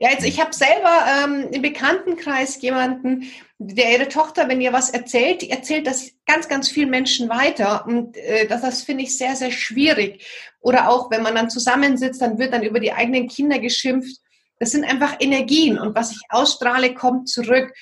Ja, 0.00 0.10
jetzt, 0.10 0.24
ich 0.24 0.40
habe 0.40 0.54
selber 0.54 1.04
ähm, 1.24 1.48
im 1.50 1.60
Bekanntenkreis 1.60 2.62
jemanden, 2.62 3.24
der 3.58 3.92
ihre 3.92 4.08
Tochter, 4.08 4.48
wenn 4.48 4.60
ihr 4.60 4.72
was 4.72 4.90
erzählt, 4.90 5.42
erzählt 5.42 5.88
das 5.88 6.12
ganz, 6.24 6.48
ganz 6.48 6.68
vielen 6.68 6.90
Menschen 6.90 7.28
weiter. 7.28 7.84
Und 7.84 8.16
äh, 8.16 8.46
das, 8.46 8.62
das 8.62 8.82
finde 8.82 9.02
ich 9.02 9.18
sehr, 9.18 9.34
sehr 9.34 9.50
schwierig. 9.50 10.24
Oder 10.60 10.88
auch, 10.88 11.10
wenn 11.10 11.24
man 11.24 11.34
dann 11.34 11.50
zusammensitzt, 11.50 12.22
dann 12.22 12.38
wird 12.38 12.52
dann 12.52 12.62
über 12.62 12.78
die 12.78 12.92
eigenen 12.92 13.26
Kinder 13.26 13.58
geschimpft. 13.58 14.18
Das 14.60 14.70
sind 14.70 14.84
einfach 14.84 15.16
Energien 15.18 15.78
und 15.78 15.96
was 15.96 16.12
ich 16.12 16.20
ausstrahle, 16.28 16.94
kommt 16.94 17.28
zurück. 17.28 17.72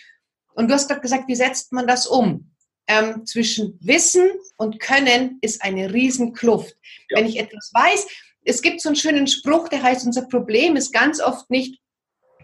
Und 0.55 0.69
du 0.69 0.75
hast 0.75 0.89
gerade 0.89 1.03
gesagt, 1.03 1.29
wie 1.29 1.35
setzt 1.35 1.73
man 1.73 1.87
das 1.87 2.07
um? 2.07 2.51
Ähm, 2.89 3.27
zwischen 3.27 3.79
Wissen 3.83 4.31
und 4.57 4.81
Können 4.81 5.39
ist 5.43 5.63
eine 5.63 5.93
Riesenkluft. 5.93 6.77
Ja. 7.11 7.19
Wenn 7.19 7.27
ich 7.27 7.39
etwas 7.39 7.71
weiß, 7.75 8.07
es 8.45 8.63
gibt 8.63 8.81
so 8.81 8.89
einen 8.89 8.97
schönen 8.97 9.27
Spruch, 9.27 9.69
der 9.69 9.83
heißt, 9.83 10.07
unser 10.07 10.23
Problem 10.23 10.77
ist 10.77 10.93
ganz 10.93 11.21
oft 11.21 11.51
nicht 11.51 11.81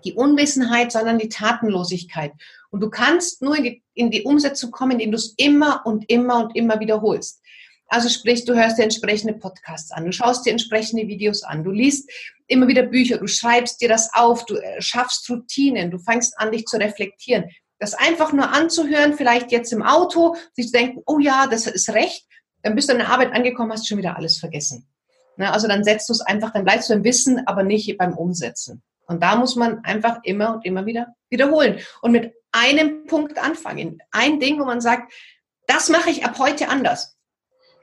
die 0.05 0.15
Unwissenheit, 0.15 0.93
sondern 0.93 1.19
die 1.19 1.29
Tatenlosigkeit. 1.29 2.33
Und 2.71 2.81
du 2.81 2.91
kannst 2.91 3.43
nur 3.43 3.57
in 3.57 3.65
die, 3.65 3.83
in 3.95 4.11
die 4.11 4.23
Umsetzung 4.23 4.71
kommen, 4.71 4.93
indem 4.93 5.13
du 5.13 5.17
es 5.17 5.35
immer 5.37 5.83
und 5.85 6.09
immer 6.09 6.45
und 6.45 6.57
immer 6.57 6.81
wiederholst. 6.81 7.41
Also 7.89 8.09
sprich, 8.09 8.47
du 8.47 8.55
hörst 8.55 8.79
dir 8.79 8.85
entsprechende 8.85 9.35
Podcasts 9.35 9.91
an, 9.91 10.07
du 10.07 10.13
schaust 10.13 10.47
dir 10.47 10.51
entsprechende 10.51 11.07
Videos 11.09 11.43
an, 11.43 11.63
du 11.63 11.71
liest 11.71 12.11
immer 12.47 12.67
wieder 12.67 12.85
Bücher, 12.85 13.19
du 13.19 13.27
schreibst 13.27 13.83
dir 13.83 13.89
das 13.89 14.09
auf, 14.15 14.47
du 14.47 14.57
äh, 14.57 14.81
schaffst 14.81 15.29
Routinen, 15.29 15.91
du 15.91 15.99
fängst 15.99 16.39
an, 16.39 16.53
dich 16.53 16.65
zu 16.65 16.79
reflektieren. 16.79 17.51
Das 17.79 17.93
einfach 17.93 18.33
nur 18.33 18.51
anzuhören, 18.51 19.15
vielleicht 19.15 19.53
jetzt 19.53 19.73
im 19.73 19.83
Auto, 19.83 20.37
sich 20.55 20.67
zu 20.67 20.73
denken, 20.73 21.03
oh 21.05 21.19
ja, 21.19 21.47
das 21.49 21.67
ist 21.67 21.91
recht, 21.91 22.27
dann 22.63 22.75
bist 22.75 22.89
du 22.89 22.95
an 22.95 23.01
der 23.01 23.11
Arbeit 23.11 23.35
angekommen, 23.35 23.73
hast 23.73 23.87
schon 23.87 23.99
wieder 23.99 24.17
alles 24.17 24.39
vergessen. 24.39 24.87
Ne, 25.37 25.53
also 25.53 25.69
dann 25.69 25.85
setzt 25.85 26.09
du 26.09 26.13
es 26.13 26.21
einfach, 26.21 26.53
dann 26.53 26.65
bleibst 26.65 26.89
du 26.89 26.95
im 26.95 27.05
Wissen, 27.05 27.47
aber 27.47 27.63
nicht 27.63 27.97
beim 27.99 28.17
Umsetzen. 28.17 28.83
Und 29.13 29.23
da 29.23 29.37
muss 29.37 29.57
man 29.57 29.85
einfach 29.85 30.21
immer 30.25 30.55
und 30.55 30.65
immer 30.65 30.87
wieder 30.87 31.15
wiederholen 31.31 31.81
und 32.01 32.13
mit 32.13 32.33
einem 32.51 33.07
Punkt 33.07 33.39
anfangen. 33.39 33.99
Ein 34.11 34.41
Ding, 34.41 34.59
wo 34.59 34.65
man 34.65 34.81
sagt, 34.81 35.13
das 35.67 35.89
mache 35.89 36.11
ich 36.11 36.25
ab 36.25 36.39
heute 36.39 36.69
anders. 36.69 37.17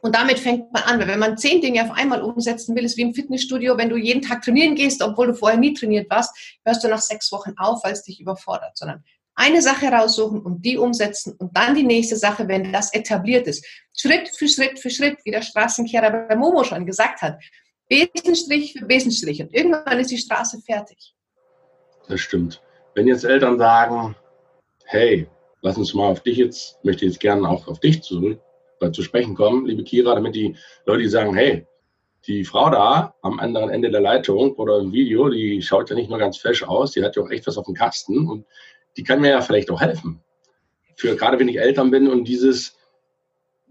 Und 0.01 0.15
damit 0.15 0.39
fängt 0.39 0.71
man 0.71 0.83
an, 0.83 0.99
weil 0.99 1.07
wenn 1.07 1.19
man 1.19 1.37
zehn 1.37 1.61
Dinge 1.61 1.83
auf 1.83 1.91
einmal 1.91 2.21
umsetzen 2.21 2.75
will, 2.75 2.85
ist 2.85 2.97
wie 2.97 3.01
im 3.01 3.13
Fitnessstudio, 3.13 3.77
wenn 3.77 3.89
du 3.89 3.97
jeden 3.97 4.21
Tag 4.21 4.41
trainieren 4.43 4.75
gehst, 4.75 5.01
obwohl 5.01 5.27
du 5.27 5.33
vorher 5.33 5.59
nie 5.59 5.73
trainiert 5.73 6.09
warst, 6.09 6.59
hörst 6.65 6.83
du 6.83 6.87
nach 6.87 7.01
sechs 7.01 7.31
Wochen 7.31 7.53
auf, 7.57 7.83
weil 7.83 7.93
es 7.93 8.03
dich 8.03 8.19
überfordert, 8.19 8.77
sondern 8.77 9.03
eine 9.35 9.61
Sache 9.61 9.87
raussuchen 9.87 10.41
und 10.41 10.65
die 10.65 10.77
umsetzen 10.77 11.33
und 11.37 11.55
dann 11.55 11.75
die 11.75 11.83
nächste 11.83 12.15
Sache, 12.15 12.47
wenn 12.47 12.71
das 12.71 12.93
etabliert 12.93 13.47
ist. 13.47 13.65
Schritt 13.97 14.29
für 14.37 14.47
Schritt 14.47 14.79
für 14.79 14.89
Schritt, 14.89 15.17
wie 15.23 15.31
der 15.31 15.41
Straßenkehrer 15.41 16.27
bei 16.27 16.35
Momo 16.35 16.63
schon 16.63 16.85
gesagt 16.85 17.21
hat. 17.21 17.39
Besenstrich 17.89 18.73
für 18.73 18.85
Besenstrich 18.85 19.41
und 19.41 19.53
irgendwann 19.53 19.99
ist 19.99 20.11
die 20.11 20.17
Straße 20.17 20.61
fertig. 20.61 21.15
Das 22.09 22.21
stimmt. 22.21 22.59
Wenn 22.95 23.07
jetzt 23.07 23.23
Eltern 23.23 23.59
sagen, 23.59 24.15
hey, 24.85 25.27
lass 25.61 25.77
uns 25.77 25.93
mal 25.93 26.07
auf 26.07 26.21
dich 26.21 26.37
jetzt, 26.37 26.83
möchte 26.83 27.05
jetzt 27.05 27.19
gerne 27.19 27.47
auch 27.47 27.67
auf 27.67 27.79
dich 27.79 28.01
zurück, 28.01 28.41
äh, 28.81 28.91
zu 28.91 29.03
sprechen 29.03 29.35
kommen, 29.35 29.67
liebe 29.67 29.83
Kira, 29.83 30.15
damit 30.15 30.33
die 30.33 30.55
Leute 30.87 31.07
sagen, 31.07 31.35
hey, 31.35 31.67
die 32.25 32.43
Frau 32.43 32.71
da 32.71 33.13
am 33.21 33.39
anderen 33.39 33.69
Ende 33.69 33.91
der 33.91 34.01
Leitung 34.01 34.53
oder 34.55 34.79
im 34.79 34.91
Video, 34.91 35.29
die 35.29 35.61
schaut 35.61 35.91
ja 35.91 35.95
nicht 35.95 36.09
nur 36.09 36.17
ganz 36.17 36.37
fesch 36.37 36.63
aus, 36.63 36.93
die 36.93 37.03
hat 37.03 37.15
ja 37.15 37.21
auch 37.21 37.29
echt 37.29 37.45
was 37.45 37.59
auf 37.59 37.65
dem 37.65 37.75
Kasten 37.75 38.27
und 38.27 38.43
die 38.97 39.03
kann 39.03 39.21
mir 39.21 39.29
ja 39.29 39.41
vielleicht 39.41 39.69
auch 39.69 39.79
helfen. 39.79 40.19
Für 40.95 41.15
gerade 41.15 41.37
wenn 41.37 41.47
ich 41.47 41.59
Eltern 41.59 41.91
bin 41.91 42.09
und 42.09 42.27
dieses, 42.27 42.75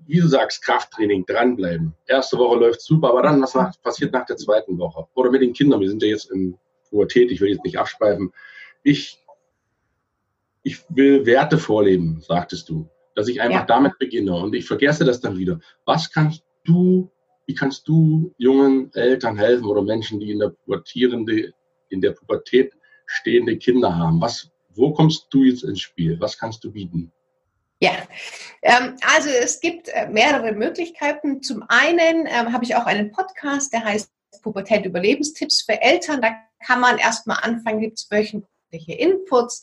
wie 0.07 0.21
du 0.21 0.29
sagst, 0.29 0.63
Krafttraining 0.63 1.27
dranbleiben. 1.27 1.93
Erste 2.07 2.39
Woche 2.39 2.57
läuft 2.57 2.83
super, 2.83 3.11
aber 3.11 3.23
dann, 3.23 3.43
was 3.43 3.57
nach, 3.57 3.75
passiert 3.83 4.13
nach 4.13 4.27
der 4.27 4.37
zweiten 4.37 4.79
Woche? 4.79 5.09
Oder 5.15 5.33
mit 5.33 5.43
den 5.43 5.53
Kindern, 5.53 5.81
wir 5.81 5.89
sind 5.89 6.03
ja 6.03 6.09
jetzt 6.09 6.31
im 6.31 6.57
Pubertät, 6.91 7.31
ich 7.31 7.41
will 7.41 7.51
jetzt 7.51 7.65
nicht 7.65 7.79
abschweifen. 7.79 8.33
Ich, 8.83 9.23
ich 10.63 10.85
will 10.89 11.27
Werte 11.27 11.59
vorleben, 11.59 12.21
sagtest 12.21 12.69
du. 12.69 12.89
Dass 13.15 13.29
ich 13.29 13.41
einfach 13.41 13.61
ja. 13.61 13.67
damit 13.67 13.99
beginne 13.99 14.35
und 14.35 14.55
ich 14.55 14.65
vergesse 14.65 15.05
das 15.05 15.21
dann 15.21 15.37
wieder. 15.37 15.59
Was 15.85 16.13
kannst 16.13 16.45
du, 16.65 17.11
wie 17.47 17.55
kannst 17.55 17.89
du 17.89 18.33
jungen 18.39 18.93
Eltern 18.95 19.37
helfen 19.37 19.67
oder 19.67 19.83
Menschen, 19.83 20.21
die 20.21 20.31
in 20.31 20.39
der 20.39 20.51
pubertierende, 20.51 21.53
in 21.89 22.01
der 22.01 22.13
Pubertät 22.13 22.73
stehende 23.07 23.57
Kinder 23.57 23.97
haben? 23.97 24.21
Was, 24.21 24.51
wo 24.75 24.93
kommst 24.93 25.27
du 25.31 25.43
jetzt 25.45 25.65
ins 25.65 25.81
Spiel? 25.81 26.21
Was 26.21 26.39
kannst 26.39 26.63
du 26.63 26.71
bieten? 26.71 27.13
Ja, 27.81 27.93
ähm, 28.63 28.97
also 29.17 29.29
es 29.31 29.61
gibt 29.61 29.89
äh, 29.89 30.09
mehrere 30.09 30.53
Möglichkeiten. 30.53 31.43
Zum 31.43 31.65
einen 31.69 32.27
ähm, 32.27 32.53
habe 32.53 32.65
ich 32.65 32.75
auch 32.75 32.87
einen 32.87 33.13
Podcast, 33.13 33.73
der 33.73 33.85
heißt 33.85 34.11
Pubertät 34.43 34.85
Überlebenstipps 34.85 35.63
für 35.63 35.81
Eltern. 35.81 36.21
Da 36.23 36.37
kann 36.67 36.81
man 36.81 36.99
erstmal 36.99 37.39
anfangen, 37.43 37.81
gibt 37.81 37.99
es 37.99 38.11
wöchentliche 38.11 38.93
Inputs, 38.93 39.63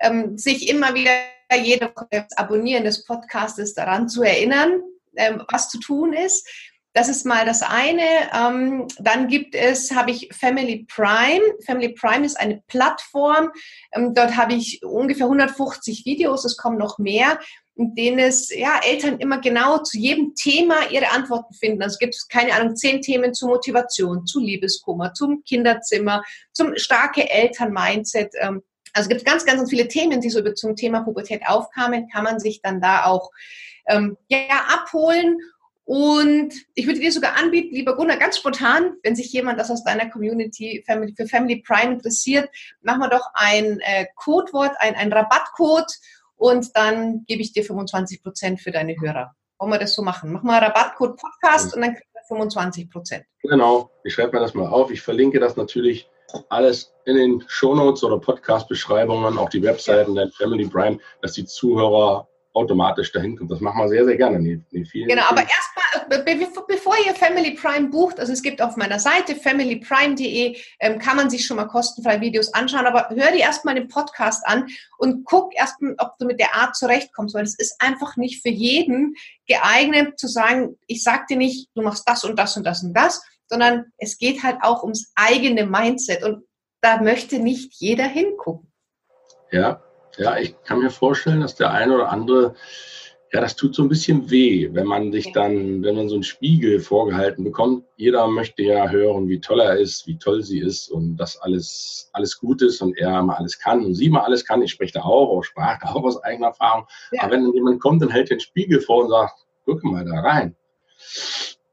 ähm, 0.00 0.36
sich 0.36 0.68
immer 0.68 0.94
wieder 0.94 1.12
jede 1.54 1.92
Abonnieren 2.36 2.84
des 2.84 3.04
Podcastes 3.04 3.74
daran 3.74 4.08
zu 4.08 4.22
erinnern, 4.22 4.82
ähm, 5.16 5.42
was 5.50 5.68
zu 5.68 5.78
tun 5.78 6.12
ist. 6.12 6.48
Das 6.94 7.08
ist 7.08 7.24
mal 7.24 7.46
das 7.46 7.62
eine. 7.62 8.02
Ähm, 8.34 8.86
dann 8.98 9.26
gibt 9.28 9.54
es, 9.54 9.92
habe 9.92 10.10
ich 10.10 10.28
Family 10.32 10.86
Prime. 10.94 11.40
Family 11.64 11.94
Prime 11.94 12.26
ist 12.26 12.38
eine 12.38 12.62
Plattform. 12.66 13.50
Ähm, 13.92 14.12
dort 14.14 14.36
habe 14.36 14.52
ich 14.54 14.82
ungefähr 14.84 15.24
150 15.24 16.04
Videos. 16.04 16.44
Es 16.44 16.58
kommen 16.58 16.76
noch 16.76 16.98
mehr 16.98 17.38
in 17.82 17.94
denen 17.94 18.18
es 18.20 18.54
ja, 18.54 18.80
Eltern 18.84 19.18
immer 19.18 19.40
genau 19.40 19.78
zu 19.78 19.98
jedem 19.98 20.34
Thema 20.34 20.90
ihre 20.90 21.10
Antworten 21.10 21.52
finden. 21.54 21.82
Also 21.82 21.94
es 21.94 21.98
gibt, 21.98 22.16
keine 22.30 22.54
Ahnung, 22.54 22.76
zehn 22.76 23.02
Themen 23.02 23.34
zu 23.34 23.46
Motivation, 23.46 24.24
zu 24.26 24.40
Liebeskummer, 24.40 25.14
zum 25.14 25.42
Kinderzimmer, 25.44 26.22
zum 26.52 26.76
starke 26.76 27.28
Eltern-Mindset. 27.28 28.32
Ähm, 28.40 28.62
also 28.92 29.08
es 29.08 29.08
gibt 29.08 29.24
ganz, 29.24 29.44
ganz 29.44 29.68
viele 29.68 29.88
Themen, 29.88 30.20
die 30.20 30.30
so 30.30 30.42
zum 30.52 30.76
Thema 30.76 31.00
Pubertät 31.00 31.42
aufkamen, 31.46 32.08
kann 32.08 32.24
man 32.24 32.38
sich 32.38 32.60
dann 32.62 32.80
da 32.80 33.06
auch 33.06 33.30
ähm, 33.88 34.16
ja, 34.28 34.38
abholen. 34.68 35.38
Und 35.84 36.54
ich 36.74 36.86
würde 36.86 37.00
dir 37.00 37.10
sogar 37.10 37.36
anbieten, 37.36 37.74
lieber 37.74 37.96
Gunnar, 37.96 38.16
ganz 38.16 38.36
spontan, 38.36 38.94
wenn 39.02 39.16
sich 39.16 39.32
jemand 39.32 39.58
das 39.58 39.70
aus 39.70 39.82
deiner 39.82 40.08
Community 40.08 40.84
Family, 40.86 41.12
für 41.16 41.26
Family 41.26 41.56
Prime 41.66 41.94
interessiert, 41.94 42.48
machen 42.82 43.00
wir 43.00 43.08
doch 43.08 43.26
ein 43.34 43.80
äh, 43.80 44.06
Codewort, 44.14 44.72
ein, 44.78 44.94
ein 44.94 45.12
Rabattcode 45.12 45.92
und 46.42 46.76
dann 46.76 47.24
gebe 47.26 47.40
ich 47.40 47.52
dir 47.52 47.62
25 47.62 48.20
Prozent 48.20 48.60
für 48.60 48.72
deine 48.72 48.96
Hörer. 49.00 49.32
Wollen 49.58 49.70
wir 49.70 49.78
das 49.78 49.94
so 49.94 50.02
machen? 50.02 50.32
Mach 50.32 50.42
mal 50.42 50.58
Rabattcode 50.58 51.16
Podcast 51.16 51.72
und 51.76 51.82
dann 51.82 51.94
kriegst 51.94 52.08
du 52.14 52.34
25 52.34 52.90
Prozent. 52.90 53.24
Genau, 53.42 53.90
ich 54.02 54.12
schreibe 54.12 54.36
mir 54.36 54.40
das 54.40 54.52
mal 54.52 54.66
auf. 54.66 54.90
Ich 54.90 55.00
verlinke 55.00 55.38
das 55.38 55.56
natürlich 55.56 56.10
alles 56.48 56.92
in 57.04 57.14
den 57.14 57.44
Shownotes 57.46 58.02
oder 58.02 58.18
Podcast-Beschreibungen, 58.18 59.38
auch 59.38 59.50
die 59.50 59.62
Webseiten 59.62 60.16
der 60.16 60.32
Family 60.32 60.66
Prime, 60.66 60.98
dass 61.20 61.34
die 61.34 61.44
Zuhörer 61.44 62.26
automatisch 62.54 63.12
dahin 63.12 63.36
kommt. 63.36 63.52
Das 63.52 63.60
machen 63.60 63.80
wir 63.80 63.88
sehr, 63.88 64.04
sehr 64.04 64.16
gerne. 64.16 64.40
Nee, 64.40 64.60
nee, 64.72 64.84
vielen, 64.84 65.08
genau, 65.08 65.22
aber 65.28 65.42
erstmal, 65.42 65.81
bevor 66.08 66.94
ihr 67.06 67.14
Family 67.14 67.54
Prime 67.54 67.88
bucht, 67.88 68.18
also 68.20 68.32
es 68.32 68.42
gibt 68.42 68.60
auf 68.62 68.76
meiner 68.76 68.98
Seite 68.98 69.36
familyprime.de, 69.36 70.56
ähm, 70.80 70.98
kann 70.98 71.16
man 71.16 71.30
sich 71.30 71.46
schon 71.46 71.56
mal 71.56 71.66
kostenfrei 71.66 72.20
Videos 72.20 72.52
anschauen, 72.54 72.86
aber 72.86 73.08
hör 73.10 73.32
dir 73.32 73.40
erstmal 73.40 73.74
den 73.74 73.88
Podcast 73.88 74.46
an 74.46 74.66
und 74.98 75.24
guck 75.24 75.54
erstmal, 75.54 75.94
ob 75.98 76.18
du 76.18 76.26
mit 76.26 76.40
der 76.40 76.54
Art 76.54 76.76
zurechtkommst, 76.76 77.34
weil 77.34 77.44
es 77.44 77.58
ist 77.58 77.80
einfach 77.80 78.16
nicht 78.16 78.42
für 78.42 78.50
jeden 78.50 79.14
geeignet 79.46 80.18
zu 80.18 80.28
sagen, 80.28 80.78
ich 80.86 81.02
sag 81.02 81.26
dir 81.26 81.36
nicht, 81.36 81.68
du 81.74 81.82
machst 81.82 82.08
das 82.08 82.24
und 82.24 82.38
das 82.38 82.56
und 82.56 82.64
das 82.64 82.82
und 82.82 82.94
das, 82.94 83.22
sondern 83.46 83.86
es 83.98 84.18
geht 84.18 84.42
halt 84.42 84.58
auch 84.62 84.82
ums 84.82 85.12
eigene 85.14 85.66
Mindset 85.66 86.22
und 86.24 86.44
da 86.80 87.00
möchte 87.00 87.38
nicht 87.38 87.74
jeder 87.74 88.04
hingucken. 88.04 88.72
Ja, 89.50 89.82
ja, 90.16 90.36
ich 90.36 90.60
kann 90.64 90.80
mir 90.80 90.90
vorstellen, 90.90 91.40
dass 91.40 91.54
der 91.54 91.70
eine 91.70 91.94
oder 91.94 92.10
andere, 92.10 92.54
ja, 93.32 93.40
das 93.40 93.56
tut 93.56 93.74
so 93.74 93.82
ein 93.82 93.88
bisschen 93.88 94.30
weh, 94.30 94.68
wenn 94.72 94.86
man 94.86 95.10
sich 95.10 95.32
dann, 95.32 95.82
wenn 95.82 95.96
man 95.96 96.10
so 96.10 96.16
einen 96.16 96.22
Spiegel 96.22 96.80
vorgehalten 96.80 97.44
bekommt. 97.44 97.86
Jeder 97.96 98.28
möchte 98.28 98.62
ja 98.62 98.90
hören, 98.90 99.26
wie 99.26 99.40
toll 99.40 99.60
er 99.60 99.78
ist, 99.78 100.06
wie 100.06 100.18
toll 100.18 100.42
sie 100.42 100.60
ist 100.60 100.90
und 100.90 101.16
dass 101.16 101.38
alles, 101.38 102.10
alles 102.12 102.38
gut 102.38 102.60
ist 102.60 102.82
und 102.82 102.98
er 102.98 103.22
mal 103.22 103.36
alles 103.36 103.58
kann 103.58 103.86
und 103.86 103.94
sie 103.94 104.10
mal 104.10 104.20
alles 104.20 104.44
kann. 104.44 104.60
Ich 104.60 104.72
spreche 104.72 104.92
da 104.92 105.00
auch, 105.00 105.30
auch 105.30 105.42
Sprache, 105.42 105.88
auch 105.88 106.04
aus 106.04 106.22
eigener 106.22 106.48
Erfahrung. 106.48 106.86
Ja. 107.12 107.22
Aber 107.22 107.32
wenn 107.32 107.54
jemand 107.54 107.80
kommt 107.80 108.02
und 108.02 108.10
hält 108.10 108.28
den 108.28 108.40
Spiegel 108.40 108.82
vor 108.82 109.04
und 109.04 109.10
sagt, 109.10 109.46
guck 109.64 109.82
mal 109.82 110.04
da 110.04 110.20
rein. 110.20 110.54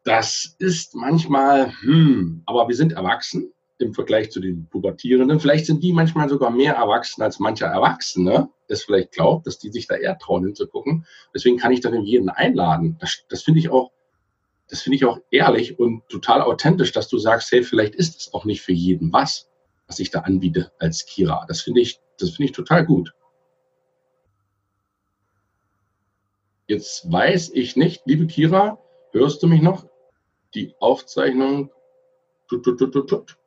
Das 0.06 0.56
ist 0.60 0.96
manchmal, 0.96 1.74
hm, 1.82 2.42
aber 2.46 2.70
wir 2.70 2.76
sind 2.76 2.94
erwachsen 2.94 3.52
im 3.80 3.94
Vergleich 3.94 4.30
zu 4.30 4.40
den 4.42 4.68
Pubertierenden. 4.68 5.40
Vielleicht 5.40 5.66
sind 5.66 5.82
die 5.82 5.94
manchmal 5.94 6.30
sogar 6.30 6.52
mehr 6.52 6.76
erwachsen 6.76 7.22
als 7.22 7.40
mancher 7.40 7.68
Erwachsene, 7.68 8.50
es 8.68 8.84
vielleicht 8.84 9.14
glaubt, 9.14 9.48
dass 9.48 9.58
die 9.58 9.70
sich 9.72 9.88
da 9.88 9.96
eher 9.96 10.18
trauen 10.18 10.44
hinzugucken. 10.44 11.06
Deswegen 11.34 11.58
kann 11.58 11.72
ich 11.72 11.80
dann 11.80 12.04
jeden 12.04 12.30
einladen. 12.30 12.98
Das, 13.00 13.24
das 13.30 13.42
finde 13.42 13.62
ich 13.62 13.70
auch, 13.70 13.92
das 14.68 14.82
finde 14.82 14.98
ich 14.98 15.06
auch 15.06 15.20
ehrlich 15.32 15.80
und 15.80 16.08
total 16.10 16.42
authentisch, 16.42 16.92
dass 16.92 17.08
du 17.08 17.18
sagst, 17.18 17.52
hey, 17.52 17.64
vielleicht 17.64 17.96
ist 17.96 18.20
es 18.20 18.34
auch 18.34 18.46
nicht 18.46 18.62
für 18.62 18.74
jeden 18.74 19.12
was, 19.14 19.50
was 19.88 20.00
ich 20.00 20.12
da 20.12 20.20
anbiete 20.20 20.72
als 20.78 21.06
Kira. 21.06 21.46
Das 21.48 21.62
finde 21.62 21.82
ich, 21.82 22.00
das 22.20 22.32
finde 22.32 22.46
ich 22.46 22.52
total 22.52 22.86
gut. 22.86 23.14
Jetzt 26.68 27.12
weiß 27.12 27.52
ich 27.54 27.78
nicht, 27.78 28.04
liebe 28.06 28.28
Kira, 28.28 28.78
hörst 29.12 29.42
du 29.42 29.48
mich 29.48 29.62
noch? 29.62 29.88
Die 30.54 30.76
Aufzeichnung 30.80 31.72
tut, 32.48 32.64
tut, 32.64 32.78
tut, 32.78 32.94
tut, 32.94 33.10
tut. 33.10 33.39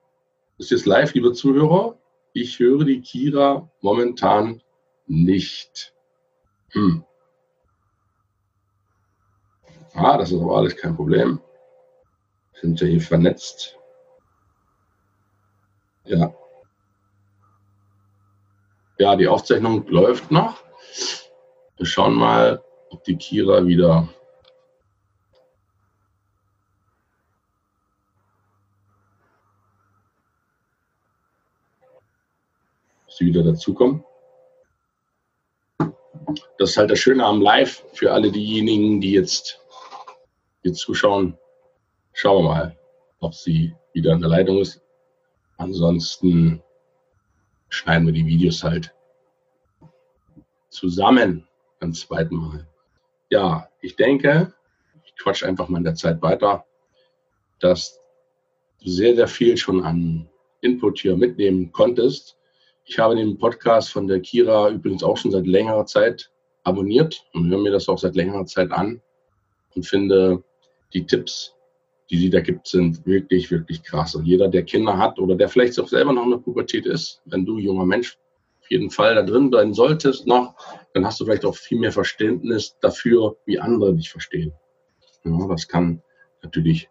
Ist 0.62 0.70
jetzt 0.70 0.86
live, 0.86 1.12
liebe 1.14 1.32
Zuhörer. 1.32 1.98
Ich 2.34 2.60
höre 2.60 2.84
die 2.84 3.00
Kira 3.00 3.68
momentan 3.80 4.62
nicht. 5.08 5.92
Hm. 6.70 7.04
Ah, 9.94 10.16
das 10.16 10.30
ist 10.30 10.40
aber 10.40 10.58
alles 10.58 10.76
kein 10.76 10.94
Problem. 10.94 11.40
Sind 12.52 12.80
ja 12.80 12.86
hier 12.86 13.00
vernetzt. 13.00 13.76
Ja. 16.04 16.32
Ja, 18.98 19.16
die 19.16 19.26
Aufzeichnung 19.26 19.84
läuft 19.88 20.30
noch. 20.30 20.62
Wir 21.76 21.86
schauen 21.86 22.14
mal, 22.14 22.62
ob 22.90 23.02
die 23.02 23.16
Kira 23.16 23.66
wieder 23.66 24.08
sie 33.22 33.28
wieder 33.28 33.42
dazukommen. 33.42 34.04
Das 36.58 36.70
ist 36.70 36.76
halt 36.76 36.90
das 36.90 36.98
Schöne 36.98 37.24
am 37.24 37.40
Live 37.40 37.84
für 37.92 38.12
alle 38.12 38.30
diejenigen, 38.30 39.00
die 39.00 39.12
jetzt 39.12 39.60
hier 40.62 40.72
zuschauen. 40.72 41.38
Schauen 42.12 42.44
wir 42.44 42.48
mal, 42.48 42.78
ob 43.20 43.34
sie 43.34 43.74
wieder 43.92 44.12
in 44.12 44.20
der 44.20 44.30
Leitung 44.30 44.58
ist. 44.58 44.80
Ansonsten 45.56 46.62
schneiden 47.68 48.06
wir 48.06 48.12
die 48.12 48.26
Videos 48.26 48.62
halt 48.62 48.94
zusammen 50.68 51.46
beim 51.80 51.92
zweiten 51.92 52.36
Mal. 52.36 52.66
Ja, 53.30 53.68
ich 53.80 53.96
denke, 53.96 54.52
ich 55.04 55.16
quatsch 55.16 55.44
einfach 55.44 55.68
mal 55.68 55.78
in 55.78 55.84
der 55.84 55.94
Zeit 55.94 56.22
weiter, 56.22 56.64
dass 57.60 58.00
du 58.82 58.90
sehr, 58.90 59.14
sehr 59.14 59.28
viel 59.28 59.56
schon 59.56 59.84
an 59.84 60.28
Input 60.60 61.00
hier 61.00 61.16
mitnehmen 61.16 61.72
konntest. 61.72 62.36
Ich 62.92 62.98
habe 62.98 63.16
den 63.16 63.38
Podcast 63.38 63.90
von 63.90 64.06
der 64.06 64.20
Kira 64.20 64.68
übrigens 64.68 65.02
auch 65.02 65.16
schon 65.16 65.30
seit 65.30 65.46
längerer 65.46 65.86
Zeit 65.86 66.30
abonniert 66.62 67.24
und 67.32 67.48
höre 67.48 67.56
mir 67.56 67.72
das 67.72 67.88
auch 67.88 67.96
seit 67.96 68.14
längerer 68.14 68.44
Zeit 68.44 68.70
an 68.70 69.00
und 69.74 69.86
finde 69.86 70.44
die 70.92 71.06
Tipps, 71.06 71.54
die 72.10 72.18
sie 72.18 72.28
da 72.28 72.40
gibt, 72.40 72.68
sind 72.68 73.06
wirklich, 73.06 73.50
wirklich 73.50 73.82
krass. 73.82 74.14
Und 74.14 74.26
jeder, 74.26 74.48
der 74.48 74.64
Kinder 74.64 74.98
hat 74.98 75.18
oder 75.18 75.36
der 75.36 75.48
vielleicht 75.48 75.80
auch 75.80 75.88
selber 75.88 76.12
noch 76.12 76.24
in 76.24 76.32
der 76.32 76.36
Pubertät 76.36 76.84
ist, 76.84 77.22
wenn 77.24 77.46
du 77.46 77.56
junger 77.56 77.86
Mensch 77.86 78.18
auf 78.60 78.70
jeden 78.70 78.90
Fall 78.90 79.14
da 79.14 79.22
drin 79.22 79.50
sein 79.50 79.72
solltest 79.72 80.26
noch, 80.26 80.54
dann 80.92 81.06
hast 81.06 81.18
du 81.18 81.24
vielleicht 81.24 81.46
auch 81.46 81.56
viel 81.56 81.78
mehr 81.78 81.92
Verständnis 81.92 82.76
dafür, 82.82 83.38
wie 83.46 83.58
andere 83.58 83.94
dich 83.94 84.10
verstehen. 84.10 84.52
Ja, 85.24 85.46
das 85.48 85.66
kann 85.66 86.02
natürlich 86.42 86.90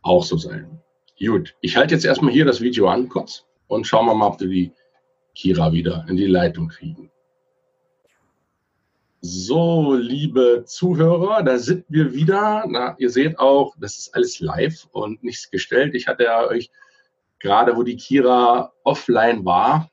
auch 0.00 0.24
so 0.24 0.38
sein. 0.38 0.80
Gut, 1.18 1.54
ich 1.60 1.76
halte 1.76 1.92
jetzt 1.92 2.06
erstmal 2.06 2.32
hier 2.32 2.46
das 2.46 2.62
Video 2.62 2.88
an 2.88 3.10
kurz 3.10 3.44
und 3.68 3.86
schauen 3.86 4.06
wir 4.06 4.14
mal, 4.14 4.28
ob 4.28 4.38
du 4.38 4.48
die 4.48 4.72
Kira 5.34 5.72
wieder 5.72 6.04
in 6.08 6.16
die 6.16 6.26
Leitung 6.26 6.68
kriegen. 6.68 7.10
So, 9.20 9.94
liebe 9.94 10.64
Zuhörer, 10.66 11.42
da 11.42 11.58
sind 11.58 11.86
wir 11.88 12.12
wieder. 12.12 12.64
Na, 12.68 12.94
ihr 12.98 13.08
seht 13.08 13.38
auch, 13.38 13.74
das 13.78 13.96
ist 13.96 14.14
alles 14.14 14.40
live 14.40 14.86
und 14.92 15.24
nichts 15.24 15.50
gestellt. 15.50 15.94
Ich 15.94 16.06
hatte 16.06 16.24
ja 16.24 16.46
euch 16.46 16.70
gerade, 17.38 17.74
wo 17.74 17.82
die 17.82 17.96
Kira 17.96 18.72
offline 18.84 19.44
war, 19.44 19.90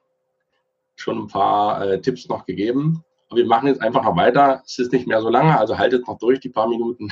schon 0.95 1.17
ein 1.17 1.27
paar 1.27 1.81
äh, 1.81 2.01
Tipps 2.01 2.27
noch 2.27 2.45
gegeben. 2.45 3.05
Aber 3.29 3.37
wir 3.37 3.45
machen 3.45 3.69
jetzt 3.69 3.81
einfach 3.81 4.03
noch 4.03 4.17
weiter. 4.17 4.63
Es 4.65 4.77
ist 4.79 4.91
nicht 4.91 5.07
mehr 5.07 5.21
so 5.21 5.29
lange, 5.29 5.57
also 5.57 5.77
haltet 5.77 6.07
noch 6.07 6.17
durch 6.17 6.41
die 6.41 6.49
paar 6.49 6.67
Minuten. 6.67 7.07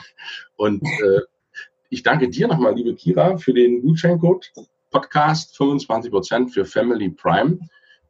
Und 0.58 0.84
äh, 0.84 1.22
ich 1.90 2.04
danke 2.04 2.30
dir 2.30 2.50
nochmal, 2.50 2.76
liebe 2.76 2.96
Kira, 2.96 3.38
für 3.38 3.54
den 3.54 3.82
Gutscheincode 3.82 4.52
Podcast, 4.92 5.56
25 5.56 6.12
Prozent 6.12 6.54
für 6.54 6.66
Family 6.66 7.10
Prime. 7.10 7.60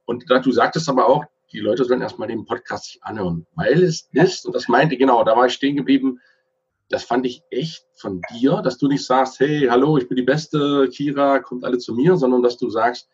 Und 0.09 0.25
du 0.27 0.51
sagtest 0.51 0.89
aber 0.89 1.07
auch, 1.07 1.23
die 1.53 1.59
Leute 1.59 1.85
sollen 1.85 2.01
erstmal 2.01 2.27
den 2.27 2.43
Podcast 2.43 2.85
sich 2.85 3.03
anhören, 3.03 3.45
weil 3.53 3.83
es 3.83 4.09
ist, 4.11 4.43
und 4.47 4.55
das 4.55 4.67
meinte 4.67 4.97
genau, 4.97 5.23
da 5.23 5.37
war 5.37 5.45
ich 5.45 5.53
stehen 5.53 5.75
geblieben, 5.75 6.19
das 6.89 7.03
fand 7.03 7.27
ich 7.27 7.43
echt 7.51 7.85
von 7.93 8.19
dir, 8.33 8.63
dass 8.63 8.79
du 8.79 8.87
nicht 8.87 9.05
sagst, 9.05 9.39
hey, 9.39 9.67
hallo, 9.69 9.99
ich 9.99 10.07
bin 10.07 10.15
die 10.15 10.23
Beste, 10.23 10.89
Kira, 10.91 11.37
kommt 11.37 11.63
alle 11.63 11.77
zu 11.77 11.93
mir, 11.93 12.17
sondern 12.17 12.41
dass 12.41 12.57
du 12.57 12.71
sagst, 12.71 13.07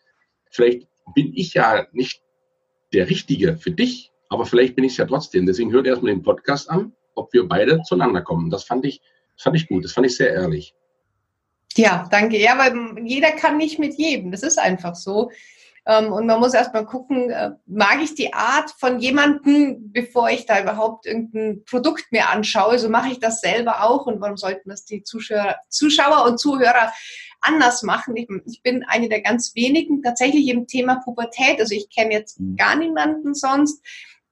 vielleicht 0.50 0.88
bin 1.14 1.34
ich 1.34 1.52
ja 1.52 1.86
nicht 1.92 2.22
der 2.94 3.10
Richtige 3.10 3.58
für 3.58 3.72
dich, 3.72 4.10
aber 4.30 4.46
vielleicht 4.46 4.74
bin 4.74 4.84
ich 4.84 4.92
es 4.92 4.96
ja 4.96 5.04
trotzdem. 5.04 5.44
Deswegen 5.44 5.72
hört 5.72 5.86
erstmal 5.86 6.14
den 6.14 6.22
Podcast 6.22 6.70
an, 6.70 6.94
ob 7.14 7.30
wir 7.34 7.46
beide 7.46 7.82
zueinander 7.82 8.22
kommen. 8.22 8.48
Das 8.48 8.64
fand 8.64 8.86
ich, 8.86 9.02
das 9.34 9.42
fand 9.42 9.56
ich 9.56 9.68
gut, 9.68 9.84
das 9.84 9.92
fand 9.92 10.06
ich 10.06 10.16
sehr 10.16 10.32
ehrlich. 10.32 10.74
Ja, 11.76 12.08
danke. 12.10 12.40
Ja, 12.40 12.56
weil 12.56 13.04
jeder 13.06 13.32
kann 13.32 13.58
nicht 13.58 13.78
mit 13.78 13.98
jedem. 13.98 14.30
Das 14.30 14.42
ist 14.42 14.58
einfach 14.58 14.94
so. 14.94 15.30
Ähm, 15.86 16.12
und 16.12 16.26
man 16.26 16.40
muss 16.40 16.52
erstmal 16.52 16.84
gucken, 16.84 17.30
äh, 17.30 17.52
mag 17.66 18.02
ich 18.02 18.14
die 18.14 18.34
Art 18.34 18.72
von 18.78 18.98
jemandem, 18.98 19.92
bevor 19.92 20.30
ich 20.30 20.44
da 20.44 20.60
überhaupt 20.60 21.06
irgendein 21.06 21.64
Produkt 21.64 22.10
mir 22.10 22.28
anschaue. 22.28 22.78
So 22.78 22.88
mache 22.88 23.10
ich 23.10 23.20
das 23.20 23.40
selber 23.40 23.84
auch. 23.84 24.06
Und 24.06 24.20
warum 24.20 24.36
sollten 24.36 24.68
das 24.68 24.84
die 24.84 25.04
Zuschauer, 25.04 25.56
Zuschauer 25.68 26.26
und 26.26 26.40
Zuhörer 26.40 26.92
anders 27.40 27.84
machen? 27.84 28.16
Ich, 28.16 28.26
ich 28.46 28.62
bin 28.62 28.84
eine 28.88 29.08
der 29.08 29.20
ganz 29.20 29.54
wenigen 29.54 30.02
tatsächlich 30.02 30.48
im 30.48 30.66
Thema 30.66 30.96
Pubertät. 31.04 31.60
Also 31.60 31.74
ich 31.74 31.88
kenne 31.88 32.12
jetzt 32.12 32.40
mhm. 32.40 32.56
gar 32.56 32.74
niemanden 32.74 33.34
sonst, 33.34 33.80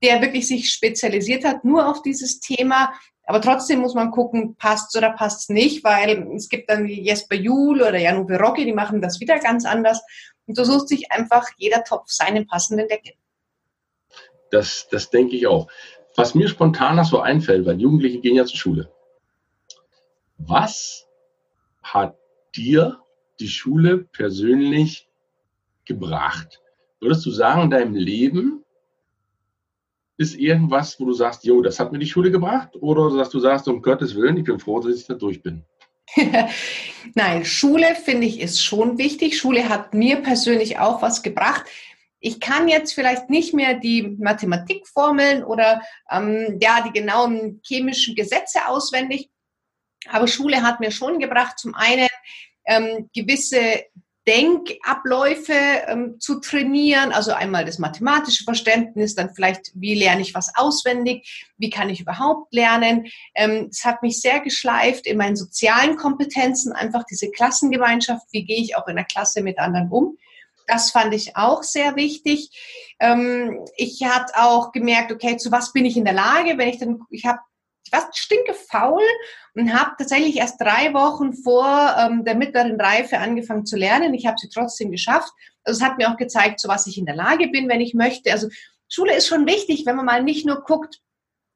der 0.03 0.21
wirklich 0.21 0.49
sich 0.49 0.71
spezialisiert 0.71 1.45
hat 1.45 1.65
nur 1.65 1.89
auf 1.89 2.03
dieses 2.03 2.41
Thema. 2.41 2.93
Aber 3.27 3.41
trotzdem 3.41 3.81
muss 3.81 3.95
man 3.95 4.11
gucken, 4.11 4.57
passt 4.57 4.95
oder 4.97 5.11
passt 5.11 5.49
nicht, 5.51 5.83
weil 5.83 6.31
es 6.35 6.49
gibt 6.49 6.69
dann 6.69 6.87
wie 6.87 7.01
Jesper 7.01 7.37
Juhl 7.37 7.81
oder 7.81 7.97
Janu 7.97 8.27
Verocchi, 8.27 8.65
die 8.65 8.75
machen 8.75 9.01
das 9.01 9.19
wieder 9.21 9.39
ganz 9.39 9.65
anders. 9.65 10.03
Und 10.47 10.57
so 10.57 10.65
sucht 10.65 10.89
sich 10.89 11.11
einfach 11.11 11.49
jeder 11.57 11.85
Topf 11.85 12.09
seinen 12.09 12.47
passenden 12.47 12.89
Deckel. 12.89 13.13
Das, 14.51 14.89
das 14.91 15.11
denke 15.11 15.37
ich 15.37 15.47
auch. 15.47 15.69
Was 16.17 16.35
mir 16.35 16.49
spontan 16.49 17.03
so 17.05 17.21
einfällt, 17.21 17.67
weil 17.67 17.81
Jugendliche 17.81 18.21
gehen 18.21 18.37
ja 18.37 18.45
zur 18.45 18.59
Schule. 18.59 18.93
Was 20.39 21.09
hat 21.83 22.17
dir 22.55 23.01
die 23.41 23.49
Schule 23.49 23.99
persönlich 23.99 25.09
gebracht? 25.85 26.61
Würdest 27.01 27.27
du 27.27 27.31
sagen, 27.31 27.63
in 27.63 27.71
deinem 27.71 27.95
Leben 27.95 28.65
ist 30.17 30.37
irgendwas, 30.37 31.01
wo 31.01 31.07
du 31.07 31.13
sagst, 31.13 31.45
jo, 31.45 31.61
das 31.61 31.81
hat 31.81 31.91
mir 31.91 31.99
die 31.99 32.07
Schule 32.07 32.31
gebracht? 32.31 32.77
Oder 32.81 33.17
dass 33.17 33.31
du 33.31 33.41
sagst, 33.41 33.67
um 33.67 33.83
Gottes 33.83 34.15
Willen, 34.15 34.37
ich 34.37 34.45
bin 34.45 34.61
froh, 34.61 34.81
dass 34.81 34.97
ich 34.97 35.07
da 35.07 35.15
durch 35.15 35.43
bin? 35.43 35.65
Nein, 37.15 37.45
Schule 37.45 37.95
finde 37.95 38.27
ich 38.27 38.41
ist 38.41 38.63
schon 38.63 38.99
wichtig. 38.99 39.39
Schule 39.39 39.69
hat 39.69 39.95
mir 39.95 40.17
persönlich 40.23 40.79
auch 40.79 41.03
was 41.03 41.23
gebracht. 41.23 41.65
Ich 42.21 42.41
kann 42.41 42.69
jetzt 42.69 42.95
vielleicht 42.95 43.29
nicht 43.29 43.53
mehr 43.53 43.75
die 43.75 44.17
Mathematikformeln 44.19 45.45
oder 45.45 45.83
ähm, 46.11 46.59
ja 46.61 46.81
die 46.81 46.99
genauen 46.99 47.61
chemischen 47.63 48.15
Gesetze 48.15 48.67
auswendig, 48.67 49.29
aber 50.09 50.27
Schule 50.27 50.63
hat 50.63 50.81
mir 50.81 50.91
schon 50.91 51.19
gebracht, 51.19 51.59
zum 51.59 51.75
einen 51.75 52.09
ähm, 52.67 53.11
gewisse 53.15 53.85
Denkabläufe 54.27 55.53
ähm, 55.87 56.17
zu 56.19 56.41
trainieren, 56.41 57.13
also 57.13 57.33
einmal 57.33 57.65
das 57.65 57.79
mathematische 57.79 58.45
Verständnis, 58.45 59.15
dann 59.15 59.35
vielleicht, 59.35 59.73
wie 59.75 59.95
lerne 59.95 60.23
ich 60.23 60.35
was 60.35 60.55
auswendig, 60.57 61.45
wie 61.59 61.71
kann 61.71 61.91
ich 61.91 62.01
überhaupt 62.01 62.53
lernen. 62.55 63.07
Ähm, 63.35 63.69
es 63.71 63.85
hat 63.85 64.03
mich 64.03 64.21
sehr 64.21 64.41
geschleift 64.41 65.07
in 65.07 65.19
meinen 65.19 65.37
sozialen 65.37 65.97
Kompetenzen, 65.97 66.73
einfach 66.73 67.05
diese 67.05 67.31
Klassengemeinschaft, 67.31 68.27
wie 68.33 68.45
gehe 68.45 68.61
ich 68.61 68.77
auch 68.77 68.89
in 68.89 68.97
der 68.97 69.05
Klasse 69.05 69.43
mit 69.43 69.59
anderen 69.59 69.91
um. 69.91 70.17
Das 70.67 70.91
fand 70.91 71.13
ich 71.13 71.37
auch 71.37 71.63
sehr 71.63 71.95
wichtig. 71.95 72.49
Ähm, 73.01 73.61
ich 73.77 74.03
hatte 74.05 74.33
auch 74.43 74.73
gemerkt, 74.73 75.13
okay, 75.13 75.37
zu 75.37 75.53
was 75.53 75.73
bin 75.73 75.85
ich 75.85 75.99
in 75.99 76.07
der 76.07 76.15
Lage, 76.15 76.57
wenn 76.57 76.69
ich 76.69 76.79
dann, 76.79 77.01
ich 77.11 77.27
habe 77.27 77.41
ich 77.85 77.93
war 77.93 78.09
stinkefaul 78.13 79.03
und 79.55 79.73
habe 79.79 79.93
tatsächlich 79.99 80.37
erst 80.37 80.61
drei 80.61 80.95
Wochen 80.95 81.35
vor 81.35 81.95
ähm, 81.99 82.25
der 82.25 82.35
mittleren 82.35 82.81
Reife 82.81 83.19
angefangen 83.19 83.67
zu 83.67 83.77
lernen. 83.77 84.15
Ich 84.15 84.27
habe 84.27 84.39
sie 84.39 84.49
trotzdem 84.49 84.91
geschafft. 84.91 85.31
Also 85.65 85.79
es 85.79 85.85
hat 85.85 85.99
mir 85.99 86.11
auch 86.11 86.17
gezeigt, 86.17 86.61
zu 86.61 86.69
was 86.69 86.87
ich 86.87 86.99
in 86.99 87.07
der 87.07 87.15
Lage 87.15 87.49
bin, 87.49 87.69
wenn 87.69 87.81
ich 87.81 87.95
möchte. 87.95 88.33
Also 88.33 88.49
Schule 88.89 89.15
ist 89.17 89.27
schon 89.27 89.47
wichtig, 89.47 89.85
wenn 89.87 89.97
man 89.97 90.07
mal 90.07 90.23
nicht 90.23 90.47
nur 90.47 90.63
guckt, 90.63 91.01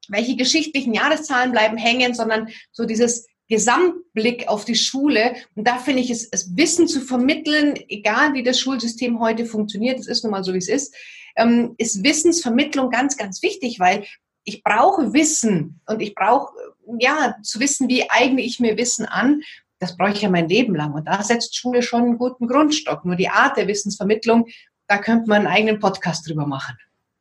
welche 0.08 0.36
geschichtlichen 0.36 0.94
Jahreszahlen 0.94 1.52
bleiben 1.52 1.76
hängen, 1.76 2.14
sondern 2.14 2.48
so 2.72 2.84
dieses 2.84 3.26
Gesamtblick 3.48 4.48
auf 4.48 4.64
die 4.64 4.74
Schule. 4.74 5.34
Und 5.54 5.66
da 5.66 5.78
finde 5.78 6.02
ich 6.02 6.10
es, 6.10 6.28
es 6.30 6.56
Wissen 6.56 6.88
zu 6.88 7.00
vermitteln, 7.00 7.74
egal 7.88 8.34
wie 8.34 8.42
das 8.42 8.60
Schulsystem 8.60 9.20
heute 9.20 9.46
funktioniert, 9.46 9.98
es 9.98 10.06
ist 10.06 10.24
nun 10.24 10.32
mal 10.32 10.44
so, 10.44 10.52
wie 10.52 10.58
es 10.58 10.68
ist, 10.68 10.94
ähm, 11.36 11.74
ist 11.78 12.04
Wissensvermittlung 12.04 12.90
ganz, 12.90 13.16
ganz 13.16 13.42
wichtig, 13.42 13.80
weil 13.80 14.04
ich 14.48 14.62
brauche 14.62 15.12
Wissen 15.12 15.78
und 15.86 16.00
ich 16.00 16.14
brauche, 16.14 16.54
ja, 16.98 17.36
zu 17.42 17.60
wissen, 17.60 17.86
wie 17.88 18.08
eigne 18.08 18.40
ich 18.40 18.60
mir 18.60 18.78
Wissen 18.78 19.04
an. 19.04 19.42
Das 19.78 19.94
brauche 19.94 20.12
ich 20.12 20.22
ja 20.22 20.30
mein 20.30 20.48
Leben 20.48 20.74
lang. 20.74 20.94
Und 20.94 21.04
da 21.04 21.22
setzt 21.22 21.54
Schule 21.54 21.82
schon 21.82 22.02
einen 22.02 22.18
guten 22.18 22.48
Grundstock. 22.48 23.04
Nur 23.04 23.16
die 23.16 23.28
Art 23.28 23.58
der 23.58 23.68
Wissensvermittlung, 23.68 24.46
da 24.86 24.96
könnte 24.96 25.28
man 25.28 25.46
einen 25.46 25.54
eigenen 25.54 25.78
Podcast 25.80 26.26
drüber 26.26 26.46
machen. 26.46 26.78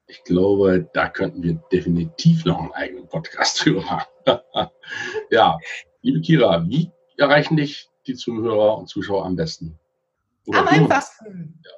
Ich 0.07 0.23
glaube, 0.23 0.89
da 0.93 1.09
könnten 1.09 1.43
wir 1.43 1.55
definitiv 1.69 2.45
noch 2.45 2.59
einen 2.59 2.71
eigenen 2.71 3.09
Podcast 3.09 3.61
drüber 3.65 3.81
machen. 3.81 4.07
ja, 5.29 5.57
liebe 6.01 6.21
Kira, 6.21 6.65
wie 6.65 6.89
erreichen 7.17 7.57
dich 7.57 7.89
die 8.07 8.15
Zuhörer 8.15 8.77
und 8.77 8.87
Zuschauer 8.87 9.25
am 9.25 9.35
besten? 9.35 9.77
Oder 10.45 10.59
am 10.59 10.67
einfachsten. 10.69 11.61
Ja. 11.65 11.71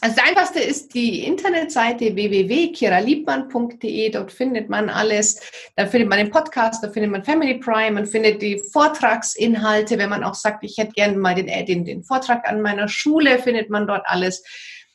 Das 0.00 0.16
Einfachste 0.16 0.60
ist 0.60 0.94
die 0.94 1.24
Internetseite 1.26 2.14
www.kiraliebmann.de. 2.14 4.10
Dort 4.10 4.30
findet 4.30 4.68
man 4.68 4.90
alles. 4.90 5.40
Da 5.74 5.86
findet 5.86 6.08
man 6.08 6.18
den 6.18 6.30
Podcast, 6.30 6.84
da 6.84 6.90
findet 6.90 7.10
man 7.10 7.24
Family 7.24 7.58
Prime, 7.58 7.90
man 7.90 8.06
findet 8.06 8.40
die 8.40 8.62
Vortragsinhalte. 8.72 9.98
Wenn 9.98 10.10
man 10.10 10.22
auch 10.22 10.34
sagt, 10.34 10.62
ich 10.62 10.78
hätte 10.78 10.92
gerne 10.92 11.16
mal 11.16 11.34
den, 11.34 11.48
äh, 11.48 11.64
den, 11.64 11.84
den 11.84 12.04
Vortrag 12.04 12.48
an 12.48 12.62
meiner 12.62 12.86
Schule, 12.86 13.40
findet 13.40 13.70
man 13.70 13.88
dort 13.88 14.06
alles. 14.06 14.44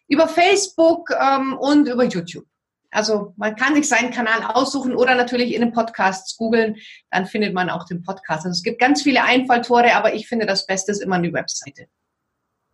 Über 0.07 0.29
Facebook 0.29 1.09
ähm, 1.19 1.57
und 1.57 1.89
über 1.89 2.05
YouTube. 2.05 2.45
Also 2.89 3.33
man 3.35 3.57
kann 3.57 3.75
sich 3.75 3.89
seinen 3.89 4.11
Kanal 4.11 4.41
aussuchen 4.53 4.95
oder 4.95 5.15
natürlich 5.15 5.53
in 5.53 5.61
den 5.61 5.73
Podcasts 5.73 6.37
googeln, 6.37 6.77
dann 7.11 7.25
findet 7.25 7.53
man 7.53 7.69
auch 7.69 7.85
den 7.85 8.03
Podcast. 8.03 8.45
Also 8.45 8.51
es 8.51 8.63
gibt 8.63 8.79
ganz 8.79 9.01
viele 9.01 9.23
Einfalltore, 9.23 9.95
aber 9.95 10.13
ich 10.13 10.27
finde, 10.27 10.45
das 10.45 10.65
Beste 10.65 10.93
ist 10.93 11.01
immer 11.01 11.19
die 11.19 11.33
Webseite. 11.33 11.87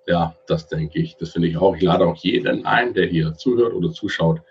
Ja, 0.10 0.36
das 0.48 0.68
denke 0.68 0.98
ich. 0.98 1.18
Das 1.18 1.34
finde 1.34 1.50
ich 1.50 1.58
auch. 1.58 1.76
Ich 1.76 1.84
lade 1.84 2.08
auch 2.08 2.16
jeden 2.16 2.66
ein, 2.66 2.96
der 2.96 3.06
hier 3.06 3.36
zuhört 3.36 3.76
oder 3.76 3.92
zuschaut. 3.92 4.42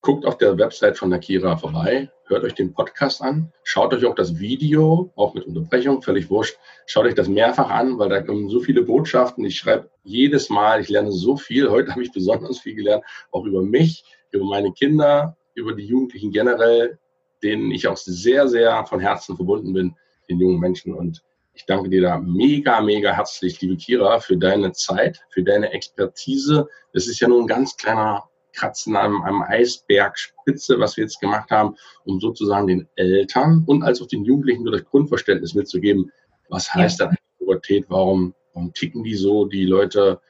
Guckt 0.00 0.24
auf 0.24 0.38
der 0.38 0.56
Website 0.56 0.96
von 0.96 1.10
Nakira 1.10 1.58
vorbei, 1.58 2.08
hört 2.24 2.44
euch 2.44 2.54
den 2.54 2.72
Podcast 2.72 3.20
an, 3.20 3.52
schaut 3.64 3.92
euch 3.92 4.06
auch 4.06 4.14
das 4.14 4.38
Video, 4.38 5.12
auch 5.14 5.34
mit 5.34 5.44
Unterbrechung, 5.44 6.00
völlig 6.00 6.30
wurscht. 6.30 6.56
Schaut 6.86 7.04
euch 7.04 7.14
das 7.14 7.28
mehrfach 7.28 7.68
an, 7.68 7.98
weil 7.98 8.08
da 8.08 8.22
kommen 8.22 8.48
so 8.48 8.60
viele 8.60 8.80
Botschaften. 8.80 9.44
Ich 9.44 9.58
schreibe 9.58 9.90
jedes 10.04 10.48
Mal, 10.48 10.80
ich 10.80 10.88
lerne 10.88 11.12
so 11.12 11.36
viel. 11.36 11.68
Heute 11.68 11.90
habe 11.90 12.02
ich 12.02 12.10
besonders 12.10 12.60
viel 12.60 12.76
gelernt, 12.76 13.04
auch 13.32 13.44
über 13.44 13.60
mich, 13.60 14.04
über 14.30 14.46
meine 14.46 14.72
Kinder, 14.72 15.36
über 15.52 15.74
die 15.74 15.84
Jugendlichen 15.84 16.32
generell, 16.32 16.98
denen 17.42 17.72
ich 17.72 17.88
auch 17.88 17.98
sehr, 17.98 18.48
sehr 18.48 18.86
von 18.86 19.00
Herzen 19.00 19.36
verbunden 19.36 19.74
bin, 19.74 19.96
den 20.30 20.40
jungen 20.40 20.60
Menschen. 20.60 20.94
Und 20.94 21.22
ich 21.52 21.66
danke 21.66 21.90
dir 21.90 22.02
da 22.02 22.18
mega, 22.18 22.80
mega 22.80 23.12
herzlich, 23.12 23.60
liebe 23.60 23.76
Kira, 23.76 24.20
für 24.20 24.36
deine 24.36 24.72
Zeit, 24.72 25.20
für 25.30 25.42
deine 25.42 25.72
Expertise. 25.72 26.68
Das 26.92 27.06
ist 27.06 27.20
ja 27.20 27.28
nur 27.28 27.40
ein 27.42 27.46
ganz 27.46 27.76
kleiner 27.76 28.24
Kratzen 28.52 28.96
am, 28.96 29.22
am 29.22 29.42
Eisbergspitze, 29.42 30.78
was 30.78 30.96
wir 30.96 31.04
jetzt 31.04 31.20
gemacht 31.20 31.50
haben, 31.50 31.76
um 32.04 32.20
sozusagen 32.20 32.66
den 32.66 32.88
Eltern 32.96 33.64
und 33.66 33.82
als 33.82 34.00
auch 34.00 34.06
den 34.06 34.24
Jugendlichen 34.24 34.64
nur 34.64 34.72
das 34.72 34.84
Grundverständnis 34.84 35.54
mitzugeben, 35.54 36.10
was 36.48 36.72
heißt 36.72 37.00
ja. 37.00 37.06
da 37.06 37.14
Pubertät, 37.38 37.86
warum, 37.88 38.34
warum 38.54 38.72
ticken 38.72 39.04
die 39.04 39.14
so, 39.14 39.44
die 39.44 39.64
Leute, 39.64 40.20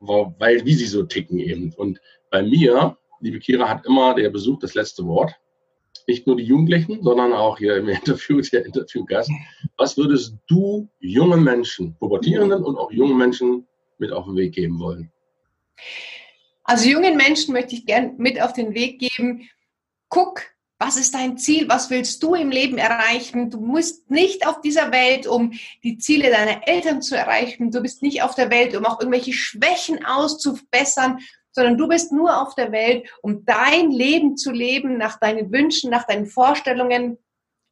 weil 0.00 0.64
wie 0.64 0.74
sie 0.74 0.86
so 0.86 1.04
ticken 1.04 1.38
eben. 1.38 1.72
Und 1.74 2.00
bei 2.30 2.42
mir, 2.42 2.96
liebe 3.20 3.38
Kira, 3.38 3.68
hat 3.68 3.86
immer 3.86 4.14
der 4.14 4.30
Besuch 4.30 4.58
das 4.58 4.74
letzte 4.74 5.06
Wort 5.06 5.34
nicht 6.06 6.26
nur 6.26 6.36
die 6.36 6.44
Jugendlichen, 6.44 7.02
sondern 7.02 7.32
auch 7.32 7.58
hier 7.58 7.76
im 7.76 7.88
Interview, 7.88 8.40
der 8.40 8.64
Interviewgast. 8.66 9.30
Was 9.76 9.96
würdest 9.96 10.36
du 10.48 10.88
jungen 10.98 11.42
Menschen, 11.44 11.96
Pubertierenden 11.98 12.64
und 12.64 12.76
auch 12.76 12.90
jungen 12.90 13.16
Menschen 13.16 13.66
mit 13.98 14.12
auf 14.12 14.26
den 14.26 14.36
Weg 14.36 14.54
geben 14.54 14.78
wollen? 14.78 15.12
Also 16.64 16.88
jungen 16.88 17.16
Menschen 17.16 17.52
möchte 17.52 17.74
ich 17.74 17.86
gerne 17.86 18.14
mit 18.18 18.40
auf 18.40 18.52
den 18.52 18.74
Weg 18.74 19.00
geben. 19.00 19.48
Guck, 20.08 20.42
was 20.78 20.96
ist 20.96 21.14
dein 21.14 21.38
Ziel? 21.38 21.68
Was 21.68 21.90
willst 21.90 22.22
du 22.22 22.34
im 22.34 22.50
Leben 22.50 22.76
erreichen? 22.76 23.50
Du 23.50 23.60
musst 23.60 24.10
nicht 24.10 24.46
auf 24.46 24.60
dieser 24.60 24.90
Welt, 24.90 25.28
um 25.28 25.52
die 25.84 25.98
Ziele 25.98 26.30
deiner 26.30 26.66
Eltern 26.66 27.02
zu 27.02 27.16
erreichen. 27.16 27.70
Du 27.70 27.80
bist 27.80 28.02
nicht 28.02 28.22
auf 28.22 28.34
der 28.34 28.50
Welt, 28.50 28.76
um 28.76 28.84
auch 28.84 28.98
irgendwelche 28.98 29.32
Schwächen 29.32 30.04
auszubessern, 30.04 31.20
sondern 31.52 31.78
du 31.78 31.86
bist 31.88 32.12
nur 32.12 32.40
auf 32.40 32.54
der 32.54 32.72
Welt, 32.72 33.08
um 33.22 33.44
dein 33.44 33.90
Leben 33.90 34.36
zu 34.36 34.50
leben, 34.50 34.98
nach 34.98 35.18
deinen 35.20 35.52
Wünschen, 35.52 35.90
nach 35.90 36.06
deinen 36.06 36.26
Vorstellungen. 36.26 37.18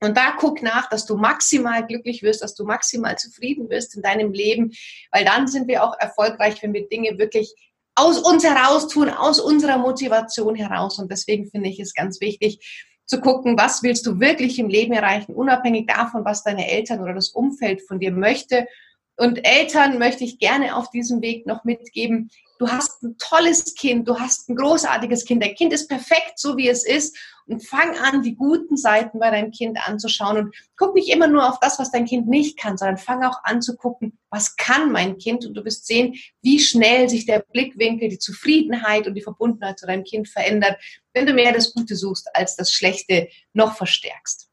Und 0.03 0.17
da 0.17 0.35
guck 0.39 0.63
nach, 0.63 0.89
dass 0.89 1.05
du 1.05 1.17
maximal 1.17 1.87
glücklich 1.87 2.23
wirst, 2.23 2.43
dass 2.43 2.55
du 2.55 2.65
maximal 2.65 3.17
zufrieden 3.19 3.69
wirst 3.69 3.97
in 3.97 4.03
deinem 4.03 4.33
Leben, 4.33 4.73
weil 5.11 5.25
dann 5.25 5.47
sind 5.47 5.69
wir 5.69 5.85
auch 5.85 5.95
erfolgreich, 5.99 6.63
wenn 6.63 6.73
wir 6.73 6.89
Dinge 6.89 7.19
wirklich 7.19 7.55
aus 7.95 8.19
uns 8.19 8.45
heraus 8.45 8.89
tun, 8.89 9.11
aus 9.11 9.41
unserer 9.41 9.77
Motivation 9.77 10.55
heraus. 10.55 10.99
Und 10.99 11.11
deswegen 11.11 11.51
finde 11.51 11.69
ich 11.69 11.81
es 11.81 11.93
ganz 11.93 12.21
wichtig, 12.21 12.89
zu 13.11 13.21
gucken, 13.21 13.59
was 13.59 13.83
willst 13.83 14.07
du 14.07 14.21
wirklich 14.21 14.61
im 14.61 14.69
Leben 14.69 14.93
erreichen, 14.93 15.35
unabhängig 15.35 15.89
davon, 15.89 16.25
was 16.25 16.45
deine 16.45 16.71
Eltern 16.71 17.01
oder 17.01 17.13
das 17.13 17.31
Umfeld 17.31 17.83
von 17.83 17.99
dir 17.99 18.13
möchte. 18.13 18.69
Und 19.17 19.45
Eltern 19.45 19.99
möchte 19.99 20.23
ich 20.23 20.39
gerne 20.39 20.77
auf 20.77 20.91
diesem 20.91 21.21
Weg 21.21 21.45
noch 21.45 21.65
mitgeben. 21.65 22.31
Du 22.61 22.69
hast 22.69 23.03
ein 23.03 23.17
tolles 23.17 23.75
Kind, 23.75 24.07
du 24.07 24.19
hast 24.19 24.51
ein 24.51 24.55
großartiges 24.55 25.25
Kind. 25.25 25.43
Dein 25.43 25.55
Kind 25.55 25.73
ist 25.73 25.89
perfekt, 25.89 26.35
so 26.37 26.59
wie 26.59 26.69
es 26.69 26.85
ist 26.85 27.17
und 27.47 27.67
fang 27.67 27.97
an, 27.97 28.23
die 28.23 28.35
guten 28.35 28.77
Seiten 28.77 29.19
bei 29.19 29.31
deinem 29.31 29.51
Kind 29.51 29.79
anzuschauen 29.89 30.37
und 30.37 30.55
guck 30.77 30.95
nicht 30.95 31.09
immer 31.09 31.27
nur 31.27 31.49
auf 31.49 31.59
das, 31.61 31.79
was 31.79 31.91
dein 31.91 32.05
Kind 32.05 32.29
nicht 32.29 32.59
kann, 32.59 32.77
sondern 32.77 32.99
fang 32.99 33.25
auch 33.25 33.43
an 33.45 33.63
zu 33.63 33.77
gucken, 33.77 34.19
was 34.29 34.57
kann 34.57 34.93
mein 34.93 35.17
Kind 35.17 35.47
und 35.47 35.55
du 35.55 35.65
wirst 35.65 35.87
sehen, 35.87 36.17
wie 36.43 36.59
schnell 36.59 37.09
sich 37.09 37.25
der 37.25 37.39
Blickwinkel, 37.51 38.11
die 38.11 38.19
Zufriedenheit 38.19 39.07
und 39.07 39.15
die 39.15 39.23
Verbundenheit 39.23 39.79
zu 39.79 39.87
deinem 39.87 40.05
Kind 40.05 40.29
verändert, 40.29 40.77
wenn 41.15 41.25
du 41.25 41.33
mehr 41.33 41.55
das 41.55 41.73
Gute 41.73 41.97
suchst, 41.97 42.29
als 42.35 42.57
das 42.57 42.71
Schlechte 42.71 43.29
noch 43.55 43.75
verstärkst. 43.75 44.51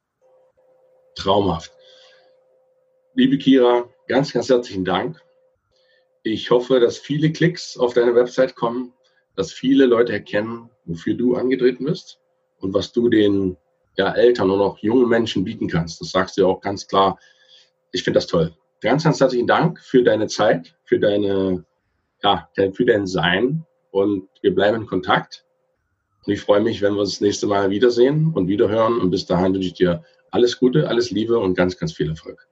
Traumhaft. 1.16 1.74
Liebe 3.16 3.38
Kira, 3.38 3.90
ganz, 4.08 4.32
ganz 4.32 4.48
herzlichen 4.48 4.86
Dank. 4.86 5.22
Ich 6.30 6.52
hoffe, 6.52 6.82
dass 6.82 6.98
viele 6.98 7.32
Klicks 7.32 7.78
auf 7.78 7.94
deine 7.94 8.14
Website 8.14 8.56
kommen, 8.56 8.92
dass 9.38 9.54
viele 9.54 9.86
Leute 9.86 10.12
erkennen, 10.12 10.70
wofür 10.84 11.14
du 11.14 11.36
angetreten 11.36 11.86
bist 11.86 12.20
und 12.60 12.74
was 12.74 12.92
du 12.92 13.08
den 13.08 13.56
ja, 13.96 14.12
Eltern 14.12 14.52
und 14.52 14.60
auch 14.60 14.78
jungen 14.80 15.08
Menschen 15.08 15.46
bieten 15.46 15.70
kannst. 15.70 16.02
Das 16.02 16.12
sagst 16.12 16.36
du 16.36 16.42
ja 16.42 16.48
auch 16.48 16.60
ganz 16.60 16.86
klar. 16.86 17.18
Ich 17.94 18.04
finde 18.04 18.18
das 18.18 18.28
toll. 18.28 18.54
Ganz, 18.82 19.06
ganz 19.06 19.22
herzlichen 19.22 19.48
Dank 19.48 19.80
für 19.80 20.04
deine 20.04 20.28
Zeit, 20.28 20.76
für 20.84 21.00
deine, 21.00 21.64
ja, 22.22 22.50
für 22.74 22.86
dein 22.86 23.08
Sein 23.08 23.66
und 23.92 24.28
wir 24.42 24.54
bleiben 24.54 24.82
in 24.82 24.86
Kontakt. 24.86 25.46
Und 26.26 26.34
ich 26.34 26.42
freue 26.42 26.60
mich, 26.60 26.82
wenn 26.82 26.96
wir 26.96 27.02
uns 27.02 27.12
das 27.12 27.22
nächste 27.22 27.48
Mal 27.48 27.70
wiedersehen 27.70 28.34
und 28.34 28.50
wiederhören. 28.50 29.00
Und 29.00 29.12
bis 29.12 29.26
dahin 29.26 29.54
wünsche 29.54 29.70
ich 29.70 29.76
dir 29.76 30.04
alles 30.32 30.60
Gute, 30.60 30.90
alles 30.90 31.10
Liebe 31.10 31.40
und 31.40 31.56
ganz, 31.56 31.78
ganz 31.78 31.94
viel 31.94 32.10
Erfolg. 32.10 32.50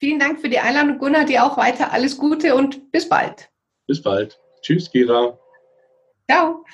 Vielen 0.00 0.18
Dank 0.18 0.40
für 0.40 0.48
die 0.48 0.58
Einladung, 0.58 0.98
Gunnar. 0.98 1.26
Dir 1.26 1.44
auch 1.44 1.58
weiter 1.58 1.92
alles 1.92 2.16
Gute 2.16 2.54
und 2.54 2.90
bis 2.90 3.06
bald. 3.06 3.50
Bis 3.86 4.00
bald. 4.00 4.40
Tschüss, 4.62 4.90
Kira. 4.90 5.38
Ciao. 6.26 6.64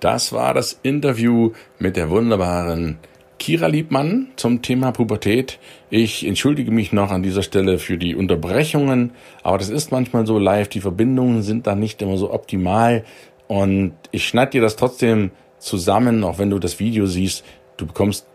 Das 0.00 0.32
war 0.32 0.52
das 0.52 0.80
Interview 0.82 1.52
mit 1.78 1.96
der 1.96 2.10
wunderbaren 2.10 2.98
Kira 3.40 3.66
Liebmann 3.66 4.28
zum 4.36 4.60
Thema 4.62 4.92
Pubertät. 4.92 5.58
Ich 5.88 6.26
entschuldige 6.26 6.70
mich 6.70 6.92
noch 6.92 7.10
an 7.10 7.22
dieser 7.22 7.42
Stelle 7.42 7.78
für 7.78 7.96
die 7.96 8.14
Unterbrechungen, 8.14 9.12
aber 9.42 9.58
das 9.58 9.70
ist 9.70 9.90
manchmal 9.90 10.26
so 10.26 10.38
live. 10.38 10.68
Die 10.68 10.80
Verbindungen 10.80 11.42
sind 11.42 11.66
dann 11.66 11.80
nicht 11.80 12.02
immer 12.02 12.18
so 12.18 12.32
optimal 12.32 13.02
und 13.48 13.94
ich 14.12 14.28
schneide 14.28 14.52
dir 14.52 14.60
das 14.60 14.76
trotzdem 14.76 15.30
zusammen, 15.58 16.22
auch 16.22 16.38
wenn 16.38 16.50
du 16.50 16.58
das 16.58 16.78
Video 16.78 17.06
siehst. 17.06 17.42
Du 17.78 17.86
bekommst 17.86 18.26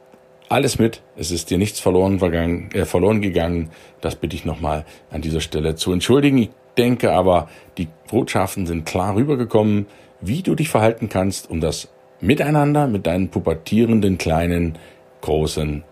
alles 0.49 0.80
mit. 0.80 1.03
Es 1.16 1.32
ist 1.32 1.51
dir 1.51 1.60
nichts 1.60 1.80
verloren, 1.80 2.20
vergangen, 2.20 2.72
äh, 2.74 2.86
verloren 2.86 3.22
gegangen. 3.22 3.70
Das 4.01 4.16
bitte 4.16 4.36
ich 4.36 4.43
nochmal 4.43 4.86
an 5.12 5.22
dieser 5.22 5.39
Stelle 5.39 5.76
zu 5.76 5.93
entschuldigen. 5.93 6.39
Ich 6.39 6.49
denke 6.78 7.14
aber, 7.14 7.47
die 7.78 7.88
Botschaften 8.10 8.66
sind 8.66 8.86
klar 8.86 9.16
rübergekommen 9.16 9.86
wie 10.22 10.41
du 10.41 10.56
dich 10.56 10.70
verhalten 10.70 11.10
kannst, 11.10 11.49
um 11.49 11.62
das 11.62 11.89
Miteinander 12.22 12.88
mit 12.88 13.06
deinen 13.08 13.30
pubertierenden 13.30 14.18
kleinen, 14.18 14.78
großen 15.26 15.84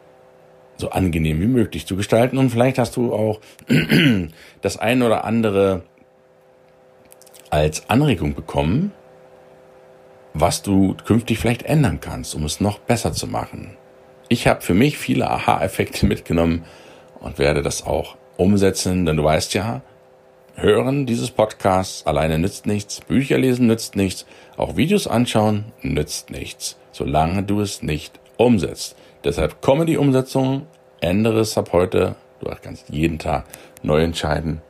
so 0.78 0.90
angenehm 0.90 1.40
wie 1.42 1.48
möglich 1.48 1.86
zu 1.86 1.96
gestalten. 1.96 2.38
Und 2.38 2.50
vielleicht 2.50 2.78
hast 2.78 2.96
du 2.96 3.14
auch 3.14 3.40
das 4.62 4.78
ein 4.78 5.02
oder 5.02 5.24
andere 5.26 5.84
als 7.50 7.90
Anregung 7.90 8.34
bekommen, 8.34 8.92
was 10.34 10.64
du 10.64 10.96
künftig 11.06 11.38
vielleicht 11.38 11.64
ändern 11.64 12.00
kannst, 12.00 12.34
um 12.34 12.44
es 12.46 12.60
noch 12.60 12.80
besser 12.80 13.14
zu 13.14 13.28
machen. 13.28 13.78
Ich 14.30 14.48
habe 14.48 14.62
für 14.62 14.74
mich 14.74 14.98
viele 14.98 15.30
Aha-Effekte 15.30 16.06
mitgenommen 16.08 16.64
und 17.20 17.38
werde 17.38 17.62
das 17.62 17.86
auch 17.86 18.18
umsetzen, 18.38 19.06
denn 19.06 19.18
du 19.18 19.24
weißt 19.24 19.54
ja, 19.54 19.82
Hören 20.56 21.08
dieses 21.08 21.32
Podcasts 21.32 22.06
alleine 22.06 22.38
nützt 22.38 22.68
nichts, 22.68 23.02
Bücher 23.02 23.40
lesen 23.40 23.66
nützt 23.66 23.96
nichts, 23.96 24.28
auch 24.56 24.76
Videos 24.76 25.08
anschauen 25.08 25.74
nützt 25.82 26.30
nichts, 26.30 26.78
solange 26.92 27.42
du 27.42 27.60
es 27.62 27.82
nicht 27.82 28.20
umsetzt. 28.38 28.96
Deshalb 29.24 29.62
komme 29.62 29.86
die 29.86 29.98
Umsetzung, 29.98 30.68
ändere 31.00 31.40
es 31.40 31.58
ab 31.58 31.70
heute, 31.72 32.16
du 32.42 32.52
kannst 32.62 32.90
jeden 32.90 33.20
Tag 33.20 33.46
neu 33.82 34.02
entscheiden. 34.02 34.62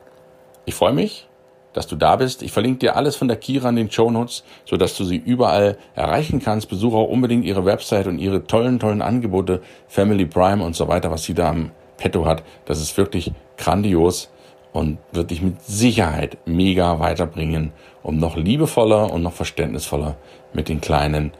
Ich 0.64 0.74
freue 0.74 0.92
mich, 0.92 1.28
dass 1.72 1.88
du 1.88 1.96
da 1.96 2.16
bist. 2.16 2.42
Ich 2.42 2.52
verlinke 2.52 2.78
dir 2.78 2.96
alles 2.96 3.16
von 3.16 3.28
der 3.28 3.36
Kira 3.36 3.68
in 3.68 3.76
den 3.76 3.90
Show 3.90 4.10
Notes, 4.10 4.44
sodass 4.64 4.96
du 4.96 5.04
sie 5.04 5.16
überall 5.16 5.76
erreichen 5.94 6.40
kannst. 6.40 6.68
Besuche 6.68 6.96
auch 6.96 7.08
unbedingt 7.08 7.44
ihre 7.44 7.64
Website 7.64 8.06
und 8.06 8.18
ihre 8.18 8.44
tollen, 8.44 8.78
tollen 8.78 9.02
Angebote, 9.02 9.60
Family 9.88 10.24
Prime 10.24 10.64
und 10.64 10.76
so 10.76 10.88
weiter, 10.88 11.10
was 11.10 11.24
sie 11.24 11.34
da 11.34 11.50
am 11.50 11.72
Petto 11.96 12.24
hat. 12.24 12.42
Das 12.64 12.80
ist 12.80 12.96
wirklich 12.96 13.32
grandios 13.56 14.30
und 14.72 14.98
wird 15.12 15.30
dich 15.30 15.42
mit 15.42 15.62
Sicherheit 15.62 16.38
mega 16.46 17.00
weiterbringen, 17.00 17.72
um 18.02 18.18
noch 18.18 18.36
liebevoller 18.36 19.12
und 19.12 19.22
noch 19.22 19.32
verständnisvoller 19.32 20.16
mit 20.52 20.68
den 20.68 20.80
Kleinen 20.80 21.32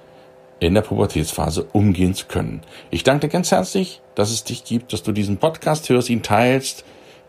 in 0.66 0.74
der 0.74 0.82
Pubertätsphase 0.82 1.66
umgehen 1.72 2.14
zu 2.14 2.26
können. 2.26 2.62
Ich 2.90 3.04
danke 3.04 3.26
dir 3.26 3.32
ganz 3.32 3.50
herzlich, 3.50 4.00
dass 4.14 4.30
es 4.30 4.44
dich 4.44 4.64
gibt, 4.64 4.92
dass 4.92 5.02
du 5.02 5.12
diesen 5.12 5.38
Podcast 5.38 5.88
hörst, 5.88 6.10
ihn 6.10 6.22
teilst, 6.22 6.84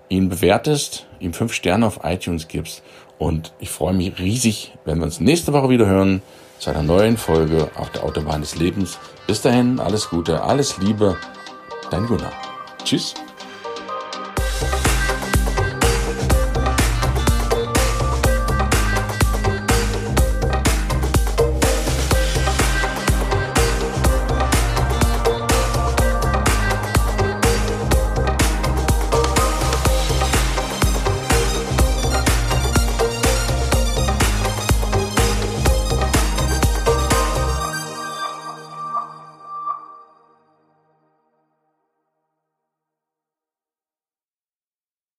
ihn 0.09 0.29
bewertest, 0.29 1.07
ihm 1.19 1.33
fünf 1.33 1.53
Sterne 1.53 1.87
auf 1.87 2.01
iTunes 2.03 2.47
gibst. 2.47 2.83
Und 3.17 3.53
ich 3.59 3.69
freue 3.69 3.93
mich 3.93 4.19
riesig, 4.19 4.73
wenn 4.85 4.99
wir 4.99 5.05
uns 5.05 5.19
nächste 5.19 5.53
Woche 5.53 5.69
wieder 5.69 5.85
hören 5.85 6.21
zu 6.59 6.69
einer 6.69 6.83
neuen 6.83 7.17
Folge 7.17 7.69
auf 7.75 7.89
der 7.91 8.03
Autobahn 8.03 8.41
des 8.41 8.55
Lebens. 8.55 8.99
Bis 9.27 9.41
dahin, 9.41 9.79
alles 9.79 10.09
Gute, 10.09 10.43
alles 10.43 10.77
Liebe, 10.77 11.17
dein 11.89 12.05
Gunnar. 12.05 12.33
Tschüss. 12.83 13.15